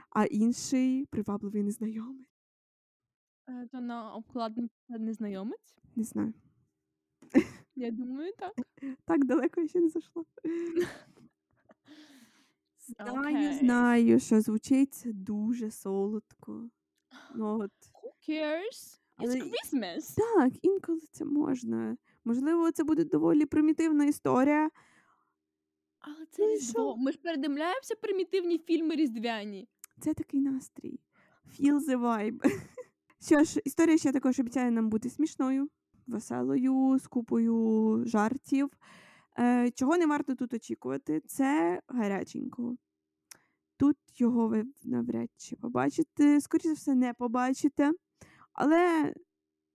а 0.10 0.26
інший 0.26 1.06
привабливий 1.06 1.64
незнайомець. 1.64 2.28
Е, 3.50 3.68
То 3.72 3.82
на 3.82 4.14
обкладинці 4.14 4.74
незнайомець? 4.90 5.76
Не 5.96 6.04
знаю. 6.04 6.34
Я 7.76 7.92
думаю, 7.92 8.34
так. 8.38 8.54
Так 9.06 9.26
далеко 9.26 9.62
я 9.62 9.68
ще 9.68 9.80
не 9.82 9.90
зайшла. 9.90 10.24
Знаю, 12.88 13.20
Окей. 13.48 13.58
знаю, 13.60 14.20
що 14.20 14.42
звучить 14.42 15.02
дуже 15.06 15.72
солодко. 15.72 16.70
Ну, 17.36 17.46
от, 17.60 17.72
Who 17.72 18.30
cares? 18.30 19.00
It's 19.20 19.26
Але- 19.28 19.36
Christmas. 19.36 20.16
так, 20.16 20.54
інколи 20.62 21.00
це 21.12 21.26
можна. 21.26 21.98
Можливо, 22.26 22.72
це 22.72 22.84
буде 22.84 23.04
доволі 23.04 23.46
примітивна 23.46 24.06
історія. 24.06 24.70
Але 26.00 26.26
це 26.32 26.42
Ну 26.44 26.50
і 26.52 26.56
різдво. 26.56 26.98
Ми 26.98 27.12
ж 27.12 27.18
передивляємося 27.18 27.96
примітивні 28.02 28.60
фільми 28.60 28.96
різдвяні. 28.96 29.68
Це 30.00 30.14
такий 30.14 30.42
настрій. 30.42 31.00
Feel 31.60 31.80
the 31.80 31.98
vibe. 32.02 32.40
Що 33.26 33.44
ж, 33.44 33.62
історія 33.66 33.98
ще 33.98 34.12
також 34.12 34.40
обіцяє 34.40 34.72
нам 34.72 34.90
бути 34.90 35.10
смішною, 35.10 35.70
веселою, 36.08 37.00
з 37.00 37.08
купою 37.08 38.04
жартів. 38.06 38.70
Е, 39.40 39.72
чого 39.72 39.98
не 39.98 40.06
варто 40.06 40.36
тут 40.36 40.54
очікувати, 40.54 41.22
це 41.26 41.82
гаряченького. 41.88 42.78
Тут 43.78 43.98
його 44.16 44.48
ви 44.48 44.66
навряд 44.84 45.30
чи 45.38 45.56
побачите, 45.56 46.42
скоріше 46.42 46.68
за 46.68 46.74
все, 46.74 46.96
не 46.96 47.14
побачите. 47.14 47.92
Але 48.54 49.14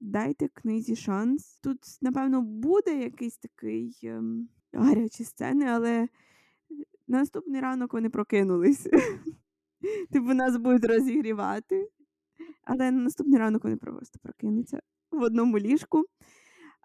дайте 0.01 0.49
книзі 0.49 0.97
шанс. 0.97 1.59
Тут, 1.63 1.79
напевно, 2.03 2.43
буде 2.43 3.03
якийсь 3.03 3.39
такий 3.39 3.99
ем, 4.03 4.49
гарячі 4.73 5.25
сцени, 5.25 5.65
але 5.65 6.09
на 7.09 7.19
наступний 7.19 7.61
ранок 7.61 7.93
вони 7.93 8.11
прокинулись. 8.11 8.89
Типу 10.11 10.35
нас 10.35 10.57
будуть 10.57 10.85
розігрівати. 10.85 11.91
Але 12.65 12.91
на 12.91 13.01
наступний 13.01 13.39
ранок 13.39 13.65
вони 13.65 13.77
просто 13.77 14.19
прокинуться 14.23 14.81
в 15.11 15.23
одному 15.23 15.59
ліжку. 15.59 16.05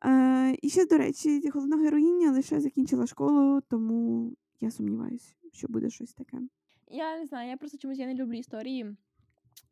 Е, 0.06 0.58
і 0.62 0.70
ще, 0.70 0.86
до 0.86 0.98
речі, 0.98 1.50
головна 1.50 1.78
героїня 1.78 2.32
лише 2.32 2.60
закінчила 2.60 3.08
школу, 3.08 3.62
тому 3.62 4.32
я 4.62 4.72
сумніваюся, 4.72 5.34
що 5.52 5.68
буде 5.68 5.90
щось 5.90 6.14
таке. 6.14 6.42
Я 6.88 7.18
не 7.20 7.26
знаю, 7.26 7.50
я 7.50 7.58
просто 7.58 7.78
чомусь 7.78 7.98
я 8.00 8.06
не 8.06 8.16
люблю 8.16 8.38
історії 8.38 8.96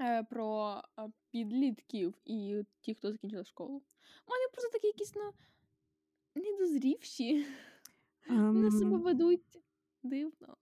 е, 0.01 0.23
про 0.23 0.81
е, 0.99 1.09
підлітків 1.31 2.13
і 2.25 2.63
ті, 2.81 2.93
хто 2.93 3.11
закінчили 3.11 3.45
школу. 3.45 3.81
Вони 4.27 4.43
просто 4.53 4.71
такі 4.71 4.87
якісь 4.87 5.13
ну, 5.15 5.31
недозрівші. 6.35 7.45
Вони 8.29 8.71
себе 8.71 8.95
Ем, 8.95 9.01
ведуть 9.01 9.61
дивно. 10.03 10.57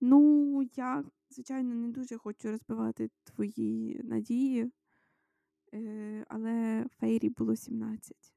ну, 0.00 0.62
я, 0.76 1.04
звичайно, 1.30 1.74
не 1.74 1.88
дуже 1.88 2.18
хочу 2.18 2.50
розбивати 2.50 3.10
твої 3.24 4.00
надії, 4.04 4.70
е, 5.74 6.24
але 6.28 6.86
Фейрі 7.00 7.28
було 7.28 7.56
17 7.56 8.31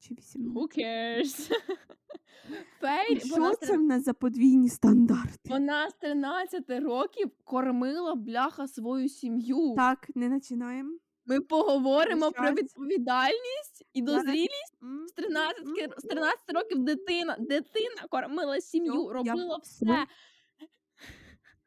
чи 0.00 0.14
18. 0.14 0.54
Who 0.54 0.78
cares? 0.78 1.50
Фейрі, 2.80 3.20
Що 3.20 3.54
це 3.54 3.76
в 3.76 3.82
нас 3.82 4.04
за 4.04 4.12
подвійні 4.12 4.68
стандарти? 4.68 5.50
вона 5.50 5.90
з 5.90 5.94
13 5.94 6.70
років 6.70 7.30
кормила 7.44 8.14
бляха 8.14 8.68
свою 8.68 9.08
сім'ю. 9.08 9.74
Так, 9.76 10.10
не 10.14 10.30
починаємо. 10.30 10.98
Ми 11.26 11.40
поговоримо 11.40 12.30
про 12.32 12.52
відповідальність 12.52 13.84
і 13.92 14.02
дозрілість. 14.02 14.78
З 15.08 15.12
13, 15.12 15.64
з 15.98 16.02
13 16.02 16.40
років 16.54 16.78
дитина, 16.78 17.36
дитина 17.40 18.06
кормила 18.10 18.60
сім'ю, 18.60 19.12
робила 19.12 19.56
все. 19.62 20.06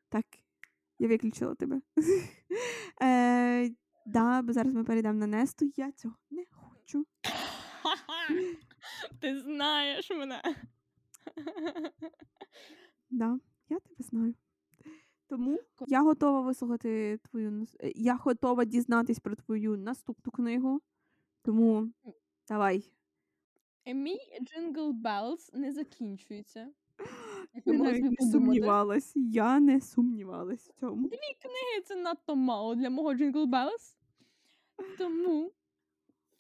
Так, 0.09 0.25
я 0.99 1.07
виключила 1.07 1.55
тебе. 1.55 1.81
е, 3.03 3.69
да, 4.05 4.41
бо 4.41 4.53
зараз 4.53 4.73
ми 4.73 4.84
перейдемо 4.84 5.19
на 5.19 5.27
Несту. 5.27 5.65
Я 5.75 5.91
цього 5.91 6.15
не 6.31 6.43
хочу. 6.51 7.05
Ти 9.19 9.39
знаєш 9.39 10.09
мене. 10.09 10.41
Да, 13.09 13.39
я 13.69 13.79
тебе 13.79 13.95
знаю. 13.99 14.36
Тому 15.27 15.59
я 15.88 16.01
готова 16.01 16.41
вислухати 16.41 17.17
твою 17.17 17.67
е, 17.79 17.91
Я 17.95 18.15
готова 18.15 18.65
дізнатись 18.65 19.19
про 19.19 19.36
твою 19.36 19.77
наступну 19.77 20.31
книгу. 20.31 20.81
Тому 21.41 21.89
давай. 22.47 22.91
Мій 23.86 24.19
Jingle 24.41 25.01
Bells 25.01 25.49
не 25.53 25.71
закінчується. 25.71 26.71
Я 27.65 27.73
навіть 27.73 28.19
не 28.19 28.31
сумнівалась. 28.31 29.11
Я 29.15 29.59
не 29.59 29.81
сумнівалась 29.81 30.69
в 30.69 30.79
цьому. 30.79 31.09
Книги 31.09 31.81
це 31.86 31.95
надто 31.95 32.36
мало 32.36 32.75
для 32.75 32.89
мого 32.89 33.13
Jingle 33.13 33.49
Bells. 33.49 33.97
Тому 34.97 35.51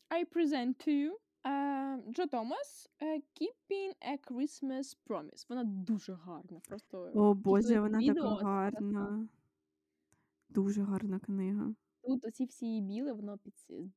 I 0.09 0.25
present 0.25 0.87
to 0.87 0.89
you 0.89 1.11
Джо 2.11 2.27
Томас 2.27 2.89
е, 3.01 3.15
Keeping 3.17 3.93
a 4.11 4.31
Christmas 4.31 4.97
Promise. 5.07 5.45
Вона 5.49 5.63
дуже 5.63 6.13
гарна. 6.13 6.59
Просто 6.67 7.11
О 7.13 7.33
Боже, 7.33 7.79
вона 7.79 7.99
відео, 7.99 8.35
така 8.35 8.45
гарна. 8.45 9.27
Дуже 10.49 10.83
гарна 10.83 11.19
книга. 11.19 11.73
тут 12.03 12.25
оці 12.25 12.45
всі 12.45 12.65
її 12.65 12.81
біле, 12.81 13.13
воно 13.13 13.37
під, 13.37 13.53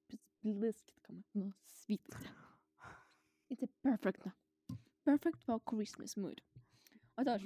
під 0.07 0.21
блискітками, 0.43 1.23
воно 1.35 1.53
світиться. 1.67 2.29
І 3.49 3.57
це 3.57 3.67
perfect. 3.85 4.31
Perfect 5.05 5.47
for 5.47 5.61
Christmas 5.61 6.19
mood. 6.19 6.39
Отож, 7.17 7.43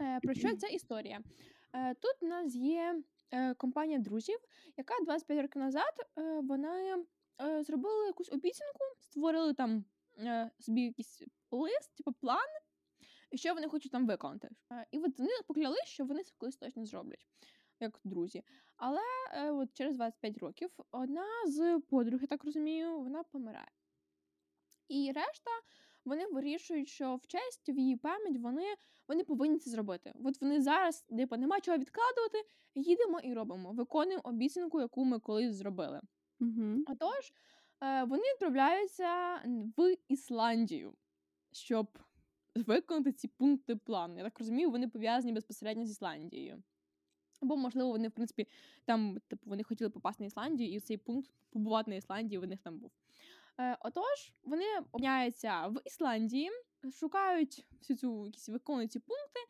Е, 0.00 0.20
Про 0.20 0.34
що 0.34 0.56
ця 0.56 0.66
історія? 0.66 1.20
Е, 1.72 1.94
Тут 1.94 2.14
у 2.22 2.26
нас 2.26 2.54
є 2.54 3.02
е, 3.30 3.54
компанія 3.54 3.98
друзів, 3.98 4.38
яка 4.76 4.94
25 5.04 5.42
років 5.42 5.62
назад 5.62 5.92
е, 6.18 6.40
вони 6.40 6.96
е, 7.40 7.62
зробили 7.62 8.06
якусь 8.06 8.32
обіцянку, 8.32 8.84
створили 9.00 9.54
там 9.54 9.84
е, 10.18 10.50
собі 10.60 10.80
якийсь 10.80 11.22
лист, 11.50 11.94
типу 11.96 12.12
план, 12.12 12.48
і 13.30 13.38
що 13.38 13.54
вони 13.54 13.68
хочуть 13.68 13.92
там 13.92 14.06
виконати. 14.06 14.48
Е, 14.72 14.86
І 14.90 14.98
от 14.98 15.18
вони 15.18 15.30
покляли, 15.46 15.76
що 15.84 16.04
вони 16.04 16.22
це 16.24 16.32
колись 16.38 16.56
точно 16.56 16.86
зроблять, 16.86 17.26
як 17.80 18.00
друзі. 18.04 18.42
Але 18.76 19.00
от 19.50 19.68
через 19.72 19.96
25 19.96 20.38
років 20.38 20.70
одна 20.90 21.26
з 21.46 21.80
подруг, 21.80 22.20
я 22.20 22.26
так 22.26 22.44
розумію, 22.44 23.00
вона 23.00 23.22
помирає. 23.22 23.70
І 24.88 25.12
решта 25.14 25.50
вони 26.04 26.26
вирішують, 26.26 26.88
що 26.88 27.16
в 27.16 27.26
честь 27.26 27.68
в 27.68 27.78
її 27.78 27.96
пам'ять 27.96 28.36
вони 28.38 28.74
вони 29.08 29.24
повинні 29.24 29.58
це 29.58 29.70
зробити. 29.70 30.12
От 30.24 30.40
вони 30.40 30.62
зараз, 30.62 31.02
типу, 31.02 31.36
нема 31.36 31.60
чого 31.60 31.78
відкладувати, 31.78 32.44
їдемо 32.74 33.20
і 33.20 33.34
робимо. 33.34 33.72
Виконуємо 33.72 34.22
обіцянку, 34.24 34.80
яку 34.80 35.04
ми 35.04 35.20
колись 35.20 35.54
зробили. 35.54 36.00
Угу. 36.40 36.84
Отож, 36.86 37.32
е, 37.82 38.04
вони 38.04 38.22
відправляються 38.22 39.40
в 39.76 39.96
Ісландію, 40.08 40.94
щоб 41.52 41.98
виконати 42.54 43.12
ці 43.12 43.28
пункти 43.28 43.76
плану. 43.76 44.18
Я 44.18 44.24
так 44.24 44.38
розумію, 44.38 44.70
вони 44.70 44.88
пов'язані 44.88 45.32
безпосередньо 45.32 45.86
з 45.86 45.90
Ісландією. 45.90 46.62
Або, 47.42 47.56
можливо, 47.56 47.90
вони, 47.90 48.08
в 48.08 48.12
принципі, 48.12 48.48
там, 48.84 49.18
типу, 49.28 49.50
вони 49.50 49.62
хотіли 49.62 49.90
попасти 49.90 50.22
на 50.22 50.26
Ісландію, 50.26 50.72
і 50.72 50.80
цей 50.80 50.96
пункт 50.96 51.30
побувати 51.50 51.90
на 51.90 51.96
Ісландії 51.96 52.38
в 52.38 52.46
них 52.46 52.60
там 52.62 52.78
був. 52.78 52.90
Е, 53.60 53.76
отож, 53.80 54.32
вони 54.42 54.64
опиняються 54.78 55.66
в 55.66 55.80
Ісландії, 55.84 56.50
шукають 57.00 57.66
всю 57.80 57.96
цю 57.96 58.26
якісь 58.26 58.48
виконують 58.48 58.92
ці 58.92 58.98
пункти, 58.98 59.40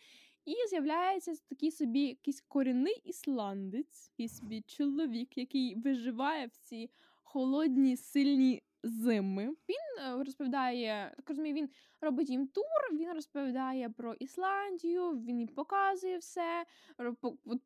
і 0.44 0.54
з'являється 0.68 1.34
такий 1.48 1.70
собі 1.70 2.00
якийсь 2.00 2.40
корінний 2.40 3.00
ісландець, 3.04 4.10
який 4.10 4.28
собі 4.28 4.62
чоловік, 4.66 5.38
який 5.38 5.74
виживає 5.74 6.46
в 6.46 6.56
ці 6.56 6.90
холодні, 7.22 7.96
сильні 7.96 8.62
зими. 8.82 9.44
Він 9.68 10.04
е, 10.06 10.24
розповідає, 10.24 11.12
так 11.16 11.28
розумію, 11.28 11.54
він 11.54 11.68
робить 12.00 12.30
їм 12.30 12.46
тур, 12.46 12.64
він 12.92 13.12
розповідає 13.12 13.90
про 13.90 14.14
Ісландію, 14.14 15.10
він 15.10 15.38
їм 15.38 15.48
показує 15.48 16.18
все, 16.18 16.64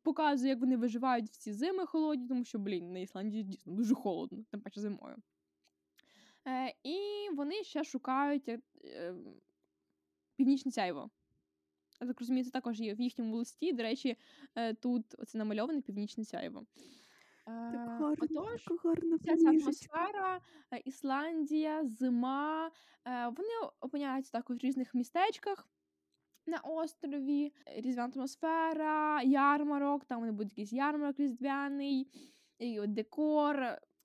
показує, 0.03 0.49
як 0.49 0.59
вони 0.59 0.77
виживають 0.77 1.29
в 1.29 1.37
ці 1.37 1.53
зими 1.53 1.85
холодні, 1.85 2.27
тому 2.27 2.43
що, 2.43 2.59
блін, 2.59 2.93
на 2.93 2.99
Ісландії 2.99 3.43
дійсно 3.43 3.73
дуже 3.73 3.95
холодно, 3.95 4.43
тим 4.51 4.61
паче 4.61 4.81
зимою. 4.81 5.15
Е, 6.47 6.73
і 6.83 6.99
вони 7.35 7.63
ще 7.63 7.83
шукають 7.83 8.49
е, 8.49 8.59
е, 8.83 9.15
північне 10.35 10.71
сяйво. 10.71 11.09
Я 12.01 12.07
так 12.07 12.19
розумію, 12.19 12.45
це 12.45 12.51
також 12.51 12.79
є 12.79 12.93
в 12.93 13.01
їхньому 13.01 13.35
листі. 13.35 13.73
До 13.73 13.83
речі, 13.83 14.17
е, 14.55 14.73
тут 14.73 15.15
оце 15.17 15.37
намальоване 15.37 15.81
північне 15.81 16.25
сяйво. 16.25 16.65
Так 17.45 17.73
Е, 17.73 17.77
гарно, 17.77 18.15
Отож, 18.21 18.63
така 18.63 18.89
гарна 18.89 19.15
вся 19.15 19.37
ця 19.37 19.49
атмосфера, 19.49 20.39
е, 20.71 20.81
Ісландія, 20.85 21.85
зима. 21.85 22.71
Вони 23.05 23.49
опиняються 23.79 24.31
також 24.31 24.57
в 24.57 24.59
різних 24.59 24.93
містечках 24.93 25.69
на 26.47 26.57
острові, 26.57 27.53
різдвяна 27.75 28.13
атмосфера, 28.15 29.21
ярмарок, 29.21 30.05
там 30.05 30.19
вони 30.19 30.31
будуть 30.31 30.51
якийсь 30.51 30.73
ярмарок 30.73 31.19
різдвяний, 31.19 32.07
і 32.59 32.79
от 32.79 32.93
декор. 32.93 33.55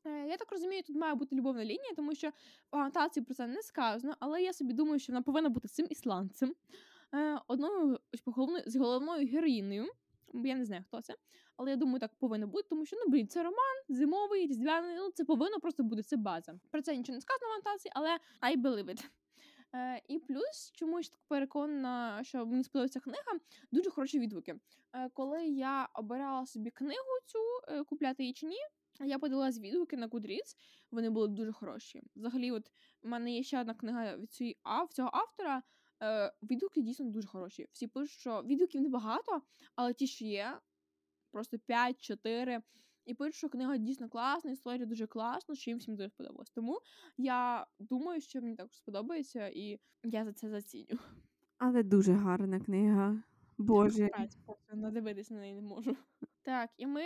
Я 0.05 0.37
так 0.37 0.53
розумію, 0.53 0.83
тут 0.83 0.97
має 0.97 1.15
бути 1.15 1.37
любовна 1.37 1.65
лінія, 1.65 1.95
тому 1.97 2.15
що 2.15 2.31
в 2.73 2.77
анотації 2.77 3.25
про 3.25 3.35
це 3.35 3.47
не 3.47 3.63
сказано, 3.63 4.15
але 4.21 4.43
я 4.43 4.53
собі 4.53 4.73
думаю, 4.73 4.99
що 4.99 5.13
вона 5.13 5.23
повинна 5.23 5.49
бути 5.49 5.69
цим 5.69 5.87
ісландцем, 5.91 6.55
одною 7.47 7.99
з 8.13 8.23
головною, 8.25 8.65
з 8.67 8.77
головною 8.77 9.29
героїнею. 9.29 9.93
Я 10.35 10.55
не 10.55 10.65
знаю, 10.65 10.85
хто 10.87 11.01
це, 11.01 11.15
але 11.57 11.71
я 11.71 11.77
думаю, 11.77 12.01
так 12.01 12.15
повинно 12.19 12.47
бути, 12.47 12.69
тому 12.69 12.87
що 12.87 12.97
ну 12.97 13.13
блін, 13.13 13.29
це 13.29 13.43
роман 13.43 13.77
зимовий, 13.89 14.47
різдвяний. 14.47 14.97
Ну 14.97 15.11
це 15.11 15.25
повинно 15.25 15.61
просто 15.61 15.83
бути 15.83 16.03
це 16.03 16.17
база. 16.17 16.55
Про 16.71 16.83
це 16.83 16.97
нічого 16.97 17.17
не 17.17 17.21
сказано 17.21 17.47
в 17.49 17.53
анотації, 17.53 17.93
але 17.95 18.19
I 18.43 18.63
believe 18.63 18.87
it. 18.87 19.05
Е, 19.75 20.03
і 20.09 20.19
плюс, 20.19 20.71
чомусь 20.75 21.09
так 21.09 21.21
переконана, 21.29 22.25
що 22.25 22.47
мені 22.47 22.65
сподобається 22.65 23.01
книга, 23.01 23.41
дуже 23.73 23.91
хороші 23.91 24.19
відгуки. 24.19 24.55
Е, 24.93 25.09
коли 25.09 25.47
я 25.47 25.89
обирала 25.95 26.47
собі 26.47 26.71
книгу 26.71 27.19
цю 27.27 27.39
е, 27.69 27.85
купляти 27.85 28.23
її 28.23 28.33
чи 28.33 28.47
ні, 28.47 28.57
я 29.01 29.19
подивилась 29.19 29.59
відгуки 29.59 29.97
на 29.97 30.09
Goodreads, 30.09 30.57
вони 30.91 31.11
були 31.11 31.29
дуже 31.29 31.53
хороші. 31.53 32.03
Взагалі, 32.17 32.51
от 32.51 32.71
у 33.03 33.09
мене 33.09 33.33
є 33.33 33.43
ще 33.43 33.61
одна 33.61 33.75
книга 33.75 34.17
від 34.17 34.33
цього 34.91 35.11
автора. 35.13 35.63
Е, 36.03 36.33
відгуки 36.43 36.81
дійсно 36.81 37.07
дуже 37.07 37.29
хороші. 37.29 37.67
Всі 37.73 37.87
пишуть, 37.87 38.21
що 38.21 38.43
відгуків 38.43 38.81
небагато, 38.81 39.43
але 39.77 39.95
ті, 39.95 40.07
що 40.07 40.25
є, 40.25 40.61
просто 41.31 41.57
5-4. 41.57 42.63
І 43.05 43.15
пишуть, 43.15 43.35
що 43.35 43.49
книга 43.49 43.77
дійсно 43.77 44.09
класна, 44.09 44.51
історія 44.51 44.87
дуже 44.87 45.07
класна, 45.07 45.55
що 45.55 45.71
їм 45.71 45.79
всім 45.79 45.97
дуже 45.97 46.09
сподобалось. 46.09 46.51
Тому 46.51 46.81
я 47.17 47.67
думаю, 47.79 48.21
що 48.21 48.43
мені 48.43 48.57
також 48.57 48.77
сподобається, 48.77 49.49
і 49.49 49.81
я 50.03 50.25
за 50.25 50.33
це 50.33 50.51
заціню. 50.51 50.99
Але 51.59 51.83
дуже 51.83 52.13
гарна 52.13 52.61
книга. 52.61 53.23
Боже. 53.59 54.11
Надивитись 54.73 55.31
на 55.31 55.39
неї 55.39 55.55
не 55.55 55.63
можу. 55.63 55.97
Так, 56.43 56.71
і 56.77 56.87
ми 56.87 57.03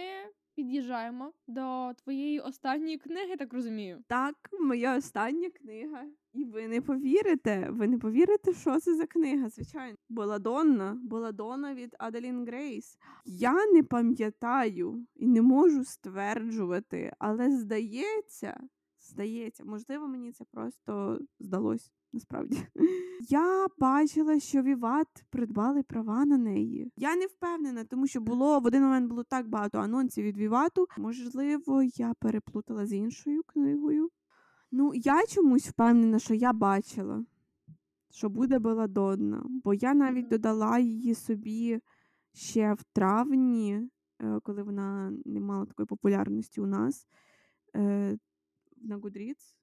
під'їжджаємо 0.54 1.32
до 1.46 1.92
твоєї 1.94 2.40
останньої 2.40 2.98
книги, 2.98 3.36
так 3.36 3.52
розумію. 3.52 4.04
Так, 4.06 4.34
моя 4.60 4.96
остання 4.96 5.50
книга. 5.50 6.04
І 6.38 6.44
ви 6.44 6.68
не 6.68 6.80
повірите, 6.80 7.68
ви 7.70 7.88
не 7.88 7.98
повірите, 7.98 8.54
що 8.54 8.80
це 8.80 8.94
за 8.94 9.06
книга, 9.06 9.48
звичайно. 9.48 9.96
Беладонна, 10.08 10.98
Беладонна 11.02 11.74
від 11.74 11.96
Аделін 11.98 12.44
Грейс. 12.46 12.98
Я 13.24 13.66
не 13.66 13.82
пам'ятаю 13.82 15.06
і 15.14 15.26
не 15.26 15.42
можу 15.42 15.84
стверджувати, 15.84 17.12
але 17.18 17.50
здається, 17.50 18.60
здається, 19.00 19.64
можливо, 19.64 20.08
мені 20.08 20.32
це 20.32 20.44
просто 20.52 21.20
здалось 21.40 21.92
насправді. 22.12 22.58
Я 23.28 23.66
бачила, 23.78 24.40
що 24.40 24.62
Віват 24.62 25.08
придбали 25.30 25.82
права 25.82 26.24
на 26.24 26.36
неї. 26.36 26.92
Я 26.96 27.16
не 27.16 27.26
впевнена, 27.26 27.84
тому 27.84 28.06
що 28.06 28.20
було 28.20 28.60
в 28.60 28.66
один 28.66 28.82
момент 28.82 29.08
було 29.08 29.24
так 29.24 29.48
багато 29.48 29.78
анонсів 29.78 30.24
від 30.24 30.38
Вівату. 30.38 30.86
Можливо, 30.98 31.82
я 31.82 32.14
переплутала 32.20 32.86
з 32.86 32.92
іншою 32.92 33.42
книгою. 33.46 34.10
Ну, 34.70 34.92
я 34.94 35.26
чомусь 35.26 35.68
впевнена, 35.68 36.18
що 36.18 36.34
я 36.34 36.52
бачила, 36.52 37.24
що 38.10 38.28
буде 38.28 38.58
Беладонна, 38.58 39.42
бо 39.64 39.74
я 39.74 39.94
навіть 39.94 40.28
додала 40.28 40.78
її 40.78 41.14
собі 41.14 41.80
ще 42.32 42.74
в 42.74 42.82
травні, 42.92 43.90
е, 44.20 44.40
коли 44.42 44.62
вона 44.62 45.12
не 45.24 45.40
мала 45.40 45.66
такої 45.66 45.86
популярності 45.86 46.60
у 46.60 46.66
нас 46.66 47.06
е, 47.76 48.18
на 48.76 48.98
Goodreads. 48.98 49.54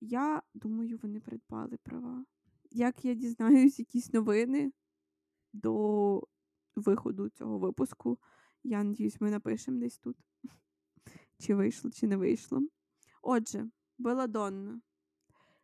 Я 0.00 0.42
думаю, 0.54 0.98
вони 1.02 1.20
придбали 1.20 1.76
права. 1.82 2.24
Як 2.70 3.04
я 3.04 3.14
дізнаюсь 3.14 3.78
якісь 3.78 4.12
новини 4.12 4.72
до 5.52 6.22
виходу 6.76 7.28
цього 7.28 7.58
випуску, 7.58 8.18
я 8.62 8.84
надіюсь, 8.84 9.20
ми 9.20 9.30
напишемо 9.30 9.80
десь 9.80 9.98
тут, 9.98 10.16
чи 11.38 11.54
вийшло, 11.54 11.90
чи 11.90 12.06
не 12.06 12.16
вийшло. 12.16 12.60
Отже, 13.22 13.70
Беладонна. 14.00 14.80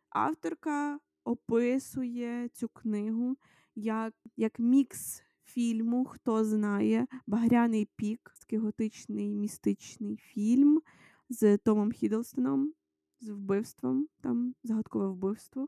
Авторка 0.09 0.99
описує 1.23 2.49
цю 2.49 2.69
книгу 2.69 3.37
як, 3.75 4.13
як 4.37 4.59
мікс 4.59 5.23
фільму, 5.45 6.05
хто 6.05 6.43
знає, 6.45 7.07
Багряний 7.27 7.89
пік, 7.95 8.33
такий 8.39 8.59
готичний 8.59 9.35
містичний 9.35 10.17
фільм 10.17 10.81
з 11.29 11.57
Томом 11.57 11.91
Хіддлстоном, 11.91 12.73
з 13.19 13.29
вбивством, 13.29 14.07
там 14.21 14.55
загадкове 14.63 15.07
вбивство. 15.07 15.67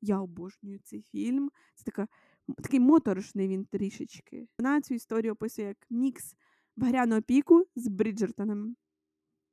Я 0.00 0.20
обожнюю 0.20 0.78
цей 0.84 1.02
фільм. 1.02 1.50
Це 1.74 1.84
така, 1.84 2.08
такий 2.56 2.80
моторошний 2.80 3.48
він 3.48 3.64
трішечки. 3.64 4.48
Вона 4.58 4.80
цю 4.80 4.94
історію 4.94 5.32
описує 5.32 5.68
як 5.68 5.86
мікс 5.90 6.36
Багряного 6.76 7.22
піку 7.22 7.66
з 7.76 7.88
Бріджертоном. 7.88 8.76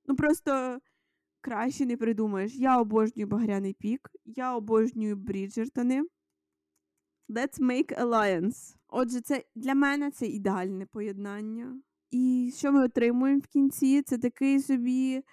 Ну 0.05 0.15
просто 0.15 0.79
краще 1.41 1.85
не 1.85 1.97
придумаєш. 1.97 2.55
Я 2.55 2.81
обожнюю 2.81 3.27
Багряний 3.27 3.73
пік, 3.73 4.09
я 4.25 4.55
обожнюю 4.55 5.15
Бріджертони. 5.15 6.03
Let's 7.29 7.61
make 7.61 7.99
alliance. 8.01 8.75
Отже, 8.87 9.21
це 9.21 9.43
для 9.55 9.75
мене 9.75 10.11
це 10.11 10.25
ідеальне 10.25 10.85
поєднання. 10.85 11.81
І 12.11 12.53
що 12.55 12.71
ми 12.71 12.85
отримуємо 12.85 13.39
в 13.39 13.47
кінці? 13.47 14.01
Це 14.01 14.17
такий 14.17 14.59
собі 14.59 15.23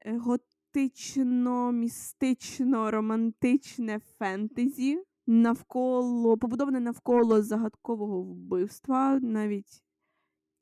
е, 0.00 0.18
готично, 0.18 1.72
містично, 1.72 2.90
романтичне 2.90 3.98
фентезі. 4.18 5.02
Навколо 5.26 6.38
побудоване 6.38 6.80
навколо 6.80 7.42
загадкового 7.42 8.22
вбивства, 8.22 9.18
навіть 9.20 9.82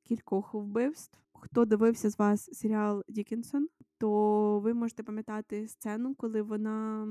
кількох 0.02 0.54
вбивств. 0.54 1.18
Хто 1.40 1.64
дивився 1.64 2.10
з 2.10 2.18
вас 2.18 2.50
серіал 2.52 3.04
Дікінсон, 3.08 3.68
то 3.98 4.60
ви 4.60 4.74
можете 4.74 5.02
пам'ятати 5.02 5.68
сцену, 5.68 6.14
коли 6.14 6.42
вона 6.42 7.06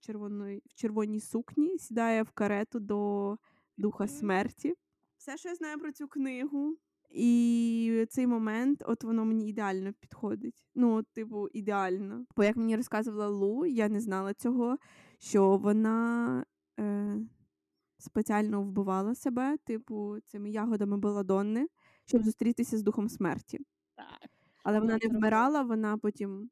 червоної, 0.00 0.62
в 0.66 0.74
червоній 0.74 1.20
сукні 1.20 1.78
сідає 1.78 2.22
в 2.22 2.30
карету 2.30 2.80
до 2.80 3.36
духа 3.76 4.08
смерті. 4.08 4.74
Все, 5.16 5.36
що 5.36 5.48
я 5.48 5.54
знаю 5.54 5.78
про 5.78 5.92
цю 5.92 6.08
книгу, 6.08 6.76
і 7.10 8.06
цей 8.10 8.26
момент, 8.26 8.82
от 8.86 9.04
воно 9.04 9.24
мені 9.24 9.48
ідеально 9.48 9.92
підходить. 9.92 10.66
Ну, 10.74 10.94
от, 10.94 11.06
типу, 11.12 11.48
ідеально. 11.48 12.24
Бо 12.36 12.44
як 12.44 12.56
мені 12.56 12.76
розказувала 12.76 13.28
Лу, 13.28 13.66
я 13.66 13.88
не 13.88 14.00
знала 14.00 14.34
цього, 14.34 14.78
що 15.18 15.56
вона 15.56 16.44
е, 16.80 17.16
спеціально 17.98 18.62
вбивала 18.62 19.14
себе, 19.14 19.56
типу, 19.64 20.16
цими 20.26 20.50
ягодами 20.50 20.96
Беладонни, 20.96 21.66
щоб 22.06 22.22
зустрітися 22.22 22.78
з 22.78 22.82
духом 22.82 23.08
смерті. 23.08 23.58
Так. 23.96 24.30
Але 24.64 24.80
вона 24.80 24.98
не 25.02 25.08
вмирала, 25.08 25.62
вона 25.62 25.98
потім 25.98 26.50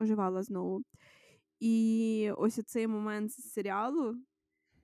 оживала 0.00 0.42
знову. 0.42 0.82
І 1.60 2.30
ось 2.36 2.64
цей 2.66 2.86
момент 2.86 3.32
з 3.32 3.52
серіалу 3.52 4.16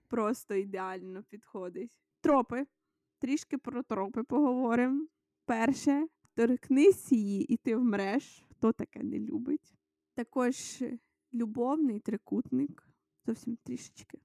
просто 0.08 0.54
ідеально 0.54 1.22
підходить. 1.22 1.92
Тропи. 2.20 2.66
Трішки 3.18 3.58
про 3.58 3.82
тропи 3.82 4.22
поговоримо. 4.22 5.06
Перше, 5.44 6.06
торкнись 6.34 7.12
її, 7.12 7.44
і 7.44 7.56
ти 7.56 7.76
вмреш. 7.76 8.46
Хто 8.50 8.72
таке 8.72 9.02
не 9.02 9.18
любить. 9.18 9.74
Також 10.14 10.82
любовний 11.34 12.00
трикутник. 12.00 12.88
Зовсім 13.26 13.56
трішечки. 13.64 14.18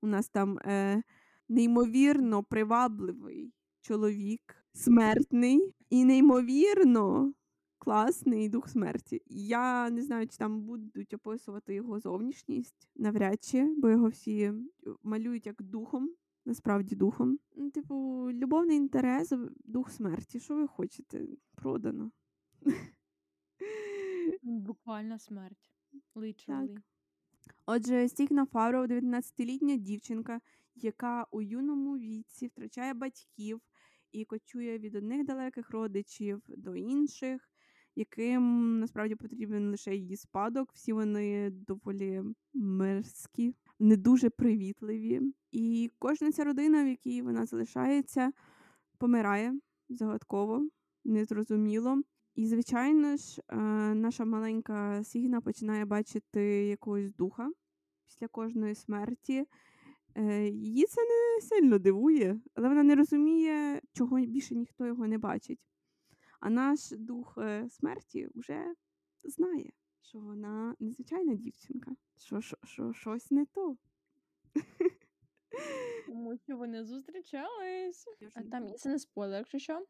У 0.00 0.06
нас 0.06 0.28
там 0.28 0.58
е, 0.58 1.02
неймовірно 1.48 2.42
привабливий 2.44 3.52
чоловік, 3.80 4.57
смертний 4.78 5.74
і 5.90 6.04
неймовірно 6.04 7.32
класний 7.78 8.48
дух 8.48 8.68
смерті. 8.68 9.22
Я 9.26 9.90
не 9.90 10.02
знаю, 10.02 10.28
чи 10.28 10.36
там 10.36 10.60
будуть 10.60 11.14
описувати 11.14 11.74
його 11.74 12.00
зовнішність 12.00 12.88
навряд 12.96 13.44
чи, 13.44 13.74
бо 13.78 13.90
його 13.90 14.08
всі 14.08 14.40
е, 14.40 14.54
малюють 15.02 15.46
як 15.46 15.62
духом, 15.62 16.10
насправді 16.44 16.96
духом. 16.96 17.38
Ну, 17.56 17.70
Типу, 17.70 18.28
любовний 18.32 18.76
інтерес, 18.76 19.32
дух 19.64 19.90
смерті. 19.90 20.40
Що 20.40 20.56
ви 20.56 20.66
хочете? 20.66 21.26
Продано. 21.54 22.10
Буквально 24.42 25.18
смерть. 25.18 25.70
Literally. 26.14 26.76
Отже, 27.66 28.08
Стігна 28.08 28.46
Фавров, 28.46 28.86
19-літня 28.86 29.76
дівчинка, 29.76 30.40
яка 30.74 31.26
у 31.30 31.42
юному 31.42 31.98
віці 31.98 32.46
втрачає 32.46 32.94
батьків 32.94 33.60
і 34.12 34.24
кочує 34.24 34.78
від 34.78 34.94
одних 34.94 35.26
далеких 35.26 35.70
родичів 35.70 36.42
до 36.48 36.76
інших, 36.76 37.50
яким 37.96 38.78
насправді 38.80 39.14
потрібен 39.14 39.70
лише 39.70 39.96
її 39.96 40.16
спадок. 40.16 40.72
Всі 40.72 40.92
вони 40.92 41.50
доволі 41.50 42.22
мерзкі, 42.54 43.54
не 43.78 43.96
дуже 43.96 44.30
привітливі. 44.30 45.20
І 45.52 45.90
кожна 45.98 46.32
ця 46.32 46.44
родина, 46.44 46.84
в 46.84 46.88
якій 46.88 47.22
вона 47.22 47.46
залишається, 47.46 48.32
помирає 48.98 49.54
загадково, 49.88 50.68
незрозуміло. 51.04 52.02
І, 52.34 52.46
звичайно 52.46 53.16
ж, 53.16 53.42
е, 53.48 53.56
наша 53.94 54.24
маленька 54.24 55.04
Сігна 55.04 55.40
починає 55.40 55.84
бачити 55.84 56.40
якогось 56.66 57.12
духа 57.12 57.50
після 58.06 58.28
кожної 58.28 58.74
смерті. 58.74 59.46
Е, 60.18 60.48
Її 60.48 60.86
це 60.86 61.00
не 61.00 61.40
сильно 61.40 61.78
дивує, 61.78 62.40
але 62.54 62.68
вона 62.68 62.82
не 62.82 62.94
розуміє, 62.94 63.80
чого 63.92 64.20
більше 64.20 64.54
ніхто 64.54 64.86
його 64.86 65.06
не 65.06 65.18
бачить. 65.18 65.60
А 66.40 66.50
наш 66.50 66.90
дух 66.90 67.38
е, 67.38 67.68
смерті 67.70 68.28
вже 68.34 68.74
знає, 69.24 69.72
що 70.02 70.18
вона 70.18 70.74
незвичайна 70.80 71.34
дівчинка, 71.34 71.96
що, 72.18 72.40
що, 72.40 72.56
що 72.64 72.92
щось 72.92 73.30
не 73.30 73.46
то. 73.46 73.76
Тому 76.06 76.36
що 76.36 76.56
вони 76.56 76.84
зустрічались. 76.84 78.06
А 78.34 78.42
Там 78.42 78.74
це 78.74 78.88
не 78.88 78.98
спойлер, 78.98 79.38
якщо 79.38 79.58
що. 79.58 79.86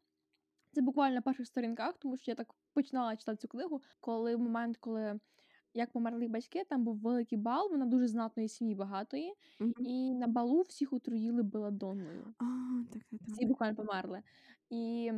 Це 0.71 0.81
буквально 0.81 1.15
на 1.15 1.21
перших 1.21 1.47
сторінках, 1.47 1.97
тому 1.97 2.17
що 2.17 2.31
я 2.31 2.35
так 2.35 2.53
починала 2.73 3.15
читати 3.15 3.37
цю 3.37 3.47
книгу, 3.47 3.81
коли 3.99 4.35
в 4.35 4.39
момент, 4.39 4.77
коли 4.77 5.19
як 5.73 5.91
померли 5.91 6.27
батьки, 6.27 6.63
там 6.69 6.83
був 6.83 6.97
великий 6.97 7.37
бал, 7.37 7.69
вона 7.71 7.85
дуже 7.85 8.07
знатної 8.07 8.49
сім'ї 8.49 8.75
багатої, 8.75 9.33
Мгм. 9.59 9.73
і 9.79 10.13
на 10.13 10.27
балу 10.27 10.61
всіх 10.61 10.93
отруїли 10.93 11.43
беладонною. 11.43 12.33
А, 12.37 12.45
так, 12.93 13.03
так, 13.11 13.19
Всі 13.21 13.45
буквально 13.45 13.75
померли. 13.75 14.21
І 14.69 15.11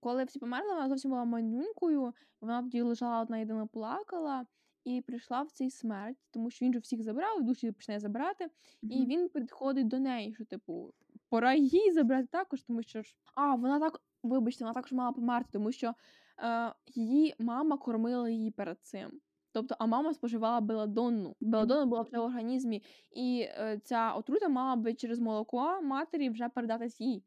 коли 0.00 0.24
всі 0.24 0.38
померли, 0.38 0.68
вона 0.74 0.88
зовсім 0.88 1.10
була 1.10 1.24
манюнькою, 1.24 2.14
вона 2.40 2.62
тоді 2.62 2.82
лежала 2.82 3.20
одна 3.20 3.38
єдина 3.38 3.66
плакала. 3.66 4.46
І 4.84 5.00
прийшла 5.00 5.42
в 5.42 5.50
цей 5.50 5.70
смерть, 5.70 6.16
тому 6.30 6.50
що 6.50 6.64
він 6.66 6.72
же 6.72 6.78
всіх 6.78 7.02
забрав, 7.02 7.42
душі 7.42 7.72
починає 7.72 8.00
забирати, 8.00 8.50
і 8.82 9.06
він 9.06 9.28
підходить 9.28 9.88
до 9.88 9.98
неї, 9.98 10.34
що, 10.34 10.44
типу, 10.44 10.92
пора 11.28 11.54
її 11.54 11.92
забрати 11.92 12.26
також, 12.26 12.62
тому 12.62 12.82
що 12.82 13.02
ж. 13.02 13.16
А, 13.34 13.54
вона 13.54 13.80
так, 13.80 14.02
вибачте, 14.22 14.64
вона 14.64 14.74
також 14.74 14.92
мала 14.92 15.12
померти, 15.12 15.48
тому 15.52 15.72
що 15.72 15.94
е, 16.38 16.74
її 16.86 17.34
мама 17.38 17.78
кормила 17.78 18.30
її 18.30 18.50
перед 18.50 18.78
цим. 18.82 19.20
Тобто, 19.52 19.76
а 19.78 19.86
мама 19.86 20.14
споживала 20.14 20.60
беладонну. 20.60 21.36
Беладонна 21.40 21.86
була 21.86 22.02
вже 22.02 22.18
в 22.18 22.22
організмі, 22.22 22.82
і 23.12 23.40
е, 23.48 23.80
ця 23.84 24.12
отрута 24.12 24.48
мала 24.48 24.76
би 24.76 24.94
через 24.94 25.18
молоко 25.18 25.82
матері 25.82 26.30
вже 26.30 26.48
передатись 26.48 27.00
їй. 27.00 27.24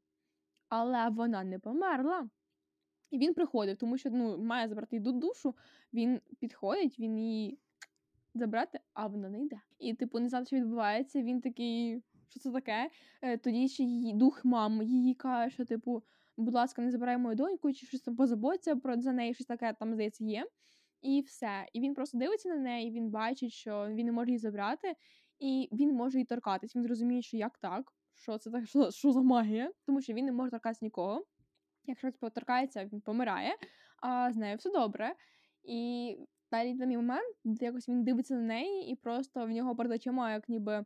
Але 0.69 1.09
вона 1.09 1.43
не 1.43 1.59
померла. 1.59 2.29
І 3.11 3.17
він 3.17 3.33
приходив, 3.33 3.77
тому 3.77 3.97
що 3.97 4.09
ну, 4.09 4.37
має 4.37 4.67
забрати 4.67 4.95
її 4.95 5.07
ду- 5.07 5.19
душу. 5.19 5.55
Він 5.93 6.21
підходить, 6.39 6.99
він 6.99 7.17
її 7.19 7.59
забрати, 8.33 8.79
а 8.93 9.07
вона 9.07 9.29
не 9.29 9.41
йде. 9.41 9.61
І, 9.79 9.93
типу, 9.93 10.19
не 10.19 10.29
знати, 10.29 10.45
що 10.45 10.55
відбувається. 10.55 11.21
Він 11.21 11.41
такий, 11.41 12.03
що 12.29 12.39
це 12.39 12.51
таке? 12.51 12.89
Е, 13.21 13.37
Тоді 13.37 13.67
ще 13.67 13.83
її 13.83 14.13
дух 14.13 14.45
мами 14.45 14.85
її 14.85 15.13
каже, 15.13 15.53
що, 15.53 15.65
типу, 15.65 16.03
будь 16.37 16.53
ласка, 16.53 16.81
не 16.81 16.91
забирай 16.91 17.17
мою 17.17 17.35
доньку, 17.35 17.73
чи 17.73 17.85
щось 17.85 18.01
там 18.01 18.15
позаботься 18.15 18.75
про 18.75 19.01
за 19.01 19.11
неї, 19.11 19.33
щось 19.33 19.47
таке 19.47 19.73
там, 19.79 19.93
здається, 19.93 20.25
є. 20.25 20.45
І 21.05 21.21
все. 21.21 21.65
І 21.73 21.79
він 21.79 21.93
просто 21.93 22.17
дивиться 22.17 22.49
на 22.49 22.55
неї, 22.55 22.91
він 22.91 23.09
бачить, 23.09 23.51
що 23.51 23.87
він 23.89 24.05
не 24.05 24.11
може 24.11 24.29
її 24.29 24.37
забрати, 24.37 24.95
і 25.39 25.69
він 25.71 25.93
може 25.93 26.17
її 26.17 26.25
торкатись. 26.25 26.75
Він 26.75 26.87
розуміє, 26.87 27.21
що 27.21 27.37
як 27.37 27.57
так, 27.57 27.93
що 28.13 28.37
це 28.37 28.51
так, 28.51 28.65
що, 28.67 28.91
що 28.91 29.11
за 29.11 29.21
магія, 29.21 29.71
тому 29.85 30.01
що 30.01 30.13
він 30.13 30.25
не 30.25 30.31
може 30.31 30.51
торкатися 30.51 30.85
нікого. 30.85 31.25
Якщо 31.83 32.11
типу, 32.11 32.29
торкається, 32.29 32.85
він 32.85 33.01
помирає, 33.01 33.55
а 34.01 34.31
з 34.31 34.35
нею 34.35 34.57
все 34.57 34.71
добре. 34.71 35.15
І 35.63 36.17
далі 36.51 36.77
там 36.77 36.91
є 36.91 36.97
момент, 36.97 37.35
якось 37.43 37.89
він 37.89 38.03
дивиться 38.03 38.35
на 38.35 38.41
неї, 38.41 38.91
і 38.91 38.95
просто 38.95 39.45
в 39.45 39.49
нього 39.49 39.75
перед 39.75 39.91
очима, 39.91 40.33
як 40.33 40.49
ніби. 40.49 40.85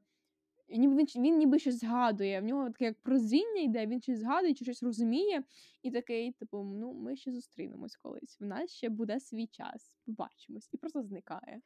Ніби 0.69 0.95
він, 0.95 1.05
він 1.23 1.37
ніби 1.37 1.59
щось 1.59 1.79
згадує, 1.79 2.41
в 2.41 2.43
нього 2.43 2.69
таке 2.69 2.85
як 2.85 3.01
прозріння 3.01 3.61
йде, 3.61 3.85
він 3.85 4.01
щось 4.01 4.19
згадує 4.19 4.53
чи 4.53 4.65
щось 4.65 4.83
розуміє, 4.83 5.43
і 5.83 5.91
такий, 5.91 6.31
типу, 6.31 6.63
ну, 6.63 6.93
ми 6.93 7.15
ще 7.15 7.31
зустрінемось 7.31 7.95
колись. 7.95 8.37
В 8.39 8.45
нас 8.45 8.71
ще 8.71 8.89
буде 8.89 9.19
свій 9.19 9.47
час, 9.47 9.93
побачимось, 10.05 10.69
і 10.71 10.77
просто 10.77 11.03
зникає. 11.03 11.61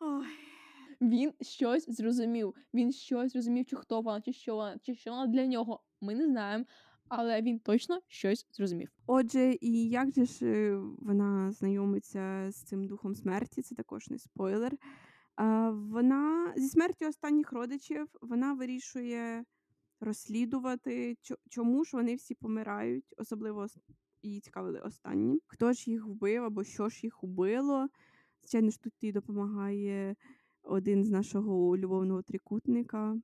Ой. 0.00 0.26
Він 1.00 1.32
щось 1.40 1.90
зрозумів. 1.90 2.54
Він 2.74 2.92
щось 2.92 3.32
зрозумів, 3.32 3.66
чи 3.66 3.76
хто 3.76 4.00
вона, 4.00 4.20
чи 4.20 4.32
що 4.32 4.56
вона, 4.56 4.78
чи 4.82 4.94
що 4.94 5.10
вона 5.10 5.26
для 5.26 5.46
нього. 5.46 5.82
Ми 6.00 6.14
не 6.14 6.26
знаємо, 6.26 6.64
але 7.08 7.42
він 7.42 7.58
точно 7.58 8.00
щось 8.08 8.46
зрозумів. 8.52 8.88
Отже, 9.06 9.56
і 9.60 9.88
як 9.88 10.10
же 10.10 10.24
ж 10.24 10.46
е, 10.46 10.76
вона 10.98 11.52
знайомиться 11.52 12.50
з 12.50 12.56
цим 12.56 12.86
духом 12.86 13.14
смерті, 13.14 13.62
це 13.62 13.74
також 13.74 14.10
не 14.10 14.18
спойлер. 14.18 14.72
Вона 15.72 16.52
зі 16.56 16.68
смертю 16.68 17.06
останніх 17.08 17.52
родичів 17.52 18.06
вона 18.20 18.54
вирішує 18.54 19.44
розслідувати, 20.00 21.16
чому 21.48 21.84
ж 21.84 21.96
вони 21.96 22.14
всі 22.14 22.34
помирають, 22.34 23.14
особливо 23.16 23.60
ос- 23.60 23.78
її 24.22 24.40
цікавили 24.40 24.80
останні. 24.80 25.40
Хто 25.46 25.72
ж 25.72 25.90
їх 25.90 26.06
вбив 26.06 26.44
або 26.44 26.64
що 26.64 26.88
ж 26.88 27.00
їх 27.02 27.24
убило. 27.24 27.88
Звичайно 28.40 28.70
ж, 28.70 28.80
тут 28.82 28.92
їй 29.00 29.12
допомагає 29.12 30.16
один 30.62 31.04
з 31.04 31.10
нашого 31.10 31.76
любовного 31.76 32.22
трикутника, 32.22 33.16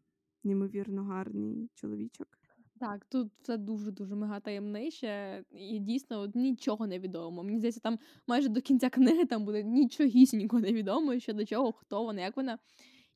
неймовірно 0.44 1.04
гарний 1.04 1.70
чоловічок. 1.74 2.37
Так, 2.80 3.04
тут 3.04 3.32
все 3.42 3.56
дуже 3.56 3.90
дуже 3.90 4.14
мега 4.14 4.40
таємниче, 4.40 5.44
і 5.50 5.78
дійсно 5.78 6.20
от, 6.20 6.34
нічого 6.34 6.86
не 6.86 6.98
відомо. 6.98 7.42
Мені 7.42 7.58
здається, 7.58 7.80
там 7.80 7.98
майже 8.26 8.48
до 8.48 8.60
кінця 8.60 8.90
книги 8.90 9.24
там 9.24 9.44
буде 9.44 9.62
нічогісінько 9.62 10.60
не 10.60 10.72
відомо, 10.72 11.18
що 11.18 11.32
до 11.32 11.44
чого, 11.44 11.72
хто 11.72 12.04
вона, 12.04 12.20
як 12.22 12.36
вона. 12.36 12.58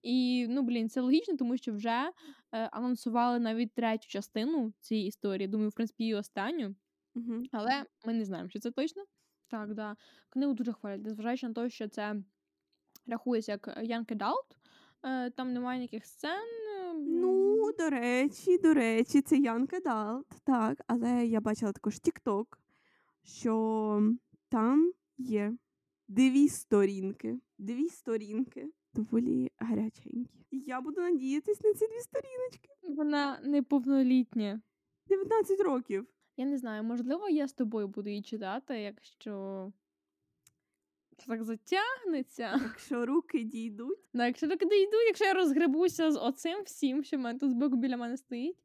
І 0.02 0.46
ну 0.48 0.62
блін, 0.62 0.88
це 0.88 1.00
логічно, 1.00 1.36
тому 1.36 1.56
що 1.56 1.72
вже 1.72 1.90
е, 1.90 2.12
анонсували 2.52 3.38
навіть 3.38 3.74
третю 3.74 4.08
частину 4.08 4.72
цієї 4.80 5.06
історії. 5.06 5.48
Думаю, 5.48 5.68
в 5.68 5.74
принципі, 5.74 6.06
і 6.06 6.14
останню. 6.14 6.74
Угу. 7.14 7.42
Але 7.52 7.84
ми 8.06 8.12
не 8.12 8.24
знаємо, 8.24 8.48
чи 8.48 8.58
це 8.58 8.70
точно. 8.70 9.04
Так, 9.48 9.74
да. 9.74 9.96
Книгу 10.28 10.54
дуже 10.54 10.72
хвалять, 10.72 11.02
незважаючи 11.02 11.48
на 11.48 11.54
те, 11.54 11.70
що 11.70 11.88
це 11.88 12.16
рахується 13.06 13.52
як 13.52 13.68
Young 13.68 14.16
Adult, 14.16 14.56
там 15.36 15.52
немає 15.52 15.78
ніяких 15.78 16.06
сцен. 16.06 16.40
е, 16.80 16.94
Ну, 16.94 17.72
до 17.78 17.90
речі, 17.90 18.58
до 18.58 18.74
речі, 18.74 19.22
це 19.22 19.36
Янка 19.36 19.80
Далт, 19.80 20.26
так, 20.44 20.80
але 20.86 21.26
я 21.26 21.40
бачила 21.40 21.72
також 21.72 21.94
TikTok, 21.94 22.46
що 23.24 24.02
там 24.48 24.92
є 25.18 25.52
дві 26.08 26.48
сторінки. 26.48 27.38
Дві 27.58 27.88
сторінки 27.88 28.68
доволі 28.94 29.50
гаряченькі. 29.58 30.46
Я 30.50 30.80
буду 30.80 31.00
надіятись 31.00 31.60
на 31.60 31.74
ці 31.74 31.86
дві 31.86 32.00
сторіночки. 32.00 32.68
Вона 32.96 33.40
неповнолітня. 33.44 34.60
19 35.08 35.60
років. 35.60 36.06
Я 36.36 36.44
не 36.44 36.58
знаю, 36.58 36.84
можливо, 36.84 37.28
я 37.28 37.48
з 37.48 37.52
тобою 37.52 37.88
буду 37.88 38.08
її 38.10 38.22
читати, 38.22 38.80
якщо 38.80 39.72
це 41.22 41.28
так 41.28 41.44
затягнеться. 41.44 42.60
Якщо 42.62 43.06
руки 43.06 43.42
дійдуть. 43.42 43.98
Ну, 44.14 44.24
якщо 44.24 44.48
так 44.48 44.58
дійду, 44.58 44.96
якщо 45.06 45.24
я 45.24 45.34
розгребуся 45.34 46.12
з 46.12 46.18
оцим 46.18 46.62
всім, 46.62 47.04
що 47.04 47.16
в 47.16 47.20
мене 47.20 47.38
тут 47.38 47.50
збоку 47.50 47.76
біля 47.76 47.96
мене 47.96 48.16
стоїть, 48.16 48.56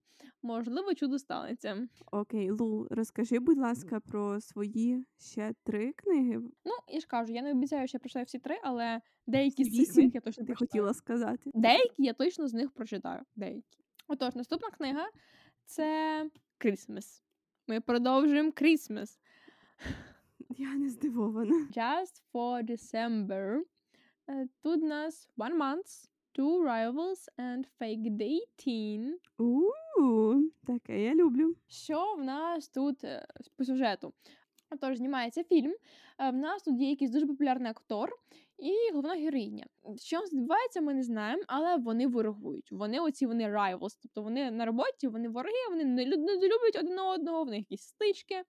можливо, 0.41 0.93
чудо 0.93 1.19
станеться. 1.19 1.87
Окей, 2.11 2.51
Лу, 2.51 2.87
розкажи, 2.91 3.39
будь 3.39 3.57
ласка, 3.57 3.99
про 3.99 4.41
свої 4.41 5.05
ще 5.19 5.53
три 5.63 5.93
книги. 5.93 6.37
Ну, 6.65 6.71
я 6.87 6.99
ж 6.99 7.07
кажу, 7.07 7.33
я 7.33 7.41
не 7.41 7.51
обіцяю, 7.51 7.87
що 7.87 7.95
я 7.95 7.99
прочитаю 7.99 8.25
всі 8.25 8.39
три, 8.39 8.57
але 8.63 9.01
деякі 9.27 9.63
з 9.63 9.77
цих 9.85 9.93
книг 9.93 10.11
я 10.13 10.21
точно 10.21 10.43
Ти 10.43 10.53
прочитаю. 10.53 10.67
хотіла 10.69 10.93
сказати. 10.93 11.51
Деякі 11.53 12.03
я 12.03 12.13
точно 12.13 12.47
з 12.47 12.53
них 12.53 12.71
прочитаю. 12.71 13.21
Деякі. 13.35 13.77
Отож, 14.07 14.35
наступна 14.35 14.69
книга 14.69 15.05
це 15.65 15.85
Christmas. 16.59 17.21
Ми 17.67 17.81
продовжуємо 17.81 18.49
Christmas. 18.49 19.09
Я 20.57 20.75
не 20.75 20.89
здивована. 20.89 21.67
Just 21.75 22.21
for 22.33 22.63
December. 22.63 23.61
Е, 24.29 24.47
Тут 24.63 24.83
у 24.83 24.87
нас 24.87 25.29
One 25.37 25.57
Month, 25.57 26.09
Two 26.37 26.63
Rivals 26.63 27.27
and 27.37 27.63
Fake 27.79 28.09
Dating. 28.17 29.11
У, 29.37 29.69
таке 30.65 31.03
я 31.03 31.15
люблю. 31.15 31.55
Що 31.67 32.15
в 32.17 32.23
нас 32.23 32.69
тут 32.69 33.03
е, 33.03 33.27
по 33.57 33.65
сюжету? 33.65 34.13
Отож, 34.71 34.97
знімається 34.97 35.43
фільм. 35.43 35.75
е, 36.19 36.29
В 36.31 36.35
нас 36.35 36.63
тут 36.63 36.79
є 36.79 36.89
якийсь 36.89 37.11
дуже 37.11 37.27
популярний 37.27 37.71
актор 37.71 38.09
і 38.57 38.73
головна 38.93 39.13
героїня. 39.15 39.65
Що 39.97 40.19
відбувається, 40.19 40.81
ми 40.81 40.93
не 40.93 41.03
знаємо, 41.03 41.43
але 41.47 41.77
вони 41.77 42.07
ворогують. 42.07 42.71
Вони 42.71 42.99
оці 42.99 43.25
вони 43.25 43.47
rivals, 43.49 43.97
тобто 44.01 44.21
вони 44.23 44.51
на 44.51 44.65
роботі, 44.65 45.07
вони 45.07 45.29
вороги, 45.29 45.55
вони 45.69 45.85
не 45.85 46.05
люблять 46.05 46.75
один 46.79 46.99
одного, 46.99 47.43
в 47.43 47.47
них 47.47 47.59
якісь 47.59 47.81
стички. 47.81 48.43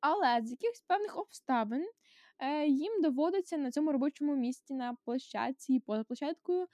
Але 0.00 0.40
з 0.42 0.50
якихось 0.50 0.80
певних 0.80 1.18
обставин 1.18 1.90
е, 2.38 2.66
їм 2.66 3.02
доводиться 3.02 3.56
на 3.56 3.70
цьому 3.70 3.92
робочому 3.92 4.36
місці 4.36 4.74
на 4.74 4.96
площадці 5.04 5.74
і 5.74 5.80
поза 5.80 6.04
площадкою 6.04 6.66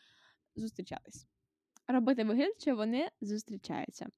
зустрічатись. 0.56 1.26
Робити 1.88 2.24
вигляд, 2.24 2.52
що 2.60 2.76
вони 2.76 3.10
зустрічаються. 3.20 4.08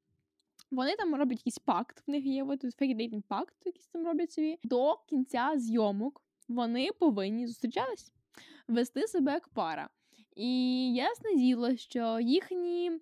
Вони 0.70 0.96
там 0.96 1.14
роблять 1.14 1.38
якийсь 1.38 1.58
пакт, 1.58 2.02
в 2.06 2.10
них 2.10 2.24
є 2.24 2.44
тут 2.44 2.64
fake 2.64 2.96
dating 2.96 3.22
пакт, 3.28 3.54
якийсь 3.64 3.86
там 3.86 4.06
роблять 4.06 4.32
собі. 4.32 4.58
До 4.62 4.96
кінця 4.96 5.52
зйомок 5.56 6.22
вони 6.48 6.90
повинні 6.98 7.46
зустрічатись, 7.46 8.12
вести 8.68 9.06
себе 9.06 9.32
як 9.32 9.48
пара. 9.48 9.88
І 10.36 10.94
ясне 10.94 11.34
діло, 11.34 11.76
що 11.76 12.20
їхні 12.20 13.00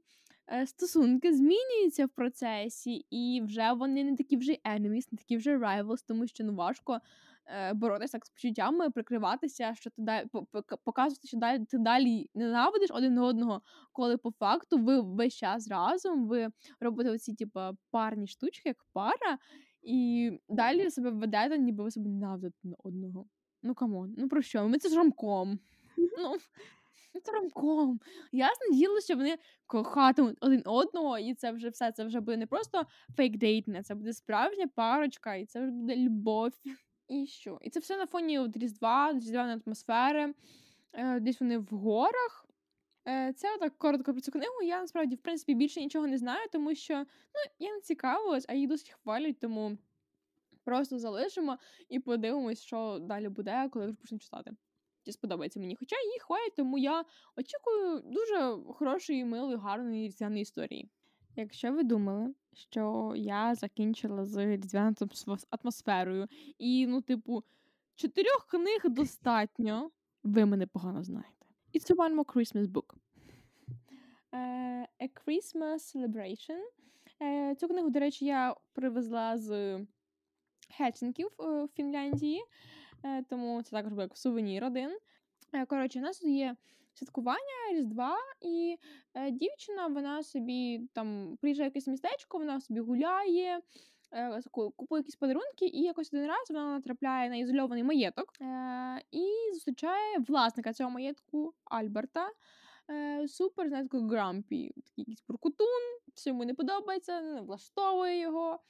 стосунки 0.67 1.33
змінюються 1.33 2.07
в 2.07 2.09
процесі, 2.09 3.07
і 3.11 3.43
вже 3.45 3.73
вони 3.73 4.05
не 4.05 4.17
такі 4.17 4.37
вже 4.37 4.53
enemies, 4.53 5.09
не 5.13 5.19
такі 5.19 5.37
вже 5.37 5.59
rivals, 5.59 6.05
тому 6.07 6.27
що 6.27 6.45
ну 6.45 6.55
важко 6.55 7.01
е, 7.47 7.75
боротися 7.75 8.13
так 8.13 8.27
з 8.27 8.31
почуттями, 8.31 8.91
прикриватися, 8.91 9.75
що 9.75 9.91
ти 9.91 10.03
далі 10.03 10.27
показувати, 10.85 11.29
що 11.29 11.39
далі 11.39 11.65
ти 11.65 11.79
далі 11.79 12.31
ненавидиш 12.35 12.91
один 12.91 13.19
одного, 13.19 13.63
коли 13.93 14.17
по 14.17 14.31
факту 14.31 14.79
ви 14.79 15.01
весь 15.01 15.35
час 15.35 15.69
разом, 15.69 16.29
ви 16.29 16.49
робите 16.81 17.11
оці, 17.11 17.35
типу, 17.35 17.61
парні 17.91 18.27
штучки, 18.27 18.69
як 18.69 18.85
пара, 18.93 19.39
і 19.83 20.31
далі 20.49 20.91
себе 20.91 21.11
ведете, 21.11 21.59
ніби 21.59 21.85
ви 21.85 21.91
себе 21.91 22.09
ненавидите 22.09 22.69
одного. 22.79 23.27
Ну 23.63 23.75
come 23.75 23.98
on, 23.98 24.15
ну 24.19 24.29
про 24.29 24.43
що? 24.43 24.69
Ми 24.69 24.79
це 24.79 24.89
ж 24.89 24.97
ромком. 24.97 25.59
Ну, 25.97 26.37
це 27.21 27.33
ромком. 27.33 28.01
Ясне 28.33 28.77
діло, 28.77 29.01
що 29.01 29.17
вони 29.17 29.39
кохатимуть 29.67 30.37
один 30.41 30.63
одного, 30.65 31.19
і 31.19 31.35
це 31.35 31.53
вже 31.53 31.69
все, 31.69 31.93
це 31.93 32.05
вже 32.05 32.21
буде 32.21 32.37
не 32.37 32.47
просто 32.47 32.87
фейк 33.17 33.37
дейтинг, 33.37 33.83
це 33.83 33.95
буде 33.95 34.13
справжня 34.13 34.67
парочка, 34.75 35.35
і 35.35 35.47
це 35.47 35.61
вже 35.61 35.71
буде 35.71 35.97
любов. 35.97 36.53
І 37.09 37.27
що? 37.27 37.59
І 37.63 37.71
це 37.71 37.81
все 37.81 37.97
на 37.97 38.07
фоні 38.07 38.39
от 38.39 38.57
Різдва, 38.57 39.13
різдвяної 39.13 39.61
атмосфери. 39.67 40.35
Е, 40.93 41.21
десь 41.21 41.41
вони 41.41 41.59
в 41.59 41.69
горах. 41.69 42.47
Е, 43.09 43.33
Це 43.33 43.59
так 43.59 43.79
коротко 43.79 44.13
про 44.13 44.21
цю 44.21 44.33
книгу. 44.33 44.63
Я 44.63 44.81
насправді, 44.81 45.17
в 45.17 45.23
принципі, 45.23 45.55
більше 45.55 45.81
нічого 45.81 46.07
не 46.07 46.19
знаю, 46.19 46.49
тому 46.53 46.75
що 46.75 46.99
ну, 46.99 47.53
я 47.59 47.75
не 47.75 47.81
цікавилась, 47.81 48.45
а 48.49 48.55
її 48.55 48.67
досить 48.67 48.91
хвалять, 48.91 49.41
тому 49.41 49.79
просто 50.65 50.99
залишимо 50.99 51.59
і 51.89 52.01
подивимось, 52.01 52.63
що 52.63 52.99
далі 52.99 53.29
буде, 53.29 53.69
коли 53.73 53.87
вже 53.87 53.95
почну 53.95 54.19
читати. 54.19 54.51
Сподобається 55.13 55.61
мені. 55.61 55.77
Хоча 55.77 55.97
її 55.97 56.19
хвалять, 56.19 56.57
тому 56.57 56.79
я 56.79 57.05
очікую 57.37 58.01
дуже 58.05 58.57
хорошої, 58.75 59.25
милої, 59.25 59.57
гарної 59.57 60.07
різдвяної 60.07 60.43
історії. 60.43 60.89
Якщо 61.37 61.73
ви 61.73 61.83
думали, 61.83 62.35
що 62.53 63.13
я 63.17 63.55
закінчила 63.55 64.25
з 64.25 64.47
різдвяною 64.47 64.95
атмосферою, 65.51 66.29
і, 66.59 66.87
ну, 66.87 67.01
типу, 67.01 67.45
чотирьох 67.95 68.47
книг 68.47 68.81
достатньо, 68.85 69.91
ви 70.23 70.47
мене 70.47 70.67
погано 70.67 71.03
знаєте. 71.03 71.47
It's 71.75 71.91
a 71.91 71.97
one 71.97 72.15
more 72.15 72.35
Christmas 72.35 72.67
book. 72.67 72.95
Е, 74.33 74.89
A 75.01 75.09
Christmas 75.27 75.97
Celebration. 75.97 76.59
Е, 77.23 77.55
Цю 77.55 77.69
книгу, 77.69 77.91
до 77.91 78.01
речі, 78.01 78.25
я 78.25 78.55
привезла 78.73 79.39
з 79.39 79.81
Хельсінків 80.71 81.29
е, 81.41 81.65
в 81.65 81.69
Фінляндії, 81.69 82.43
тому 83.29 83.63
це 83.63 83.71
також 83.71 83.93
був 83.93 84.01
як 84.01 84.17
сувенір 84.17 84.65
один. 84.65 84.99
Е, 85.53 85.67
Коротше, 85.67 85.99
у 85.99 86.03
нас 86.03 86.23
є 86.23 86.57
святкування 86.95 87.73
Різдва, 87.73 88.17
і 88.41 88.77
е, 89.15 89.31
дівчина 89.31 89.87
вона 89.87 90.23
собі 90.23 90.89
там 90.93 91.37
приїжджає 91.41 91.69
в 91.69 91.73
якесь 91.73 91.87
містечко, 91.87 92.39
вона 92.39 92.61
собі 92.61 92.81
гуляє, 92.81 93.61
е, 94.13 94.41
купує 94.53 95.01
якісь 95.01 95.17
подарунки, 95.17 95.67
і 95.67 95.83
якось 95.83 96.15
один 96.15 96.27
раз 96.27 96.51
вона 96.51 96.73
натрапляє 96.73 97.31
на 97.31 97.37
ізольований 97.37 97.85
маєток 97.85 98.33
е, 98.41 99.03
і 99.11 99.53
зустрічає 99.53 100.19
власника 100.29 100.73
цього 100.73 100.91
маєтку 100.91 101.55
Альберта. 101.65 102.31
Е, 102.91 103.29
супер, 103.29 103.69
знаєте, 103.69 103.89
такий 103.89 104.09
грампі, 104.09 104.73
такий 104.77 104.93
якийсь 104.97 105.25
буркутун, 105.29 105.99
все 106.15 106.31
йому 106.31 106.45
не 106.45 106.55
подобається, 106.55 107.21
не 107.21 107.41
влаштовує 107.41 108.21
його. 108.21 108.61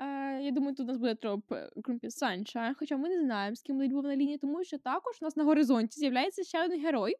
Е, 0.00 0.40
я 0.42 0.50
думаю, 0.50 0.74
тут 0.74 0.84
у 0.84 0.88
нас 0.88 0.98
буде 0.98 1.14
троп 1.14 1.52
е, 1.52 1.70
Grumpy 1.76 2.04
Sunshine, 2.22 2.74
хоча 2.78 2.96
ми 2.96 3.08
не 3.08 3.20
знаємо, 3.20 3.56
з 3.56 3.62
ким 3.62 3.76
буде 3.76 3.88
любовна 3.88 4.16
лінія, 4.16 4.38
тому 4.38 4.64
що 4.64 4.78
також 4.78 5.18
у 5.22 5.24
нас 5.24 5.36
на 5.36 5.44
горизонті 5.44 6.00
з'являється 6.00 6.44
ще 6.44 6.64
один 6.64 6.80
герой, 6.80 7.14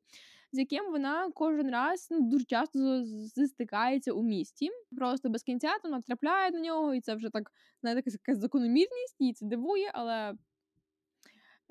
з 0.53 0.59
яким 0.59 0.85
вона 0.91 1.31
кожен 1.35 1.71
раз 1.71 2.09
ну, 2.11 2.21
дуже 2.21 2.45
часто 2.45 3.05
з- 3.05 3.33
з- 3.35 3.47
стикається 3.49 4.13
у 4.13 4.23
місті. 4.23 4.71
Просто 4.97 5.29
без 5.29 5.43
кінця 5.43 5.79
там 5.83 5.91
натрапляє 5.93 6.51
на 6.51 6.61
нього, 6.61 6.95
і 6.95 7.01
це 7.01 7.15
вже 7.15 7.31
так, 7.31 7.53
знаєте, 7.81 8.11
якась- 8.11 8.41
закономірність, 8.41 9.17
її 9.19 9.33
це 9.33 9.47
дивує, 9.47 9.91
але 9.95 10.35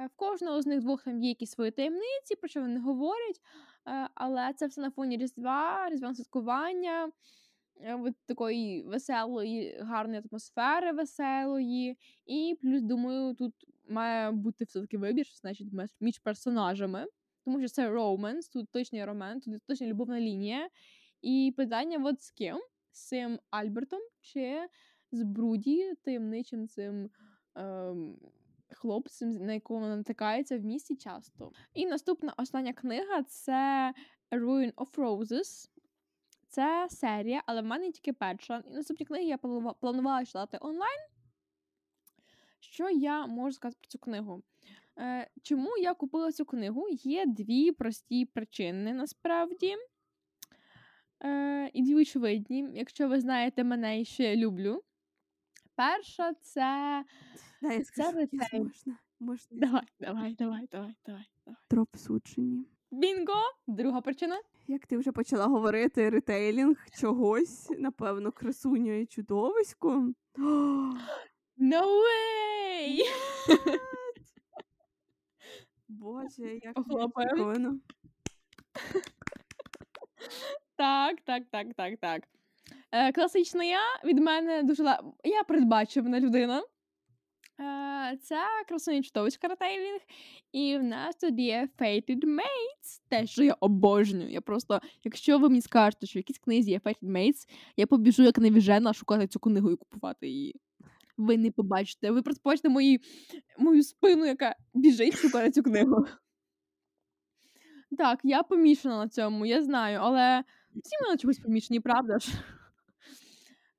Е, 0.02 0.08
В 0.08 0.10
кожного 0.16 0.62
з 0.62 0.66
них 0.66 0.80
двох 0.82 1.04
там 1.04 1.24
є 1.24 1.30
якісь 1.30 1.52
свої 1.52 1.72
таємниці, 1.72 2.36
про 2.40 2.48
що 2.50 2.62
вони 2.62 2.80
говорять. 2.80 3.42
Е, 3.88 4.10
Але 4.16 4.54
це 4.54 4.68
все 4.68 4.82
на 4.82 4.92
фоні 4.92 5.18
Різдва, 5.18 5.90
Різдвяного 5.90 6.16
святкування, 6.16 7.06
е, 7.06 7.12
от 7.80 8.16
такої 8.26 8.84
веселої, 8.84 9.78
гарної 9.82 10.24
атмосфери 10.32 10.92
веселої. 10.92 11.98
І 12.26 12.58
плюс, 12.62 12.82
думаю, 12.82 13.34
тут 13.36 13.54
має 13.90 14.32
бути 14.32 14.66
все-таки 14.66 14.98
вибір, 14.98 15.26
значить, 15.42 15.68
між- 16.00 16.20
персонажами. 16.20 17.06
Тому 17.46 17.60
що 17.60 17.68
це 17.70 17.90
роуменс, 17.90 18.50
тут 18.50 18.70
точний 18.72 19.06
роман, 19.06 19.40
тут 19.40 19.64
точна 19.66 19.88
любовна 19.88 20.20
лінія. 20.20 20.70
І 21.22 21.54
питання: 21.58 22.02
от 22.06 22.22
з 22.22 22.32
ким? 22.32 22.58
З 22.92 23.08
цим 23.08 23.40
Альбертом 23.50 24.00
чи 24.22 24.68
з 25.12 25.24
Бруді, 25.24 25.94
таємничим 26.04 26.68
цим. 26.68 27.10
Ем, 27.56 28.18
хлопцем, 28.72 29.30
на 29.30 29.54
якого 29.54 29.80
вона 29.80 29.96
натикається 29.96 30.58
в 30.58 30.62
місті 30.62 30.96
часто. 30.96 31.52
І 31.74 31.86
наступна 31.86 32.34
остання 32.38 32.74
книга 32.74 33.24
це 33.24 33.94
Ruin 34.32 34.74
of 34.74 34.96
Roses. 34.96 35.70
Це 36.50 36.88
серія, 36.90 37.44
але 37.46 37.62
в 37.62 37.66
мене 37.66 37.92
тільки 37.92 38.14
перша. 38.14 38.64
І 38.68 38.72
наступні 38.72 39.06
книги 39.06 39.24
я 39.24 39.38
планувала 39.80 40.26
читати 40.26 40.58
онлайн. 40.62 41.00
Що 42.60 42.90
я 42.90 43.28
можу 43.28 43.56
сказати 43.56 43.78
про 43.82 43.88
цю 43.90 44.00
книгу? 44.00 44.44
Е, 45.00 45.30
чому 45.42 45.78
я 45.78 45.94
купила 45.94 46.32
цю 46.32 46.46
книгу? 46.46 46.88
Є 46.90 47.26
дві 47.26 47.72
прості 47.72 48.26
причини 48.26 48.94
насправді. 48.94 49.76
Е, 51.24 51.70
і 51.74 51.84
дві 51.84 51.96
очевидні, 51.96 52.70
якщо 52.74 53.08
ви 53.08 53.20
знаєте 53.20 53.64
мене 53.64 54.02
і 54.02 54.06
що 54.06 54.24
я 54.24 54.36
люблю. 54.36 54.84
Перша 55.76 56.34
це. 56.34 57.06
Да, 57.62 57.74
я 57.74 57.84
скажу, 57.84 58.12
retelling. 58.12 58.40
якщо 58.42 58.58
можна. 58.58 58.98
Можна. 59.20 59.48
Давай, 59.52 59.84
давай, 60.00 60.36
давай, 60.36 60.68
давай, 60.72 60.96
давай. 61.06 61.26
давай. 61.46 61.60
Троп 61.68 61.96
суджені. 61.96 62.66
Бінго! 62.92 63.42
Друга 63.68 64.02
причина. 64.02 64.42
Як 64.70 64.86
ти 64.86 64.98
вже 64.98 65.12
почала 65.12 65.46
говорити 65.46 66.10
retelling 66.10 66.86
чогось, 67.00 67.70
напевно, 67.78 68.32
красуня 68.32 68.96
і 68.96 69.06
чудовисько. 69.06 70.14
О, 70.40 70.42
No 71.58 71.82
way! 72.02 73.00
Боже, 75.88 76.60
як 76.64 76.88
неочікувано. 76.88 77.80
Так, 80.76 81.22
так, 81.26 81.44
так, 81.52 81.68
так, 81.76 81.98
так. 82.00 82.24
Е, 82.92 83.12
класична 83.12 83.64
я 83.64 83.82
від 84.06 84.20
мене 84.20 84.64
дуже. 84.64 84.84
Я 85.24 85.44
передбачувана 85.48 86.20
людина. 86.20 86.64
Це 88.22 88.38
красуня 88.68 89.02
чудовиська 89.02 89.48
ретейлінг. 89.48 90.00
І 90.52 90.78
в 90.78 90.84
нас 90.84 91.16
тут 91.16 91.40
є 91.40 91.70
Fated 91.80 92.24
Mates. 92.24 93.02
Те, 93.10 93.28
що 93.28 93.44
я 93.44 93.54
обожнюю. 93.60 94.32
Я 94.32 94.42
просто, 94.42 94.82
якщо 95.04 95.40
ви 95.40 95.50
мені 95.50 95.62
скажете, 95.62 96.06
що 96.08 96.18
в 96.18 96.22
якійсь 96.22 96.38
книзі 96.38 96.72
є 96.72 96.80
Fated 96.80 97.04
Mates, 97.04 97.48
я 97.78 97.88
побіжу 97.88 98.24
як 98.24 98.38
невіжена 98.38 98.94
шукати 98.94 99.28
цю 99.28 99.40
книгу 99.40 99.72
і 99.72 99.76
купувати 99.76 100.28
її. 100.28 100.56
Ви 101.18 101.38
не 101.38 101.52
побачите. 101.52 102.12
Ви 102.12 102.22
просто 102.22 102.42
побачите 102.44 102.70
мої, 102.70 103.02
мою 103.58 103.84
спину, 103.84 104.26
яка 104.26 104.56
біжить 104.74 105.18
шукати 105.18 105.52
цю 105.52 105.64
книгу. 105.64 106.06
Так, 107.98 108.20
я 108.24 108.44
помішана 108.44 108.98
на 108.98 109.10
цьому, 109.10 109.46
я 109.46 109.64
знаю, 109.64 110.00
але 110.02 110.44
всі 110.76 110.96
ми 111.02 111.12
на 111.12 111.18
чогось 111.18 111.40
помішані, 111.40 111.80
правда 111.80 112.20
ж? 112.20 112.32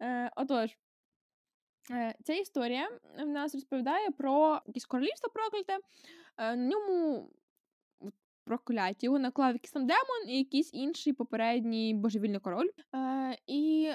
Е, 0.03 0.31
отож, 0.37 0.70
ця 2.24 2.34
історія 2.34 2.91
в 3.18 3.26
нас 3.26 3.55
розповідає 3.55 4.11
про 4.11 4.61
якесь 4.66 4.84
королівство 4.84 5.30
прокляте. 5.30 5.78
Е, 6.36 6.57
на 6.57 6.57
ньому 6.57 7.30
прокляття. 8.45 8.99
Його 9.01 9.18
наклав 9.18 9.53
якийсь 9.53 9.72
там 9.72 9.86
демон 9.86 10.28
і 10.28 10.38
якийсь 10.38 10.74
інший 10.74 11.12
попередній 11.12 11.95
божевільний 11.95 12.41
король. 12.41 12.68
Е, 12.95 13.38
і 13.47 13.91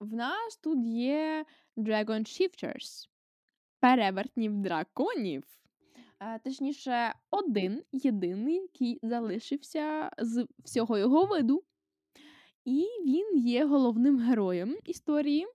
в 0.00 0.14
нас 0.14 0.56
тут 0.56 0.86
є 0.86 1.44
Dragon 1.76 2.20
Shifters, 2.20 3.08
перевертнів 3.80 4.56
драконів. 4.56 5.44
Е, 6.20 6.38
Точніше, 6.44 7.14
один 7.30 7.82
єдиний, 7.92 8.54
який 8.54 8.98
залишився 9.02 10.10
з 10.18 10.46
всього 10.58 10.98
його 10.98 11.24
виду. 11.24 11.64
І 12.64 12.88
він 13.06 13.38
є 13.38 13.64
головним 13.64 14.18
героєм 14.18 14.78
історії. 14.84 15.46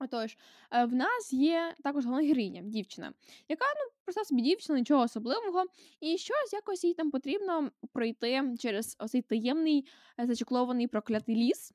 Отож, 0.00 0.36
е, 0.70 0.84
в 0.84 0.94
нас 0.94 1.32
є 1.32 1.74
також 1.82 2.04
головна 2.04 2.28
героїня, 2.28 2.62
дівчина, 2.62 3.12
яка 3.48 3.64
ну 3.64 3.90
просто 4.04 4.24
собі 4.24 4.42
дівчина, 4.42 4.78
нічого 4.78 5.02
особливого, 5.02 5.64
і 6.00 6.18
щось 6.18 6.52
якось 6.52 6.84
їй 6.84 6.94
там 6.94 7.10
потрібно 7.10 7.70
пройти 7.92 8.54
через 8.58 8.96
оцей 8.98 9.22
таємний 9.22 9.88
е, 10.20 10.26
зачеклований 10.26 10.86
проклятий 10.86 11.36
ліс, 11.36 11.72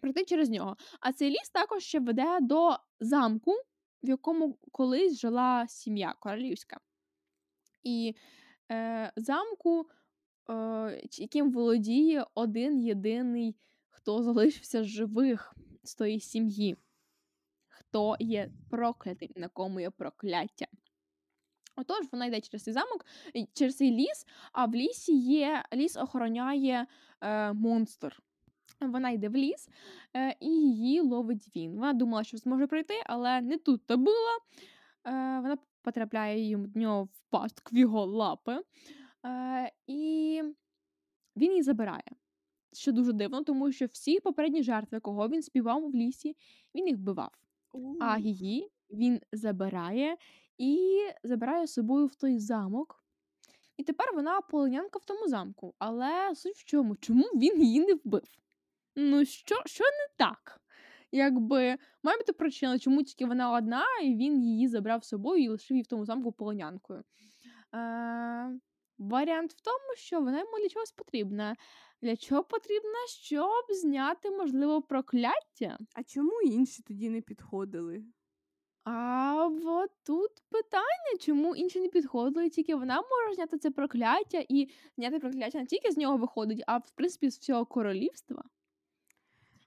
пройти 0.00 0.24
через 0.24 0.50
нього. 0.50 0.76
А 1.00 1.12
цей 1.12 1.30
ліс 1.30 1.50
також 1.52 1.82
ще 1.82 2.00
веде 2.00 2.38
до 2.40 2.76
замку, 3.00 3.52
в 4.02 4.08
якому 4.08 4.58
колись 4.72 5.18
жила 5.18 5.66
сім'я 5.68 6.14
королівська. 6.20 6.80
І 7.82 8.14
е, 8.72 9.12
замку, 9.16 9.86
е, 10.50 11.02
яким 11.12 11.52
володіє 11.52 12.26
один 12.34 12.78
єдиний, 12.78 13.56
хто 13.88 14.22
залишився 14.22 14.84
живих 14.84 15.54
з 15.82 15.94
тої 15.94 16.20
сім'ї, 16.20 16.76
хто 17.90 18.16
є 18.20 18.50
проклятим, 18.70 19.28
на 19.36 19.48
кому 19.48 19.80
є 19.80 19.90
прокляття. 19.90 20.66
Отож, 21.76 22.06
вона 22.12 22.26
йде 22.26 22.40
через 22.40 22.62
цей 22.62 22.74
замок, 22.74 23.06
через 23.52 23.76
цей 23.76 23.90
ліс, 23.90 24.26
а 24.52 24.66
в 24.66 24.74
лісі 24.74 25.18
є 25.18 25.64
ліс 25.74 25.96
охороняє 25.96 26.86
е, 27.20 27.52
монстр. 27.52 28.22
Вона 28.80 29.10
йде 29.10 29.28
в 29.28 29.36
ліс, 29.36 29.68
е, 30.16 30.36
і 30.40 30.48
її 30.48 31.00
ловить 31.00 31.50
він. 31.56 31.74
Вона 31.74 31.92
думала, 31.92 32.24
що 32.24 32.36
зможе 32.36 32.66
пройти, 32.66 32.94
але 33.06 33.40
не 33.40 33.58
тут 33.58 33.86
то 33.86 33.96
було. 33.96 34.38
Е, 35.06 35.10
вона 35.40 35.58
потрапляє 35.82 36.56
в 36.56 36.76
нього 36.76 37.04
в 37.04 37.20
пастку 37.30 37.70
в 37.72 37.78
його 37.78 38.06
лапи, 38.06 38.58
е, 39.26 39.72
і 39.86 40.42
він 41.36 41.50
її 41.50 41.62
забирає. 41.62 42.12
Що 42.72 42.92
дуже 42.92 43.12
дивно, 43.12 43.44
тому 43.44 43.72
що 43.72 43.86
всі 43.86 44.20
попередні 44.20 44.62
жертви, 44.62 45.00
кого 45.00 45.28
він 45.28 45.42
співав 45.42 45.90
в 45.90 45.94
лісі, 45.94 46.36
він 46.74 46.88
їх 46.88 46.96
вбивав. 46.96 47.30
А 48.00 48.16
У, 48.16 48.18
її 48.18 48.72
він 48.90 49.20
забирає 49.32 50.16
і 50.58 50.98
забирає 51.22 51.66
з 51.66 51.72
собою 51.72 52.06
в 52.06 52.14
той 52.14 52.38
замок. 52.38 53.04
І 53.76 53.84
тепер 53.84 54.14
вона 54.14 54.40
полонянка 54.40 54.98
в 54.98 55.04
тому 55.04 55.28
замку. 55.28 55.74
Але 55.78 56.34
суть 56.34 56.56
в 56.56 56.64
чому? 56.64 56.96
Чому 56.96 57.22
він 57.22 57.62
її 57.62 57.80
не 57.80 57.94
вбив? 57.94 58.38
Ну, 58.96 59.24
що, 59.24 59.62
що 59.66 59.84
не 59.84 60.14
так? 60.16 60.60
Якби 61.12 61.78
має 62.02 62.18
бути 62.18 62.32
причина, 62.32 62.78
чому 62.78 63.02
тільки 63.02 63.26
вона 63.26 63.52
одна, 63.52 63.84
і 64.02 64.14
він 64.14 64.42
її 64.42 64.68
забрав 64.68 65.04
з 65.04 65.08
собою 65.08 65.44
і 65.44 65.48
лишив 65.48 65.74
її 65.74 65.82
в 65.82 65.86
тому 65.86 66.04
замку 66.04 66.32
полонянкою. 66.32 67.02
Е, 67.74 68.60
варіант 69.00 69.52
в 69.52 69.60
тому, 69.60 69.94
що 69.96 70.20
вона 70.20 70.38
йому 70.38 70.58
для 70.62 70.68
чогось 70.68 70.92
потрібна. 70.92 71.56
Для 72.02 72.16
чого 72.16 72.44
потрібна? 72.44 73.06
Щоб 73.08 73.64
зняти, 73.70 74.30
можливо, 74.30 74.82
прокляття. 74.82 75.78
А 75.94 76.02
чому 76.02 76.40
інші 76.44 76.82
тоді 76.82 77.10
не 77.10 77.20
підходили? 77.20 78.04
А 78.84 79.48
от 79.64 79.90
тут 80.06 80.30
питання, 80.50 81.18
чому 81.20 81.56
інші 81.56 81.80
не 81.80 81.88
підходили, 81.88 82.48
тільки 82.48 82.74
вона 82.74 82.94
може 82.96 83.34
зняти 83.34 83.58
це 83.58 83.70
прокляття, 83.70 84.44
і 84.48 84.70
зняти 84.96 85.18
прокляття 85.18 85.58
не 85.58 85.66
тільки 85.66 85.92
з 85.92 85.96
нього 85.96 86.16
виходить, 86.16 86.62
а 86.66 86.78
в 86.78 86.90
принципі 86.94 87.30
з 87.30 87.38
всього 87.38 87.66
королівства. 87.66 88.42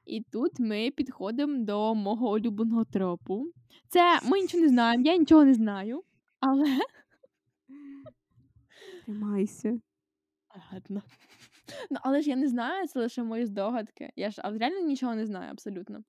І 0.06 0.22
тут 0.22 0.60
ми 0.60 0.92
підходимо 0.92 1.64
до 1.66 1.96
мого 1.96 2.32
улюбленого 2.32 2.86
тропу. 2.86 3.48
Це 3.90 4.20
ми 4.24 4.42
нічого 4.42 4.64
не 4.64 4.70
знаємо, 4.70 5.04
я 5.04 5.18
нічого 5.18 5.46
не 5.46 5.54
знаю. 5.54 6.04
Але, 6.40 6.78
Тримайся. 9.06 9.80
Ладно. 10.72 11.02
Ну, 11.92 11.98
але 12.02 12.22
ж 12.22 12.30
я 12.30 12.36
не 12.36 12.48
знаю, 12.48 12.88
це 12.88 13.00
лише 13.00 13.24
мої 13.24 13.46
здогадки. 13.46 14.12
Я 14.16 14.32
ж 14.32 14.42
реально 14.42 14.80
нічого 14.80 15.16
не 15.16 15.26
знаю 15.26 15.52
абсолютно. 15.52 16.04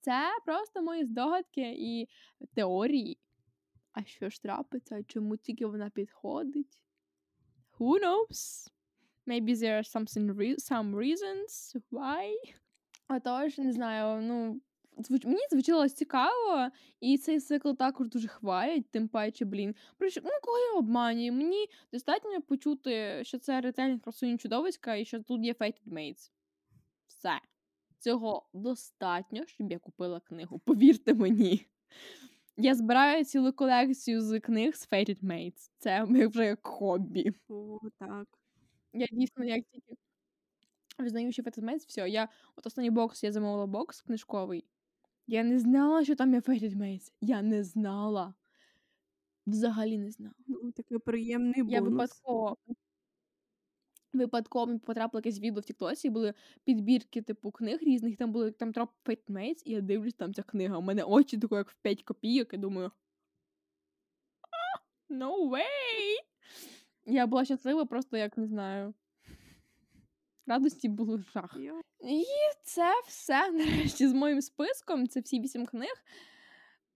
Це 0.00 0.22
просто 0.44 0.82
мої 0.82 1.04
здогадки 1.04 1.74
і 1.78 2.08
теорії. 2.54 3.18
А 3.92 4.04
що 4.04 4.30
ж 4.30 4.42
трапиться? 4.42 5.02
Чому 5.04 5.36
тільки 5.36 5.66
вона 5.66 5.90
підходить? 5.90 6.80
Who 7.78 8.00
knows? 8.02 8.68
Maybe 9.26 9.54
there 9.54 9.78
are 9.78 9.96
something 9.96 10.34
re- 10.34 10.56
some 10.72 10.94
reasons 10.94 11.76
why. 11.90 12.32
А 13.06 13.20
тож, 13.20 13.58
не 13.58 13.72
знаю, 13.72 14.22
ну. 14.22 14.60
Звуч- 14.98 15.26
Мені 15.26 15.40
звучало 15.50 15.88
цікаво, 15.88 16.70
і 17.00 17.18
цей 17.18 17.40
цикл 17.40 17.72
також 17.72 18.08
дуже 18.08 18.28
хвалять, 18.28 18.90
тим 18.90 19.08
паче, 19.08 19.44
блін. 19.44 19.74
Про 19.98 20.08
ну, 20.16 20.30
кого 20.42 20.58
я 20.58 20.72
обманюю? 20.78 21.32
Мені 21.32 21.66
достатньо 21.92 22.42
почути, 22.42 23.20
що 23.24 23.38
це 23.38 23.60
ретельні 23.60 23.98
красуні 23.98 24.38
чудовиська 24.38 24.96
і 24.96 25.04
що 25.04 25.22
тут 25.22 25.44
є 25.44 25.52
Fated 25.52 25.86
Mates. 25.86 26.30
Все. 27.06 27.40
Цього 27.98 28.48
достатньо, 28.52 29.46
щоб 29.46 29.72
я 29.72 29.78
купила 29.78 30.20
книгу. 30.20 30.58
Повірте 30.58 31.14
мені. 31.14 31.66
Я 32.56 32.74
збираю 32.74 33.24
цілу 33.24 33.52
колекцію 33.52 34.22
з 34.22 34.40
книг 34.40 34.74
з 34.76 34.88
Fated 34.88 35.24
Mates. 35.24 35.70
Це 35.78 36.04
моє 36.04 36.26
вже 36.26 36.44
як 36.44 36.66
хобі. 36.66 37.32
О, 37.48 37.78
так. 37.98 38.28
Я 38.92 39.06
дійсно 39.12 39.44
як 39.44 39.64
тільки 39.72 39.94
визнаю, 40.98 41.32
що 41.32 41.42
Fated 41.42 41.64
Mates, 41.64 41.86
все, 41.86 42.08
я 42.08 42.28
от 42.56 42.66
останній 42.66 42.90
бокс 42.90 43.24
я 43.24 43.32
замовила 43.32 43.66
бокс 43.66 44.00
книжковий. 44.00 44.64
Я 45.30 45.44
не 45.44 45.58
знала, 45.58 46.04
що 46.04 46.16
там 46.16 46.34
є 46.34 46.40
Fated 46.40 46.76
Mates. 46.76 47.12
Я 47.20 47.42
не 47.42 47.64
знала. 47.64 48.34
Взагалі 49.46 49.98
не 49.98 50.10
знала. 50.10 50.34
Ну, 50.46 50.72
такий 50.72 50.98
приємний 50.98 51.64
Я 51.66 51.80
випадково 51.80 52.56
випадково 54.12 54.66
мені 54.66 54.78
потрапило 54.78 55.18
якесь 55.18 55.40
відео 55.40 55.60
в 55.60 55.64
Тіктосі, 55.64 56.10
були 56.10 56.34
підбірки 56.64 57.22
типу 57.22 57.50
книг 57.50 57.78
різних, 57.82 58.16
там 58.16 58.32
були 58.32 58.50
там 58.50 58.72
троп 58.72 58.90
Fate 59.04 59.30
Mates, 59.30 59.62
і 59.64 59.72
я 59.72 59.80
дивлюсь, 59.80 60.14
там 60.14 60.34
ця 60.34 60.42
книга. 60.42 60.78
У 60.78 60.82
мене 60.82 61.02
очі 61.04 61.38
такі, 61.38 61.54
як 61.54 61.70
в 61.70 61.74
5 61.74 62.02
копійок, 62.02 62.54
і 62.54 62.56
думаю. 62.56 62.90
No 65.10 65.50
way! 65.50 66.16
Я 67.06 67.26
була 67.26 67.44
щаслива, 67.44 67.84
просто 67.84 68.16
як 68.16 68.36
не 68.36 68.46
знаю. 68.46 68.94
Радості 70.48 70.88
було 70.88 71.18
жах. 71.18 71.56
І 72.00 72.24
це 72.64 72.92
все 73.06 73.50
нарешті 73.52 74.08
з 74.08 74.12
моїм 74.12 74.42
списком. 74.42 75.06
Це 75.06 75.20
всі 75.20 75.40
вісім 75.40 75.66
книг. 75.66 75.92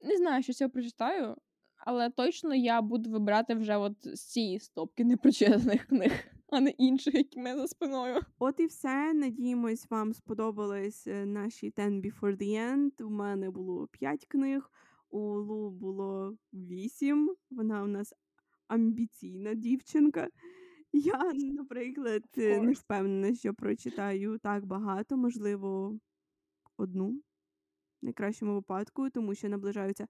Не 0.00 0.16
знаю, 0.16 0.42
що 0.42 0.52
цього 0.52 0.70
прочитаю, 0.70 1.36
але 1.76 2.10
точно 2.10 2.54
я 2.54 2.82
буду 2.82 3.10
вибирати 3.10 3.54
вже 3.54 3.76
от 3.76 3.96
з 4.04 4.20
цієї 4.20 4.60
стопки 4.60 5.04
непрочитаних 5.04 5.86
книг, 5.86 6.12
а 6.50 6.60
не 6.60 6.70
інших, 6.70 7.14
які 7.14 7.40
мене 7.40 7.60
за 7.60 7.68
спиною. 7.68 8.20
От 8.38 8.60
і 8.60 8.66
все. 8.66 9.12
Надіємось, 9.12 9.90
вам 9.90 10.14
сподобались 10.14 11.06
е, 11.06 11.26
наші 11.26 11.70
Ten 11.70 12.00
Before 12.00 12.36
the 12.36 12.74
End. 12.74 13.02
У 13.02 13.10
мене 13.10 13.50
було 13.50 13.86
5 13.86 14.26
книг, 14.26 14.70
у 15.10 15.18
Лу 15.18 15.70
було 15.70 16.36
8. 16.52 17.34
Вона 17.50 17.82
у 17.82 17.86
нас 17.86 18.14
амбіційна 18.68 19.54
дівчинка. 19.54 20.28
Я, 20.92 21.32
наприклад, 21.34 22.24
е, 22.38 22.60
не 22.60 22.72
впевнена, 22.72 23.34
що 23.34 23.54
прочитаю 23.54 24.38
так 24.38 24.66
багато, 24.66 25.16
можливо, 25.16 25.98
одну 26.76 27.08
в 27.08 28.04
найкращому 28.04 28.54
випадку, 28.54 29.10
тому 29.10 29.34
що 29.34 29.48
наближаються 29.48 30.06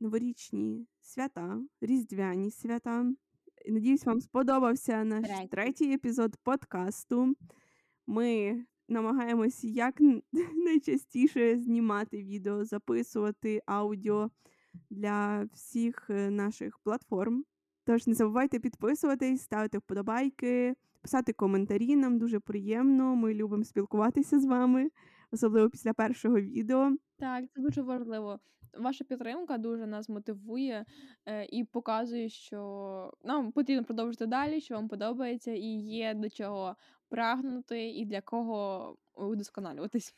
новорічні 0.00 0.86
свята, 1.00 1.60
різдвяні 1.80 2.50
свята. 2.50 3.12
Надіюсь, 3.68 4.06
вам 4.06 4.20
сподобався 4.20 5.04
наш 5.04 5.26
Третій. 5.26 5.48
третій 5.48 5.92
епізод 5.92 6.36
подкасту. 6.42 7.34
Ми 8.06 8.64
намагаємось 8.88 9.64
як 9.64 10.00
найчастіше 10.64 11.58
знімати 11.58 12.22
відео, 12.22 12.64
записувати 12.64 13.62
аудіо 13.66 14.30
для 14.90 15.48
всіх 15.52 16.10
е, 16.10 16.30
наших 16.30 16.78
платформ. 16.78 17.44
Тож 17.88 18.06
не 18.06 18.14
забувайте 18.14 18.58
підписуватись, 18.58 19.42
ставити 19.42 19.78
вподобайки, 19.78 20.74
писати 21.02 21.32
коментарі. 21.32 21.96
Нам 21.96 22.18
дуже 22.18 22.40
приємно. 22.40 23.16
Ми 23.16 23.34
любимо 23.34 23.64
спілкуватися 23.64 24.40
з 24.40 24.44
вами, 24.44 24.90
особливо 25.30 25.70
після 25.70 25.92
першого 25.92 26.40
відео. 26.40 26.96
Так, 27.18 27.44
це 27.54 27.60
дуже 27.60 27.82
важливо. 27.82 28.40
Ваша 28.78 29.04
підтримка 29.04 29.58
дуже 29.58 29.86
нас 29.86 30.08
мотивує 30.08 30.84
е, 31.26 31.44
і 31.44 31.64
показує, 31.64 32.28
що 32.28 33.12
нам 33.24 33.52
потрібно 33.52 33.84
продовжити 33.84 34.26
далі, 34.26 34.60
що 34.60 34.74
вам 34.74 34.88
подобається, 34.88 35.52
і 35.52 35.66
є 35.80 36.14
до 36.14 36.30
чого 36.30 36.76
прагнути, 37.08 37.90
і 37.90 38.04
для 38.04 38.20
кого 38.20 38.96
удосконалюватись. 39.14 40.14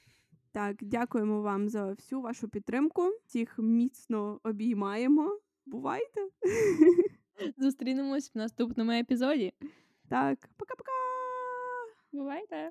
Так, 0.53 0.77
дякуємо 0.81 1.43
вам 1.43 1.69
за 1.69 1.93
всю 1.93 2.21
вашу 2.21 2.49
підтримку. 2.49 3.03
Всіх 3.27 3.59
міцно 3.59 4.41
обіймаємо. 4.45 5.39
Бувайте! 5.67 6.29
Зустрінемось 7.59 8.31
в 8.35 8.39
наступному 8.39 8.93
епізоді. 8.93 9.53
Так, 10.09 10.49
пока-пока! 10.57 10.93
Бувайте! 12.13 12.71